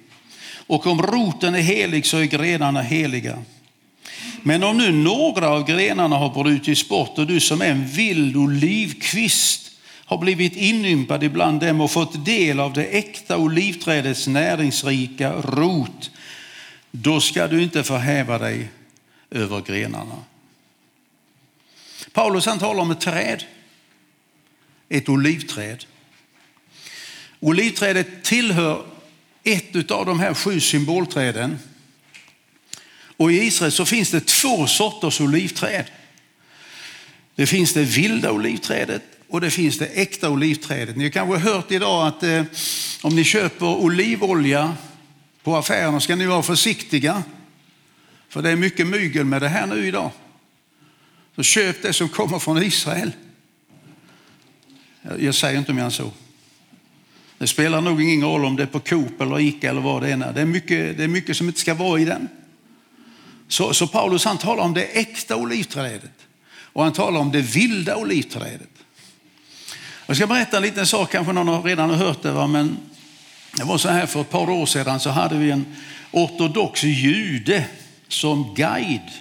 Och 0.68 0.88
om 0.88 1.02
roten 1.02 1.56
är 1.56 1.62
helig 1.62 2.06
så 2.06 2.18
är 2.18 2.26
grenarna 2.26 2.82
heliga. 2.82 3.44
Men 4.44 4.64
om 4.64 4.78
nu 4.78 4.92
några 4.92 5.50
av 5.50 5.68
grenarna 5.68 6.16
har 6.16 6.44
brutits 6.44 6.90
bort 6.90 7.18
och 7.18 7.28
du 7.28 7.40
som 7.40 7.62
är 7.62 7.66
en 7.66 7.88
vild 7.88 8.36
olivkvist 8.36 9.72
har 10.06 10.18
blivit 10.18 10.56
inympad 10.56 11.24
ibland 11.24 11.60
dem 11.60 11.82
och 11.82 11.92
fått 11.92 12.26
del 12.26 12.60
av 12.60 12.74
det 12.74 12.84
äkta 12.84 13.38
olivträdets 13.38 14.28
näringsrika 14.28 15.34
rot, 15.34 16.12
då 16.92 17.22
ska 17.22 17.48
du 17.48 17.64
inte 17.64 17.84
förhäva 17.84 18.38
dig 18.38 18.70
över 19.32 19.62
grenarna. 19.62 20.16
Paulus 22.12 22.46
han 22.46 22.60
talar 22.60 22.82
om 22.82 22.92
ett 22.92 23.00
träd, 23.00 23.44
ett 24.90 25.10
olivträd. 25.10 25.86
Olivträdet 27.40 28.24
tillhör 28.24 28.86
ett 29.44 29.92
av 29.92 30.06
de 30.06 30.20
här 30.20 30.34
sju 30.34 30.60
symbolträden. 30.60 31.60
Och 33.18 33.32
i 33.32 33.44
Israel 33.44 33.72
så 33.72 33.86
finns 33.86 34.12
det 34.12 34.28
två 34.28 34.68
sorters 34.68 35.22
olivträd. 35.22 35.86
Det 37.36 37.48
finns 37.48 37.74
det 37.74 37.84
vilda 37.84 38.32
olivträdet 38.32 39.04
och 39.28 39.42
det 39.42 39.52
finns 39.52 39.78
det 39.78 39.86
äkta 39.86 40.30
olivträdet. 40.30 40.96
Ni 40.96 41.04
har 41.04 41.12
kanske 41.12 41.50
hört 41.50 41.72
idag 41.72 42.08
att 42.08 42.24
eh, 42.24 42.44
om 43.02 43.16
ni 43.16 43.24
köper 43.24 43.66
olivolja 43.66 44.74
på 45.44 45.56
affären 45.56 46.02
ska 46.02 46.16
ni 46.16 46.26
vara 46.26 46.44
försiktiga. 46.44 47.24
För 48.30 48.42
det 48.42 48.50
är 48.50 48.56
mycket 48.56 48.88
mygel 48.88 49.26
med 49.26 49.42
det 49.42 49.50
här 49.50 49.68
nu 49.68 49.88
idag. 49.88 50.12
Så 51.36 51.44
köp 51.44 51.82
det 51.82 51.94
som 51.94 52.10
kommer 52.10 52.40
från 52.40 52.64
Israel. 52.64 53.12
Jag 55.20 55.36
säger 55.36 55.60
inte 55.60 55.74
mer 55.74 55.84
än 55.84 55.92
så. 55.92 56.12
Det 57.38 57.48
spelar 57.48 57.82
nog 57.82 58.02
ingen 58.02 58.28
roll 58.28 58.46
om 58.46 58.56
det 58.56 58.64
är 58.64 58.68
på 58.68 58.80
Coop 58.80 59.22
eller 59.22 59.40
Ica 59.40 59.70
eller 59.70 59.82
vad 59.82 60.02
det 60.02 60.10
är. 60.10 60.34
Det 60.34 60.42
är 60.42 60.46
mycket, 60.46 60.98
det 60.98 61.04
är 61.04 61.08
mycket 61.08 61.38
som 61.38 61.48
inte 61.48 61.60
ska 61.60 61.74
vara 61.74 62.00
i 62.00 62.06
den. 62.06 62.28
Så, 63.48 63.74
så 63.74 63.88
Paulus 63.88 64.26
han 64.26 64.38
talar 64.38 64.64
om 64.64 64.74
det 64.74 64.84
äkta 64.84 65.36
olivträdet 65.36 66.12
och 66.48 66.84
han 66.84 66.94
talar 66.94 67.20
om 67.20 67.32
det 67.32 67.42
vilda 67.42 67.96
olivträdet. 67.98 68.70
Jag 70.06 70.18
ska 70.18 70.28
berätta 70.28 70.58
en 70.58 70.64
liten 70.64 70.88
sak, 70.88 71.12
kanske 71.12 71.34
någon 71.34 71.64
redan 71.64 71.90
har 71.90 71.98
hört 71.98 72.22
det, 72.22 72.32
va? 72.32 72.48
men 72.48 72.78
det 73.58 73.64
var 73.64 73.78
så 73.78 73.90
här 73.90 74.06
för 74.06 74.22
ett 74.22 74.30
par 74.30 74.50
år 74.50 74.66
sedan 74.66 75.00
så 75.00 75.10
hade 75.10 75.38
vi 75.38 75.52
en 75.52 75.76
ortodox 76.12 76.84
jude 76.84 77.66
som 78.08 78.54
guide 78.56 79.12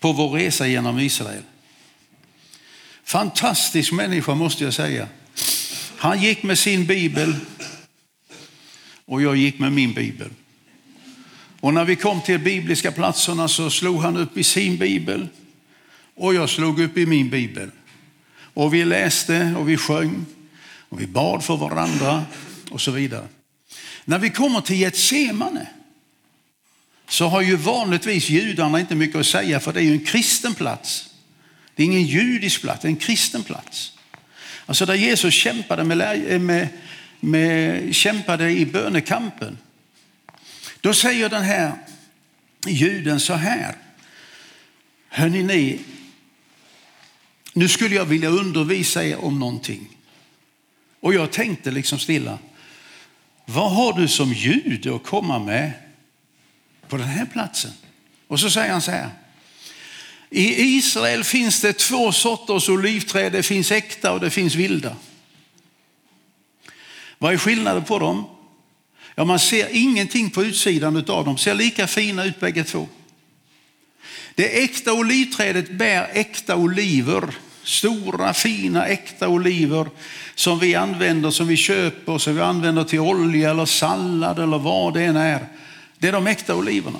på 0.00 0.12
vår 0.12 0.30
resa 0.30 0.66
genom 0.66 0.98
Israel. 0.98 1.42
Fantastisk 3.04 3.92
människa 3.92 4.34
måste 4.34 4.64
jag 4.64 4.74
säga. 4.74 5.08
Han 5.96 6.22
gick 6.22 6.42
med 6.42 6.58
sin 6.58 6.86
bibel 6.86 7.34
och 9.04 9.22
jag 9.22 9.36
gick 9.36 9.58
med 9.58 9.72
min 9.72 9.94
bibel. 9.94 10.30
Och 11.64 11.74
när 11.74 11.84
vi 11.84 11.96
kom 11.96 12.20
till 12.20 12.38
bibliska 12.38 12.92
platserna 12.92 13.48
så 13.48 13.70
slog 13.70 14.02
han 14.02 14.16
upp 14.16 14.38
i 14.38 14.44
sin 14.44 14.76
bibel 14.76 15.28
och 16.14 16.34
jag 16.34 16.50
slog 16.50 16.80
upp 16.80 16.98
i 16.98 17.06
min 17.06 17.30
bibel. 17.30 17.70
Och 18.36 18.74
vi 18.74 18.84
läste 18.84 19.54
och 19.58 19.68
vi 19.68 19.76
sjöng 19.76 20.26
och 20.88 21.00
vi 21.00 21.06
bad 21.06 21.44
för 21.44 21.56
varandra 21.56 22.24
och 22.70 22.80
så 22.80 22.90
vidare. 22.90 23.28
När 24.04 24.18
vi 24.18 24.30
kommer 24.30 24.60
till 24.60 24.76
Getsemane 24.76 25.66
så 27.08 27.28
har 27.28 27.40
ju 27.42 27.56
vanligtvis 27.56 28.28
judarna 28.28 28.80
inte 28.80 28.94
mycket 28.94 29.16
att 29.16 29.26
säga 29.26 29.60
för 29.60 29.72
det 29.72 29.80
är 29.80 29.84
ju 29.84 29.92
en 29.92 30.04
kristen 30.04 30.54
plats. 30.54 31.08
Det 31.74 31.82
är 31.82 31.86
ingen 31.86 32.06
judisk 32.06 32.60
plats, 32.60 32.82
det 32.82 32.88
är 32.88 32.90
en 32.90 32.96
kristen 32.96 33.42
plats. 33.42 33.92
Alltså 34.66 34.86
där 34.86 34.94
Jesus 34.94 35.34
kämpade, 35.34 35.84
med, 35.84 36.32
eh, 36.32 36.38
med, 36.38 36.68
med, 37.20 37.94
kämpade 37.94 38.50
i 38.50 38.66
bönekampen. 38.66 39.58
Då 40.84 40.94
säger 40.94 41.28
den 41.28 41.42
här 41.42 41.72
juden 42.66 43.20
så 43.20 43.34
här. 43.34 43.76
Hörrni 45.08 45.42
ni, 45.42 45.80
nu 47.52 47.68
skulle 47.68 47.94
jag 47.94 48.04
vilja 48.04 48.28
undervisa 48.28 49.04
er 49.04 49.24
om 49.24 49.38
någonting. 49.38 49.88
Och 51.00 51.14
jag 51.14 51.32
tänkte 51.32 51.70
liksom 51.70 51.98
stilla, 51.98 52.38
vad 53.44 53.72
har 53.72 53.92
du 53.92 54.08
som 54.08 54.32
jude 54.32 54.94
att 54.94 55.04
komma 55.04 55.38
med 55.38 55.72
på 56.88 56.96
den 56.96 57.08
här 57.08 57.26
platsen? 57.26 57.72
Och 58.28 58.40
så 58.40 58.50
säger 58.50 58.72
han 58.72 58.82
så 58.82 58.90
här. 58.90 59.10
I 60.30 60.76
Israel 60.76 61.24
finns 61.24 61.60
det 61.60 61.72
två 61.72 62.12
sorters 62.12 62.68
olivträd. 62.68 63.32
Det 63.32 63.42
finns 63.42 63.72
äkta 63.72 64.12
och 64.12 64.20
det 64.20 64.30
finns 64.30 64.54
vilda. 64.54 64.96
Vad 67.18 67.32
är 67.32 67.38
skillnaden 67.38 67.84
på 67.84 67.98
dem? 67.98 68.33
Ja, 69.14 69.24
man 69.24 69.38
ser 69.38 69.68
ingenting 69.70 70.30
på 70.30 70.44
utsidan 70.44 70.96
av 70.96 71.02
dem. 71.02 71.24
De 71.24 71.38
ser 71.38 71.54
lika 71.54 71.86
fina 71.86 72.24
ut 72.24 72.40
bägge 72.40 72.64
två. 72.64 72.88
Det 74.34 74.62
äkta 74.62 74.92
olivträdet 74.92 75.70
bär 75.70 76.10
äkta 76.12 76.56
oliver. 76.56 77.34
Stora 77.62 78.34
fina 78.34 78.86
äkta 78.86 79.28
oliver 79.28 79.86
som 80.34 80.58
vi 80.58 80.74
använder, 80.74 81.30
som 81.30 81.46
vi 81.46 81.56
köper, 81.56 82.18
som 82.18 82.34
vi 82.34 82.40
använder 82.40 82.84
till 82.84 83.00
olja 83.00 83.50
eller 83.50 83.66
sallad 83.66 84.38
eller 84.38 84.58
vad 84.58 84.94
det 84.94 85.02
än 85.02 85.16
är. 85.16 85.46
Det 85.98 86.08
är 86.08 86.12
de 86.12 86.26
äkta 86.26 86.54
oliverna. 86.54 86.98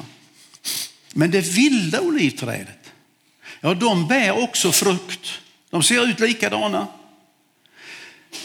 Men 1.13 1.31
det 1.31 1.41
vilda 1.41 2.01
olivträdet, 2.01 2.93
ja 3.61 3.75
de 3.75 4.09
bär 4.09 4.43
också 4.43 4.73
frukt. 4.73 5.41
De 5.71 5.83
ser 5.83 6.09
ut 6.09 6.21
likadana. 6.21 6.87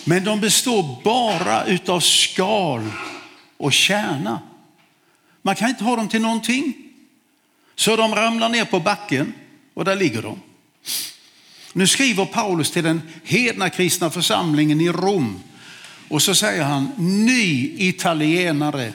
Men 0.04 0.24
de 0.24 0.42
består 0.42 1.04
bara 1.04 1.66
utav 1.66 2.00
skal 2.00 2.92
och 3.60 3.74
kärna. 3.74 4.42
Man 5.42 5.56
kan 5.56 5.70
inte 5.70 5.84
ha 5.84 5.96
dem 5.96 6.08
till 6.08 6.22
någonting. 6.22 6.74
Så 7.76 7.96
de 7.96 8.16
ramlar 8.16 8.50
ner 8.50 8.66
på 8.66 8.80
backen 8.80 9.34
och 9.74 9.86
där 9.86 9.96
ligger 9.96 10.22
de. 10.22 10.40
Nu 11.74 11.88
skriver 11.88 12.26
Paulus 12.26 12.72
till 12.72 12.84
den 12.84 13.02
hedna 13.24 13.70
kristna 13.70 14.10
församlingen 14.10 14.82
i 14.82 14.90
Rom 14.90 15.44
och 16.08 16.22
så 16.22 16.36
säger 16.36 16.64
han, 16.64 16.92
ni 17.26 17.76
italienare, 17.78 18.94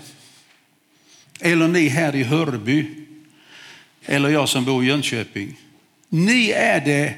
eller 1.40 1.68
ni 1.68 1.88
här 1.88 2.14
i 2.14 2.22
Hörby, 2.22 2.86
eller 4.04 4.28
jag 4.28 4.48
som 4.48 4.64
bor 4.64 4.84
i 4.84 4.86
Jönköping. 4.86 5.60
Ni 6.08 6.50
är 6.50 6.80
det 6.80 7.14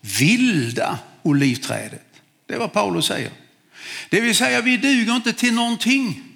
vilda 0.00 0.98
olivträdet. 1.22 2.06
Det 2.46 2.54
är 2.54 2.58
vad 2.58 2.72
Paulus 2.72 3.06
säger. 3.06 3.30
Det 4.10 4.20
vill 4.20 4.34
säga 4.34 4.60
vi 4.60 4.76
duger 4.76 5.16
inte 5.16 5.32
till 5.32 5.54
någonting. 5.54 6.29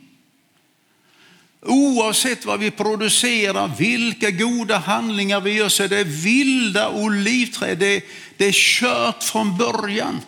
Oavsett 1.65 2.45
vad 2.45 2.61
vi 2.61 2.71
producerar, 2.71 3.71
vilka 3.79 4.31
goda 4.31 4.79
handlingar 4.79 5.41
vi 5.41 5.53
gör 5.53 5.69
så 5.69 5.83
är 5.83 5.89
det 5.89 6.05
vilda 6.05 6.91
olivträd. 6.91 7.79
Det, 7.79 8.05
det 8.37 8.45
är 8.45 8.53
kört 8.53 9.23
från 9.23 9.57
början. 9.57 10.21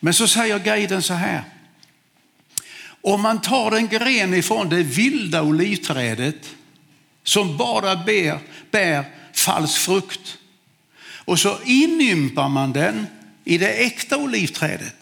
Men 0.00 0.14
så 0.14 0.28
säger 0.28 0.58
guiden 0.58 1.02
så 1.02 1.14
här. 1.14 1.44
Om 3.00 3.22
man 3.22 3.40
tar 3.40 3.72
en 3.72 3.88
gren 3.88 4.34
ifrån 4.34 4.68
det 4.68 4.82
vilda 4.82 5.42
olivträdet 5.42 6.54
som 7.22 7.56
bara 7.56 7.96
bär, 7.96 8.38
bär 8.70 9.04
falsk 9.32 9.78
frukt 9.78 10.38
och 11.26 11.38
så 11.38 11.58
inympar 11.64 12.48
man 12.48 12.72
den 12.72 13.06
i 13.44 13.58
det 13.58 13.72
äkta 13.72 14.16
olivträdet. 14.16 14.96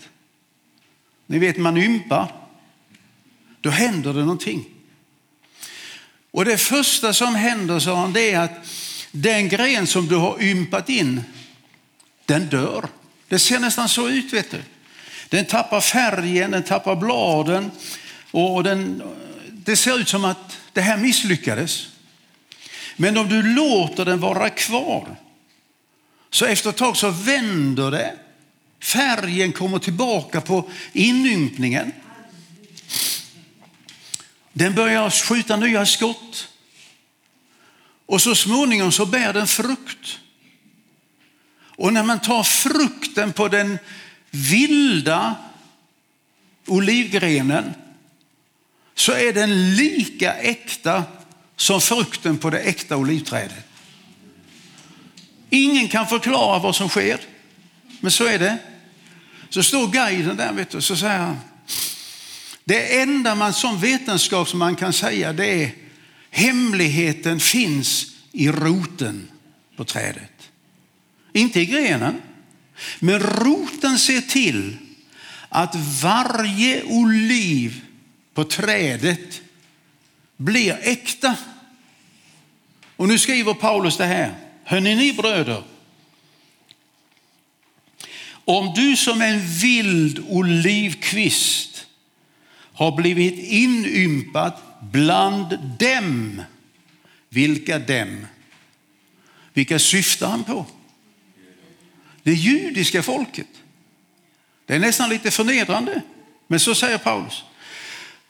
Ni 1.26 1.38
vet 1.38 1.56
man 1.56 1.76
ympar. 1.76 2.32
då 3.60 3.70
händer 3.70 4.12
det 4.12 4.20
någonting. 4.20 4.73
Och 6.34 6.44
det 6.44 6.58
första 6.58 7.12
som 7.12 7.34
händer, 7.34 7.78
sa 7.78 7.96
han, 7.96 8.12
det 8.12 8.30
är 8.30 8.40
att 8.40 8.66
den 9.10 9.48
gren 9.48 9.86
som 9.86 10.08
du 10.08 10.16
har 10.16 10.42
ympat 10.42 10.88
in, 10.88 11.22
den 12.24 12.46
dör. 12.46 12.88
Det 13.28 13.38
ser 13.38 13.58
nästan 13.58 13.88
så 13.88 14.08
ut, 14.08 14.32
vet 14.32 14.50
du. 14.50 14.62
Den 15.28 15.44
tappar 15.44 15.80
färgen, 15.80 16.50
den 16.50 16.62
tappar 16.62 16.96
bladen 16.96 17.70
och 18.30 18.64
den, 18.64 19.02
det 19.52 19.76
ser 19.76 19.98
ut 19.98 20.08
som 20.08 20.24
att 20.24 20.58
det 20.72 20.80
här 20.80 20.96
misslyckades. 20.96 21.88
Men 22.96 23.16
om 23.16 23.28
du 23.28 23.42
låter 23.42 24.04
den 24.04 24.20
vara 24.20 24.50
kvar, 24.50 25.16
så 26.30 26.44
efter 26.44 26.70
ett 26.70 26.76
tag 26.76 26.96
så 26.96 27.10
vänder 27.10 27.90
det. 27.90 28.14
Färgen 28.82 29.52
kommer 29.52 29.78
tillbaka 29.78 30.40
på 30.40 30.70
inympningen. 30.92 31.92
Den 34.54 34.74
börjar 34.74 35.10
skjuta 35.10 35.56
nya 35.56 35.86
skott. 35.86 36.48
Och 38.06 38.22
så 38.22 38.34
småningom 38.34 38.92
så 38.92 39.06
bär 39.06 39.32
den 39.32 39.46
frukt. 39.46 40.18
Och 41.76 41.92
när 41.92 42.02
man 42.02 42.20
tar 42.20 42.42
frukten 42.42 43.32
på 43.32 43.48
den 43.48 43.78
vilda 44.30 45.34
olivgrenen 46.66 47.74
så 48.94 49.12
är 49.12 49.32
den 49.32 49.76
lika 49.76 50.34
äkta 50.34 51.04
som 51.56 51.80
frukten 51.80 52.38
på 52.38 52.50
det 52.50 52.58
äkta 52.58 52.96
olivträdet. 52.96 53.64
Ingen 55.50 55.88
kan 55.88 56.06
förklara 56.06 56.58
vad 56.58 56.76
som 56.76 56.88
sker, 56.88 57.20
men 58.00 58.10
så 58.10 58.24
är 58.24 58.38
det. 58.38 58.58
Så 59.50 59.62
står 59.62 59.88
guiden 59.88 60.36
där 60.36 60.52
vet 60.52 60.70
du, 60.70 60.80
så 60.80 60.96
säger 60.96 61.18
han, 61.18 61.40
det 62.64 63.00
enda 63.00 63.34
man 63.34 63.52
som 63.52 63.80
vetenskapsman 63.80 64.76
kan 64.76 64.92
säga 64.92 65.32
det 65.32 65.62
är 65.62 65.70
hemligheten 66.30 67.40
finns 67.40 68.06
i 68.32 68.48
roten 68.48 69.30
på 69.76 69.84
trädet. 69.84 70.50
Inte 71.32 71.60
i 71.60 71.66
grenen, 71.66 72.22
men 72.98 73.20
roten 73.20 73.98
ser 73.98 74.20
till 74.20 74.76
att 75.48 75.74
varje 76.02 76.82
oliv 76.82 77.80
på 78.34 78.44
trädet 78.44 79.42
blir 80.36 80.78
äkta. 80.82 81.36
Och 82.96 83.08
nu 83.08 83.18
skriver 83.18 83.54
Paulus 83.54 83.96
det 83.96 84.06
här. 84.06 84.34
Hörrni 84.64 84.94
ni 84.94 85.12
bröder, 85.12 85.62
om 88.44 88.72
du 88.74 88.96
som 88.96 89.22
en 89.22 89.48
vild 89.48 90.24
olivkvist 90.28 91.86
har 92.74 92.96
blivit 92.96 93.38
inympat 93.38 94.62
bland 94.80 95.58
dem, 95.78 96.42
vilka 97.28 97.78
dem? 97.78 98.26
Vilka 99.52 99.78
syftar 99.78 100.28
han 100.28 100.44
på? 100.44 100.66
Det 102.22 102.32
judiska 102.34 103.02
folket. 103.02 103.46
Det 104.66 104.74
är 104.74 104.78
nästan 104.78 105.08
lite 105.08 105.30
förnedrande, 105.30 106.00
men 106.46 106.60
så 106.60 106.74
säger 106.74 106.98
Paulus. 106.98 107.44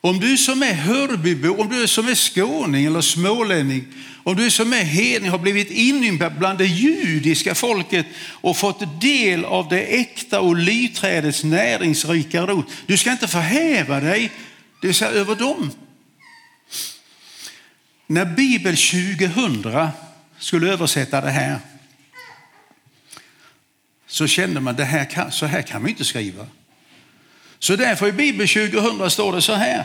Om 0.05 0.21
du 0.21 0.37
som 0.37 0.63
är 0.63 0.73
Hörbybo, 0.75 1.61
om 1.61 1.69
du 1.69 1.89
som 1.89 2.09
är 2.09 2.15
skåning 2.15 2.85
eller 2.85 3.01
smålänning, 3.01 3.87
om 4.23 4.37
du 4.37 4.51
som 4.51 4.73
är 4.73 4.85
hedning 4.85 5.31
har 5.31 5.39
blivit 5.39 5.71
inympad 5.71 6.39
bland 6.39 6.59
det 6.59 6.67
judiska 6.67 7.55
folket 7.55 8.07
och 8.31 8.57
fått 8.57 9.01
del 9.01 9.45
av 9.45 9.69
det 9.69 9.81
äkta 9.81 10.41
olivträdets 10.41 11.45
näringsrika 11.45 12.47
rot. 12.47 12.67
Du 12.87 12.97
ska 12.97 13.13
inte 13.13 13.29
förhäva 13.29 14.01
dig, 14.01 14.33
det 14.81 14.87
vill 14.87 14.97
säga 14.97 15.11
över 15.11 15.35
dem. 15.35 15.71
När 18.07 18.25
Bibel 18.25 18.77
2000 18.77 19.89
skulle 20.39 20.73
översätta 20.73 21.21
det 21.21 21.31
här 21.31 21.59
så 24.07 24.27
kände 24.27 24.61
man 24.61 24.77
det 24.77 24.85
här 24.85 25.31
så 25.31 25.47
här 25.47 25.63
kan 25.63 25.83
man 25.83 25.91
inte 25.91 26.05
skriva. 26.05 26.47
Så 27.65 27.77
därför 27.77 28.09
i 28.09 28.13
Bibel 28.13 28.49
2000 28.49 29.11
står 29.11 29.33
det 29.33 29.43
så 29.43 29.53
här. 29.53 29.85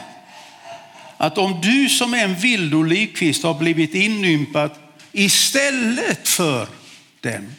Att 1.17 1.37
om 1.37 1.61
du 1.61 1.89
som 1.89 2.13
är 2.13 2.23
en 2.23 2.35
vild 2.35 2.73
olivkvist 2.73 3.43
har 3.43 3.53
blivit 3.53 3.95
inympad 3.95 4.71
istället 5.11 6.27
för 6.27 6.67
den. 7.21 7.55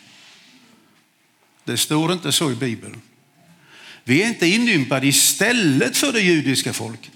Det 1.64 1.76
står 1.76 2.12
inte 2.12 2.32
så 2.32 2.50
i 2.52 2.54
Bibeln. 2.54 3.00
Vi 4.04 4.22
är 4.22 4.26
inte 4.26 4.46
inympade 4.46 5.06
istället 5.06 5.96
för 5.96 6.12
det 6.12 6.20
judiska 6.20 6.72
folket. 6.72 7.12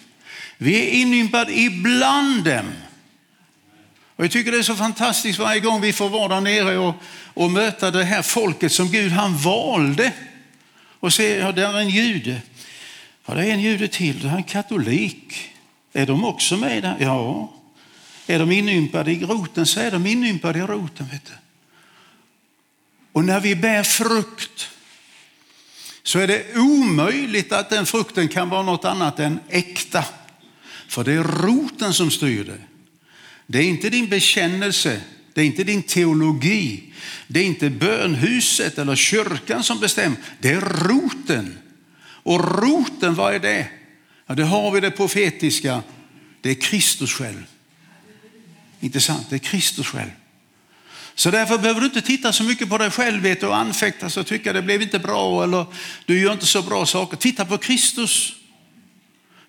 Vi 0.59 0.81
är 0.81 0.91
inympade 0.91 1.59
ibland 1.59 2.45
dem. 2.45 2.73
Och 4.17 4.25
jag 4.25 4.31
tycker 4.31 4.53
det 4.53 4.59
är 4.59 4.63
så 4.63 4.77
fantastiskt 4.77 5.39
varje 5.39 5.61
gång 5.61 5.81
vi 5.81 5.93
får 5.93 6.09
vara 6.09 6.35
där 6.35 6.41
nere 6.41 6.79
och, 6.79 6.95
och 7.35 7.51
möta 7.51 7.91
det 7.91 8.05
här 8.05 8.23
folket 8.23 8.73
som 8.73 8.91
Gud 8.91 9.13
han 9.13 9.37
valde. 9.37 10.13
Och 11.01 11.13
se, 11.13 11.37
ja, 11.37 11.53
där 11.53 11.75
är 11.75 11.81
en 11.81 11.91
jude. 11.91 12.41
Ja, 13.27 13.35
det 13.35 13.47
är 13.47 13.53
en 13.53 13.61
jude 13.61 13.89
till, 13.89 14.21
det 14.21 14.29
är 14.29 14.37
en 14.37 14.43
katolik. 14.43 15.51
Är 15.93 16.07
de 16.07 16.25
också 16.25 16.57
med 16.57 16.83
där? 16.83 16.97
Ja. 17.01 17.53
Är 18.27 18.39
de 18.39 18.53
inympade 18.53 19.13
i 19.13 19.25
roten 19.25 19.67
så 19.67 19.81
är 19.81 19.91
de 19.91 20.07
inympade 20.07 20.59
i 20.59 20.63
roten. 20.63 21.07
Vet 21.13 21.25
du. 21.25 21.33
Och 23.13 23.25
när 23.25 23.41
vi 23.41 23.57
bär 23.57 23.83
frukt 23.83 24.69
så 26.03 26.19
är 26.19 26.27
det 26.27 26.57
omöjligt 26.57 27.53
att 27.53 27.71
den 27.71 27.87
frukten 27.87 28.29
kan 28.29 28.49
vara 28.49 28.63
något 28.63 28.85
annat 28.85 29.19
än 29.19 29.39
äkta. 29.49 30.05
För 30.89 31.05
det 31.05 31.13
är 31.13 31.23
roten 31.23 31.95
som 31.95 32.11
styr 32.11 32.45
det. 32.45 32.61
Det 33.47 33.59
är 33.59 33.65
inte 33.65 33.91
din 33.91 34.09
bekännelse, 34.09 35.01
det 35.35 35.41
är 35.41 35.45
inte 35.45 35.65
din 35.65 35.83
teologi, 35.83 36.83
det 37.27 37.41
är 37.41 37.45
inte 37.45 37.71
bönhuset 37.71 38.79
eller 38.79 38.97
kyrkan 38.97 39.65
som 39.65 39.81
bestämmer. 39.81 40.19
Det 40.39 40.51
är 40.51 40.61
roten. 40.61 41.59
Och 42.25 42.63
roten, 42.63 43.15
vad 43.15 43.35
är 43.35 43.39
det? 43.39 43.69
Ja, 44.27 44.35
det 44.35 44.45
har 44.45 44.71
vi 44.71 44.81
det 44.81 44.91
profetiska. 44.91 45.83
Det 46.41 46.51
är 46.51 46.55
Kristus 46.55 47.13
själv. 47.13 47.45
Inte 48.81 49.01
sant? 49.01 49.27
Det 49.31 49.37
är 49.37 49.39
Kristus 49.39 49.87
själv. 49.87 50.11
Så 51.15 51.31
därför 51.31 51.59
behöver 51.59 51.81
du 51.81 51.87
inte 51.87 52.03
titta 52.03 52.33
så 52.33 52.45
mycket 52.45 52.69
på 52.69 52.79
dig 52.79 52.91
själv 52.91 53.23
vet 53.23 53.41
du, 53.41 53.47
och 53.47 53.57
anfäktas 53.57 54.17
och 54.17 54.27
tycka 54.27 54.53
det 54.53 54.63
blev 54.63 54.83
inte 54.83 54.99
bra 54.99 55.45
eller 55.45 55.67
du 56.07 56.21
gör 56.21 56.33
inte 56.33 56.47
så 56.47 56.63
bra 56.63 56.87
saker. 56.87 57.17
Titta 57.17 57.45
på 57.45 57.59
Kristus. 57.59 58.33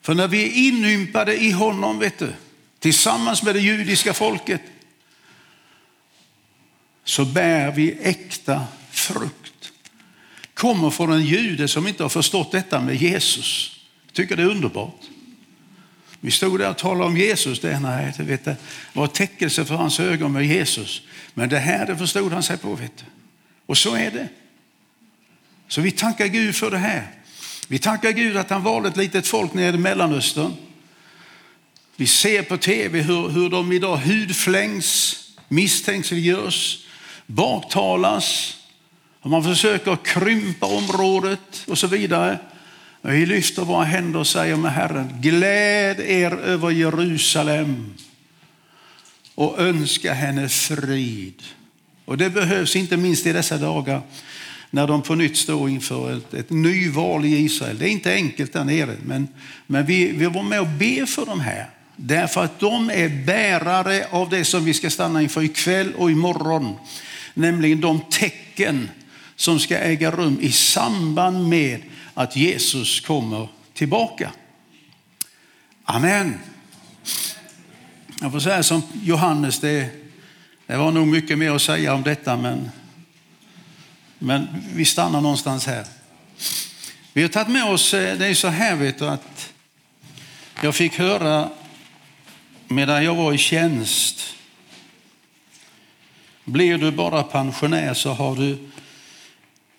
För 0.01 0.13
när 0.13 0.27
vi 0.27 0.43
är 0.43 0.67
inympade 0.67 1.43
i 1.43 1.51
honom, 1.51 1.99
vet 1.99 2.19
du, 2.19 2.33
tillsammans 2.79 3.43
med 3.43 3.55
det 3.55 3.61
judiska 3.61 4.13
folket, 4.13 4.61
så 7.03 7.25
bär 7.25 7.71
vi 7.71 7.97
äkta 8.01 8.63
frukt. 8.91 9.71
Kommer 10.55 10.89
från 10.89 11.11
en 11.11 11.25
jude 11.25 11.67
som 11.67 11.87
inte 11.87 12.03
har 12.03 12.09
förstått 12.09 12.51
detta 12.51 12.81
med 12.81 12.95
Jesus. 12.95 13.79
Jag 14.05 14.13
tycker 14.13 14.35
det 14.35 14.43
är 14.43 14.47
underbart. 14.47 15.01
Vi 16.19 16.31
stod 16.31 16.59
där 16.59 16.69
och 16.69 16.77
talade 16.77 17.05
om 17.05 17.17
Jesus. 17.17 17.59
Det, 17.59 17.79
nej, 17.79 18.13
det 18.17 18.23
vet 18.23 18.45
det 18.45 18.55
var 18.93 19.07
täckelse 19.07 19.65
för 19.65 19.75
hans 19.75 19.99
ögon 19.99 20.31
med 20.31 20.45
Jesus. 20.45 21.01
Men 21.33 21.49
det 21.49 21.59
här 21.59 21.85
det 21.85 21.97
förstod 21.97 22.33
han 22.33 22.43
sig 22.43 22.57
på. 22.57 22.75
Vet 22.75 22.97
du. 22.97 23.03
Och 23.65 23.77
så 23.77 23.95
är 23.95 24.11
det. 24.11 24.27
Så 25.67 25.81
vi 25.81 25.91
tackar 25.91 26.27
Gud 26.27 26.55
för 26.55 26.71
det 26.71 26.77
här. 26.77 27.11
Vi 27.67 27.79
tackar 27.79 28.11
Gud 28.11 28.37
att 28.37 28.49
han 28.49 28.63
valde 28.63 28.89
ett 28.89 28.97
litet 28.97 29.27
folk 29.27 29.53
nere 29.53 29.75
i 29.75 29.79
Mellanöstern. 29.79 30.53
Vi 31.95 32.07
ser 32.07 32.41
på 32.43 32.57
tv 32.57 33.01
hur, 33.01 33.29
hur 33.29 33.49
de 33.49 33.71
idag 33.71 33.97
hudflängs, 33.97 35.17
misstänkliggörs, 35.47 36.85
baktalas. 37.25 38.57
Och 39.25 39.31
man 39.31 39.43
försöker 39.43 39.97
krympa 40.03 40.65
området 40.65 41.63
och 41.67 41.77
så 41.77 41.87
vidare. 41.87 42.39
Vi 43.01 43.25
lyfter 43.25 43.61
våra 43.61 43.83
händer 43.83 44.19
och 44.19 44.27
säger 44.27 44.55
med 44.55 44.73
Herren, 44.73 45.17
gläd 45.21 45.99
er 45.99 46.31
över 46.31 46.69
Jerusalem 46.69 47.93
och 49.35 49.59
önska 49.59 50.13
henne 50.13 50.49
frid. 50.49 51.43
Och 52.05 52.17
det 52.17 52.29
behövs 52.29 52.75
inte 52.75 52.97
minst 52.97 53.25
i 53.25 53.33
dessa 53.33 53.57
dagar 53.57 54.01
när 54.69 54.87
de 54.87 55.01
på 55.01 55.15
nytt 55.15 55.37
står 55.37 55.69
inför 55.69 56.17
ett, 56.17 56.33
ett 56.33 56.49
nyval 56.49 57.25
i 57.25 57.37
Israel. 57.37 57.77
Det 57.77 57.85
är 57.85 57.91
inte 57.91 58.13
enkelt 58.13 58.53
där 58.53 58.63
nere, 58.63 58.95
men, 59.03 59.27
men 59.67 59.85
vi, 59.85 60.11
vi 60.11 60.25
var 60.25 60.43
med 60.43 60.59
och 60.59 60.67
be 60.67 61.05
för 61.05 61.25
dem 61.25 61.39
här. 61.39 61.69
Därför 61.95 62.43
att 62.43 62.59
de 62.59 62.89
är 62.89 63.25
bärare 63.25 64.07
av 64.11 64.29
det 64.29 64.45
som 64.45 64.65
vi 64.65 64.73
ska 64.73 64.89
stanna 64.89 65.21
inför 65.21 65.43
ikväll 65.43 65.93
och 65.97 66.11
imorgon. 66.11 66.75
Nämligen 67.33 67.81
de 67.81 68.01
tecken 68.11 68.89
som 69.35 69.59
ska 69.59 69.77
äga 69.77 70.11
rum 70.11 70.37
i 70.41 70.51
samband 70.51 71.47
med 71.47 71.81
att 72.13 72.35
Jesus 72.35 72.99
kommer 72.99 73.47
tillbaka. 73.73 74.31
Amen. 75.83 76.39
Jag 78.21 78.31
får 78.31 78.39
säga 78.39 78.63
som 78.63 78.81
Johannes, 79.03 79.59
det, 79.59 79.89
det 80.67 80.77
var 80.77 80.91
nog 80.91 81.07
mycket 81.07 81.37
mer 81.37 81.51
att 81.51 81.61
säga 81.61 81.93
om 81.93 82.03
detta, 82.03 82.37
men, 82.37 82.69
men 84.19 84.47
vi 84.73 84.85
stannar 84.85 85.21
någonstans 85.21 85.65
här. 85.65 85.85
Vi 87.13 87.21
har 87.21 87.29
tagit 87.29 87.47
med 87.47 87.65
oss, 87.65 87.93
eh, 87.93 88.17
det 88.17 88.27
är 88.27 88.33
så 88.33 88.47
här 88.47 88.75
vet 88.75 88.99
du, 88.99 89.07
att 89.07 89.53
Jag 90.61 90.75
fick 90.75 90.97
höra 90.97 91.49
medan 92.67 93.03
jag 93.03 93.15
var 93.15 93.33
i 93.33 93.37
tjänst. 93.37 94.35
Blir 96.45 96.77
du 96.77 96.91
bara 96.91 97.23
pensionär 97.23 97.93
så 97.93 98.13
har 98.13 98.35
du 98.35 98.57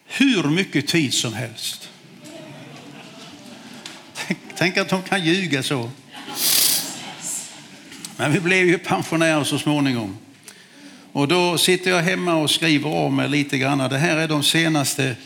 hur 0.07 0.43
mycket 0.43 0.89
tid 0.89 1.15
som 1.15 1.35
helst. 1.35 1.89
Tänk, 4.15 4.39
tänk 4.57 4.77
att 4.77 4.89
de 4.89 5.03
kan 5.03 5.25
ljuga 5.25 5.63
så. 5.63 5.91
Men 8.17 8.33
vi 8.33 8.41
blev 8.41 8.67
ju 8.67 8.79
pensionärer 8.79 9.45
så 9.45 9.59
småningom. 9.59 10.19
Och 11.13 11.29
då 11.29 11.59
sitter 11.59 11.91
jag 11.91 12.03
hemma 12.03 12.35
och 12.35 12.51
skriver 12.51 12.91
av 12.91 13.13
mig 13.13 13.29
lite 13.29 13.59
grann. 13.59 13.79
Det 13.79 13.99
här 13.99 14.17
är 14.17 14.29
de 14.29 14.43
senaste, 14.43 15.17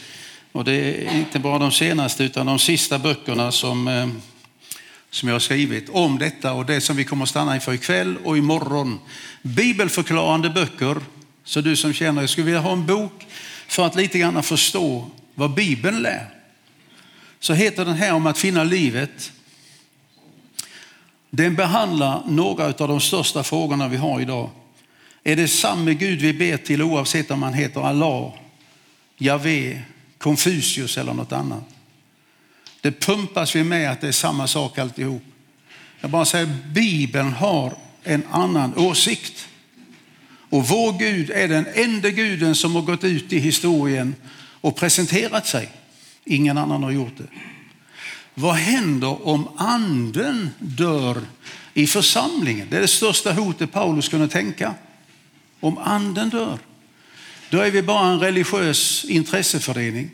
och 0.53 0.65
det 0.65 0.73
är 0.73 1.17
inte 1.17 1.39
bara 1.39 1.59
de 1.59 1.73
senaste 1.73 2.25
utan 2.25 2.47
de 2.47 2.59
sista 2.59 2.99
böckerna 2.99 3.53
som, 3.53 3.89
eh, 3.89 4.09
som 5.11 5.29
jag 5.29 5.35
har 5.35 5.41
skrivit 5.41 5.89
om 5.89 6.19
detta 6.19 6.53
och 6.53 6.67
det 6.67 6.81
som 6.81 6.97
vi 6.97 7.05
kommer 7.05 7.23
att 7.23 7.29
stanna 7.29 7.55
inför 7.55 7.73
ikväll 7.73 8.17
och 8.25 8.39
imorgon. 8.39 8.99
Bibelförklarande 9.43 10.51
böcker. 10.51 10.97
Så 11.45 11.61
du 11.61 11.77
som 11.77 11.93
känner, 11.93 12.21
jag 12.21 12.31
skulle 12.31 12.45
vilja 12.45 12.61
ha 12.61 12.73
en 12.73 12.87
bok 12.87 13.27
för 13.71 13.87
att 13.87 13.97
lite 13.97 14.19
grann 14.19 14.43
förstå 14.43 15.11
vad 15.35 15.55
Bibeln 15.55 16.03
lär. 16.03 16.27
Så 17.41 17.55
heter 17.55 17.85
den 17.85 17.95
här 17.95 18.13
om 18.13 18.27
att 18.27 18.39
finna 18.39 18.65
livet. 18.65 19.33
Den 21.31 21.55
behandlar 21.55 22.23
några 22.27 22.65
av 22.65 22.89
de 22.89 23.01
största 23.01 23.43
frågorna 23.43 23.89
vi 23.89 23.97
har 23.97 24.21
idag. 24.21 24.51
Är 25.25 25.37
det 25.37 25.49
samma 25.49 25.93
Gud 25.93 26.21
vi 26.21 26.33
ber 26.33 26.57
till 26.57 26.83
oavsett 26.83 27.31
om 27.31 27.43
han 27.43 27.55
heter 27.55 27.81
Allah, 27.81 28.33
Javé, 29.19 29.83
Konfucius 30.19 30.99
eller 30.99 31.15
något 31.15 31.33
annat? 31.33 31.65
Det 32.81 33.01
pumpas 33.01 33.57
vi 33.57 33.65
med 33.65 33.91
att 33.91 34.01
det 34.01 34.09
är 34.09 34.13
samma 34.13 34.47
sak 34.47 34.79
alltihop. 34.79 35.23
Jag 36.01 36.11
bara 36.11 36.25
säger, 36.25 36.47
Bibeln 36.67 37.33
har 37.33 37.73
en 38.03 38.23
annan 38.31 38.77
åsikt. 38.77 39.49
Och 40.51 40.69
vår 40.69 40.99
Gud 40.99 41.31
är 41.31 41.49
den 41.49 41.67
enda 41.75 42.11
guden 42.11 42.55
som 42.55 42.75
har 42.75 42.83
gått 42.83 43.05
ut 43.05 43.33
i 43.33 43.39
historien 43.39 44.15
och 44.61 44.77
presenterat 44.77 45.47
sig. 45.47 45.73
Ingen 46.25 46.59
annan 46.59 46.83
har 46.83 46.91
gjort 46.91 47.17
det. 47.17 47.27
Vad 48.35 48.55
händer 48.55 49.27
om 49.27 49.49
anden 49.57 50.51
dör 50.59 51.23
i 51.75 51.87
församlingen? 51.87 52.67
Det 52.71 52.77
är 52.77 52.81
det 52.81 52.89
största 52.89 53.33
hotet 53.33 53.73
Paulus 53.73 54.09
kunde 54.09 54.29
tänka. 54.29 54.75
Om 55.61 55.79
anden 55.79 56.29
dör, 56.29 56.59
då 57.51 57.61
är 57.61 57.71
vi 57.71 57.83
bara 57.83 58.09
en 58.09 58.21
religiös 58.21 59.05
intresseförening. 59.05 60.11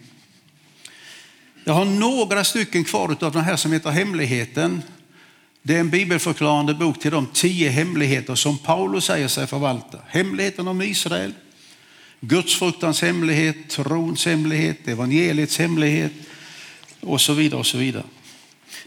Jag 1.64 1.74
har 1.74 1.84
några 1.84 2.44
stycken 2.44 2.84
kvar 2.84 3.16
av 3.20 3.32
den 3.32 3.44
här 3.44 3.56
som 3.56 3.72
heter 3.72 3.90
Hemligheten. 3.90 4.82
Det 5.66 5.76
är 5.76 5.80
en 5.80 5.90
bibelförklarande 5.90 6.74
bok 6.74 7.00
till 7.00 7.10
de 7.10 7.26
tio 7.26 7.68
hemligheter 7.68 8.34
som 8.34 8.58
Paulus 8.58 9.04
säger 9.04 9.28
sig 9.28 9.46
förvalta. 9.46 9.98
Hemligheten 10.08 10.68
om 10.68 10.82
Israel, 10.82 11.32
Gudsfruktans 12.20 13.02
hemlighet, 13.02 13.56
trons 13.68 14.26
hemlighet, 14.26 14.88
evangeliets 14.88 15.58
hemlighet 15.58 16.12
och 17.00 17.20
så 17.20 17.32
vidare. 17.32 17.60
och 17.60 17.66
så 17.66 17.78
vidare. 17.78 18.02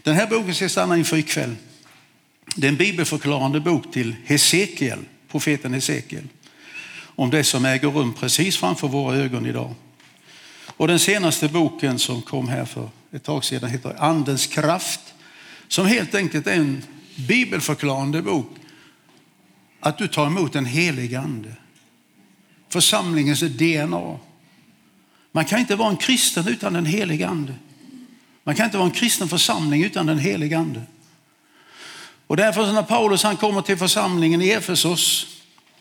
Den 0.02 0.14
här 0.14 0.26
boken 0.26 0.54
ska 0.54 0.64
jag 0.64 0.70
stanna 0.70 0.96
inför 0.96 1.16
ikväll. 1.16 1.56
Det 2.56 2.66
är 2.66 2.68
en 2.68 2.76
bibelförklarande 2.76 3.60
bok 3.60 3.92
till 3.92 4.16
Hesekiel, 4.24 4.98
profeten 5.30 5.74
Hesekiel 5.74 6.28
om 7.04 7.30
det 7.30 7.44
som 7.44 7.64
äger 7.64 7.88
rum 7.88 8.14
precis 8.14 8.56
framför 8.56 8.88
våra 8.88 9.16
ögon 9.16 9.46
idag. 9.46 9.74
Och 10.66 10.88
den 10.88 10.98
senaste 10.98 11.48
boken 11.48 11.98
som 11.98 12.22
kom 12.22 12.48
här 12.48 12.64
för 12.64 12.88
ett 13.12 13.24
tag 13.24 13.44
sedan 13.44 13.70
heter 13.70 13.96
Andens 13.98 14.46
kraft 14.46 15.00
som 15.70 15.86
helt 15.86 16.14
enkelt 16.14 16.46
är 16.46 16.54
en 16.54 16.82
bibelförklarande 17.16 18.22
bok. 18.22 18.50
Att 19.80 19.98
du 19.98 20.08
tar 20.08 20.26
emot 20.26 20.54
en 20.54 20.66
helig 20.66 21.14
ande. 21.14 21.52
Församlingens 22.68 23.40
DNA. 23.40 24.18
Man 25.32 25.44
kan 25.44 25.60
inte 25.60 25.76
vara 25.76 25.90
en 25.90 25.96
kristen 25.96 26.48
utan 26.48 26.76
en 26.76 26.86
helig 26.86 27.22
ande. 27.22 27.54
Man 28.44 28.54
kan 28.54 28.64
inte 28.64 28.78
vara 28.78 28.88
en 28.88 28.94
kristen 28.94 29.28
församling 29.28 29.84
utan 29.84 30.06
den 30.06 30.18
helige 30.18 30.58
ande. 30.58 30.82
Och 32.26 32.36
därför 32.36 32.72
när 32.72 32.82
Paulus 32.82 33.22
han 33.22 33.36
kommer 33.36 33.62
till 33.62 33.76
församlingen 33.76 34.42
i 34.42 34.48
Efesos 34.48 35.26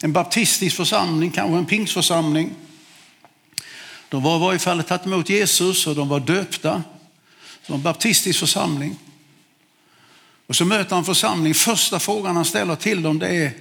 en 0.01 0.13
baptistisk 0.13 0.75
församling, 0.75 1.31
kanske 1.31 1.57
en 1.57 1.65
pingsförsamling. 1.65 2.55
De 4.09 4.23
var 4.23 4.37
i 4.37 4.39
varje 4.39 4.59
fall 4.59 4.83
tagit 4.83 5.05
emot 5.05 5.29
Jesus 5.29 5.87
och 5.87 5.95
de 5.95 6.09
var 6.09 6.19
döpta. 6.19 6.83
Det 7.65 7.69
var 7.71 7.75
en 7.75 7.83
baptistisk 7.83 8.39
församling. 8.39 8.97
Och 10.49 10.55
så 10.55 10.65
möter 10.65 10.95
han 10.95 11.05
församling. 11.05 11.53
Första 11.53 11.99
frågan 11.99 12.35
han 12.35 12.45
ställer 12.45 12.75
till 12.75 13.01
dem 13.01 13.19
det 13.19 13.27
är, 13.27 13.51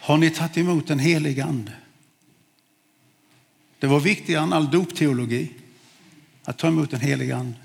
har 0.00 0.16
ni 0.16 0.30
tagit 0.30 0.56
emot 0.56 0.86
den 0.86 0.98
helige 0.98 1.44
ande? 1.44 1.72
Det 3.78 3.86
var 3.86 4.00
viktigare 4.00 4.42
än 4.42 4.52
all 4.52 4.70
dopteologi 4.70 5.50
att 6.44 6.58
ta 6.58 6.68
emot 6.68 6.90
den 6.90 7.00
helige 7.00 7.36
ande. 7.36 7.56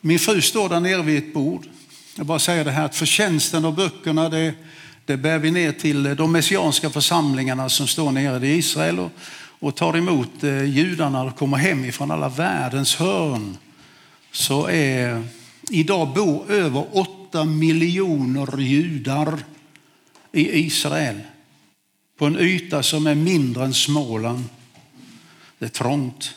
Min 0.00 0.18
fru 0.18 0.42
står 0.42 0.68
där 0.68 0.80
nere 0.80 1.02
vid 1.02 1.18
ett 1.18 1.34
bord. 1.34 1.66
Jag 2.16 2.26
bara 2.26 2.38
säger 2.38 2.64
det 2.64 2.70
här 2.70 2.84
att 2.84 2.96
förtjänsten 2.96 3.64
av 3.64 3.74
böckerna 3.74 4.28
det 4.28 4.54
det 5.06 5.16
bär 5.16 5.38
vi 5.38 5.50
ner 5.50 5.72
till 5.72 6.16
de 6.16 6.32
messianska 6.32 6.90
församlingarna 6.90 7.68
som 7.68 7.86
står 7.86 8.12
nere 8.12 8.46
i 8.46 8.56
Israel 8.56 8.98
och, 8.98 9.10
och 9.60 9.74
tar 9.74 9.96
emot 9.96 10.44
eh, 10.44 10.64
judarna 10.64 11.22
och 11.22 11.36
kommer 11.36 11.56
hem 11.56 11.84
ifrån 11.84 12.10
alla 12.10 12.28
världens 12.28 12.96
hörn. 12.96 13.56
Så 14.32 14.68
är, 14.68 15.22
idag 15.70 16.14
bor 16.14 16.50
över 16.50 16.86
åtta 16.92 17.44
miljoner 17.44 18.58
judar 18.58 19.44
i 20.32 20.58
Israel 20.58 21.20
på 22.18 22.26
en 22.26 22.38
yta 22.38 22.82
som 22.82 23.06
är 23.06 23.14
mindre 23.14 23.64
än 23.64 23.74
Småland. 23.74 24.44
Det 25.58 25.64
är 25.64 25.68
trångt. 25.68 26.34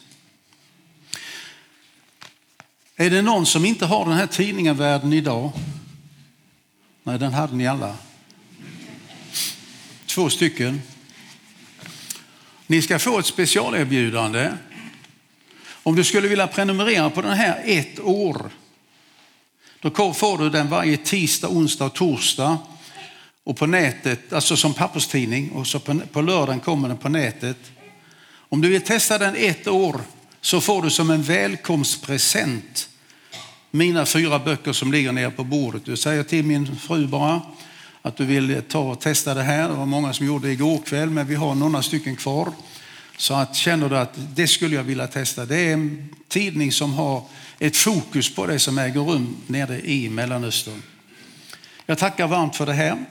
Är 2.95 3.09
det 3.09 3.21
någon 3.21 3.45
som 3.45 3.65
inte 3.65 3.85
har 3.85 4.05
den 4.05 4.17
här 4.17 4.27
tidningen 4.27 4.77
Världen 4.77 5.13
idag? 5.13 5.51
Nej, 7.03 7.19
den 7.19 7.33
hade 7.33 7.55
ni 7.55 7.67
alla 7.67 7.97
två 10.05 10.29
stycken. 10.29 10.81
Ni 12.67 12.81
ska 12.81 12.99
få 12.99 13.19
ett 13.19 13.25
specialerbjudande. 13.25 14.51
Om 15.83 15.95
du 15.95 16.03
skulle 16.03 16.27
vilja 16.27 16.47
prenumerera 16.47 17.09
på 17.09 17.21
den 17.21 17.37
här 17.37 17.61
ett 17.65 17.99
år, 17.99 18.51
då 19.81 20.13
får 20.13 20.37
du 20.37 20.49
den 20.49 20.69
varje 20.69 20.97
tisdag, 20.97 21.47
onsdag 21.47 21.85
och 21.85 21.93
torsdag. 21.93 22.57
Och 23.43 23.57
på 23.57 23.65
nätet, 23.65 24.33
alltså 24.33 24.57
som 24.57 24.73
papperstidning, 24.73 25.51
och 25.51 25.67
så 25.67 25.79
på, 25.79 25.99
på 26.11 26.21
lördagen 26.21 26.59
kommer 26.59 26.87
den 26.87 26.97
på 26.97 27.09
nätet. 27.09 27.57
Om 28.49 28.61
du 28.61 28.69
vill 28.69 28.81
testa 28.81 29.17
den 29.17 29.35
ett 29.35 29.67
år 29.67 30.01
så 30.41 30.61
får 30.61 30.81
du 30.81 30.89
som 30.89 31.09
en 31.09 31.23
välkomstpresent 31.23 32.89
mina 33.71 34.05
fyra 34.05 34.39
böcker 34.39 34.73
som 34.73 34.91
ligger 34.91 35.11
nere 35.11 35.31
på 35.31 35.43
bordet. 35.43 35.85
Du 35.85 35.97
säger 35.97 36.23
till 36.23 36.45
min 36.45 36.75
fru 36.75 37.07
bara, 37.07 37.41
att 38.01 38.17
du 38.17 38.25
vill 38.25 38.61
ta 38.69 38.79
och 38.79 38.99
testa 38.99 39.33
det 39.33 39.43
här. 39.43 39.69
Det 39.69 39.75
var 39.75 39.85
många 39.85 40.13
som 40.13 40.25
gjorde 40.25 40.47
det 40.47 40.53
igår 40.53 40.77
kväll, 40.77 41.09
men 41.09 41.27
vi 41.27 41.35
har 41.35 41.55
några 41.55 41.81
stycken 41.81 42.15
kvar. 42.15 42.51
Så 43.17 43.33
att 43.33 43.55
känner 43.55 43.89
du 43.89 43.97
att 43.97 44.13
det 44.35 44.47
skulle 44.47 44.75
jag 44.75 44.83
vilja 44.83 45.07
testa. 45.07 45.45
Det 45.45 45.57
är 45.57 45.73
en 45.73 46.09
tidning 46.27 46.71
som 46.71 46.93
har 46.93 47.23
ett 47.59 47.77
fokus 47.77 48.35
på 48.35 48.45
det 48.45 48.59
som 48.59 48.77
äger 48.77 49.01
rum 49.01 49.35
nere 49.47 49.81
i 49.81 50.09
Mellanöstern. 50.09 50.81
Jag 51.85 51.97
tackar 51.97 52.27
varmt 52.27 52.55
för 52.55 52.65
det 52.65 52.73
här. 52.73 53.05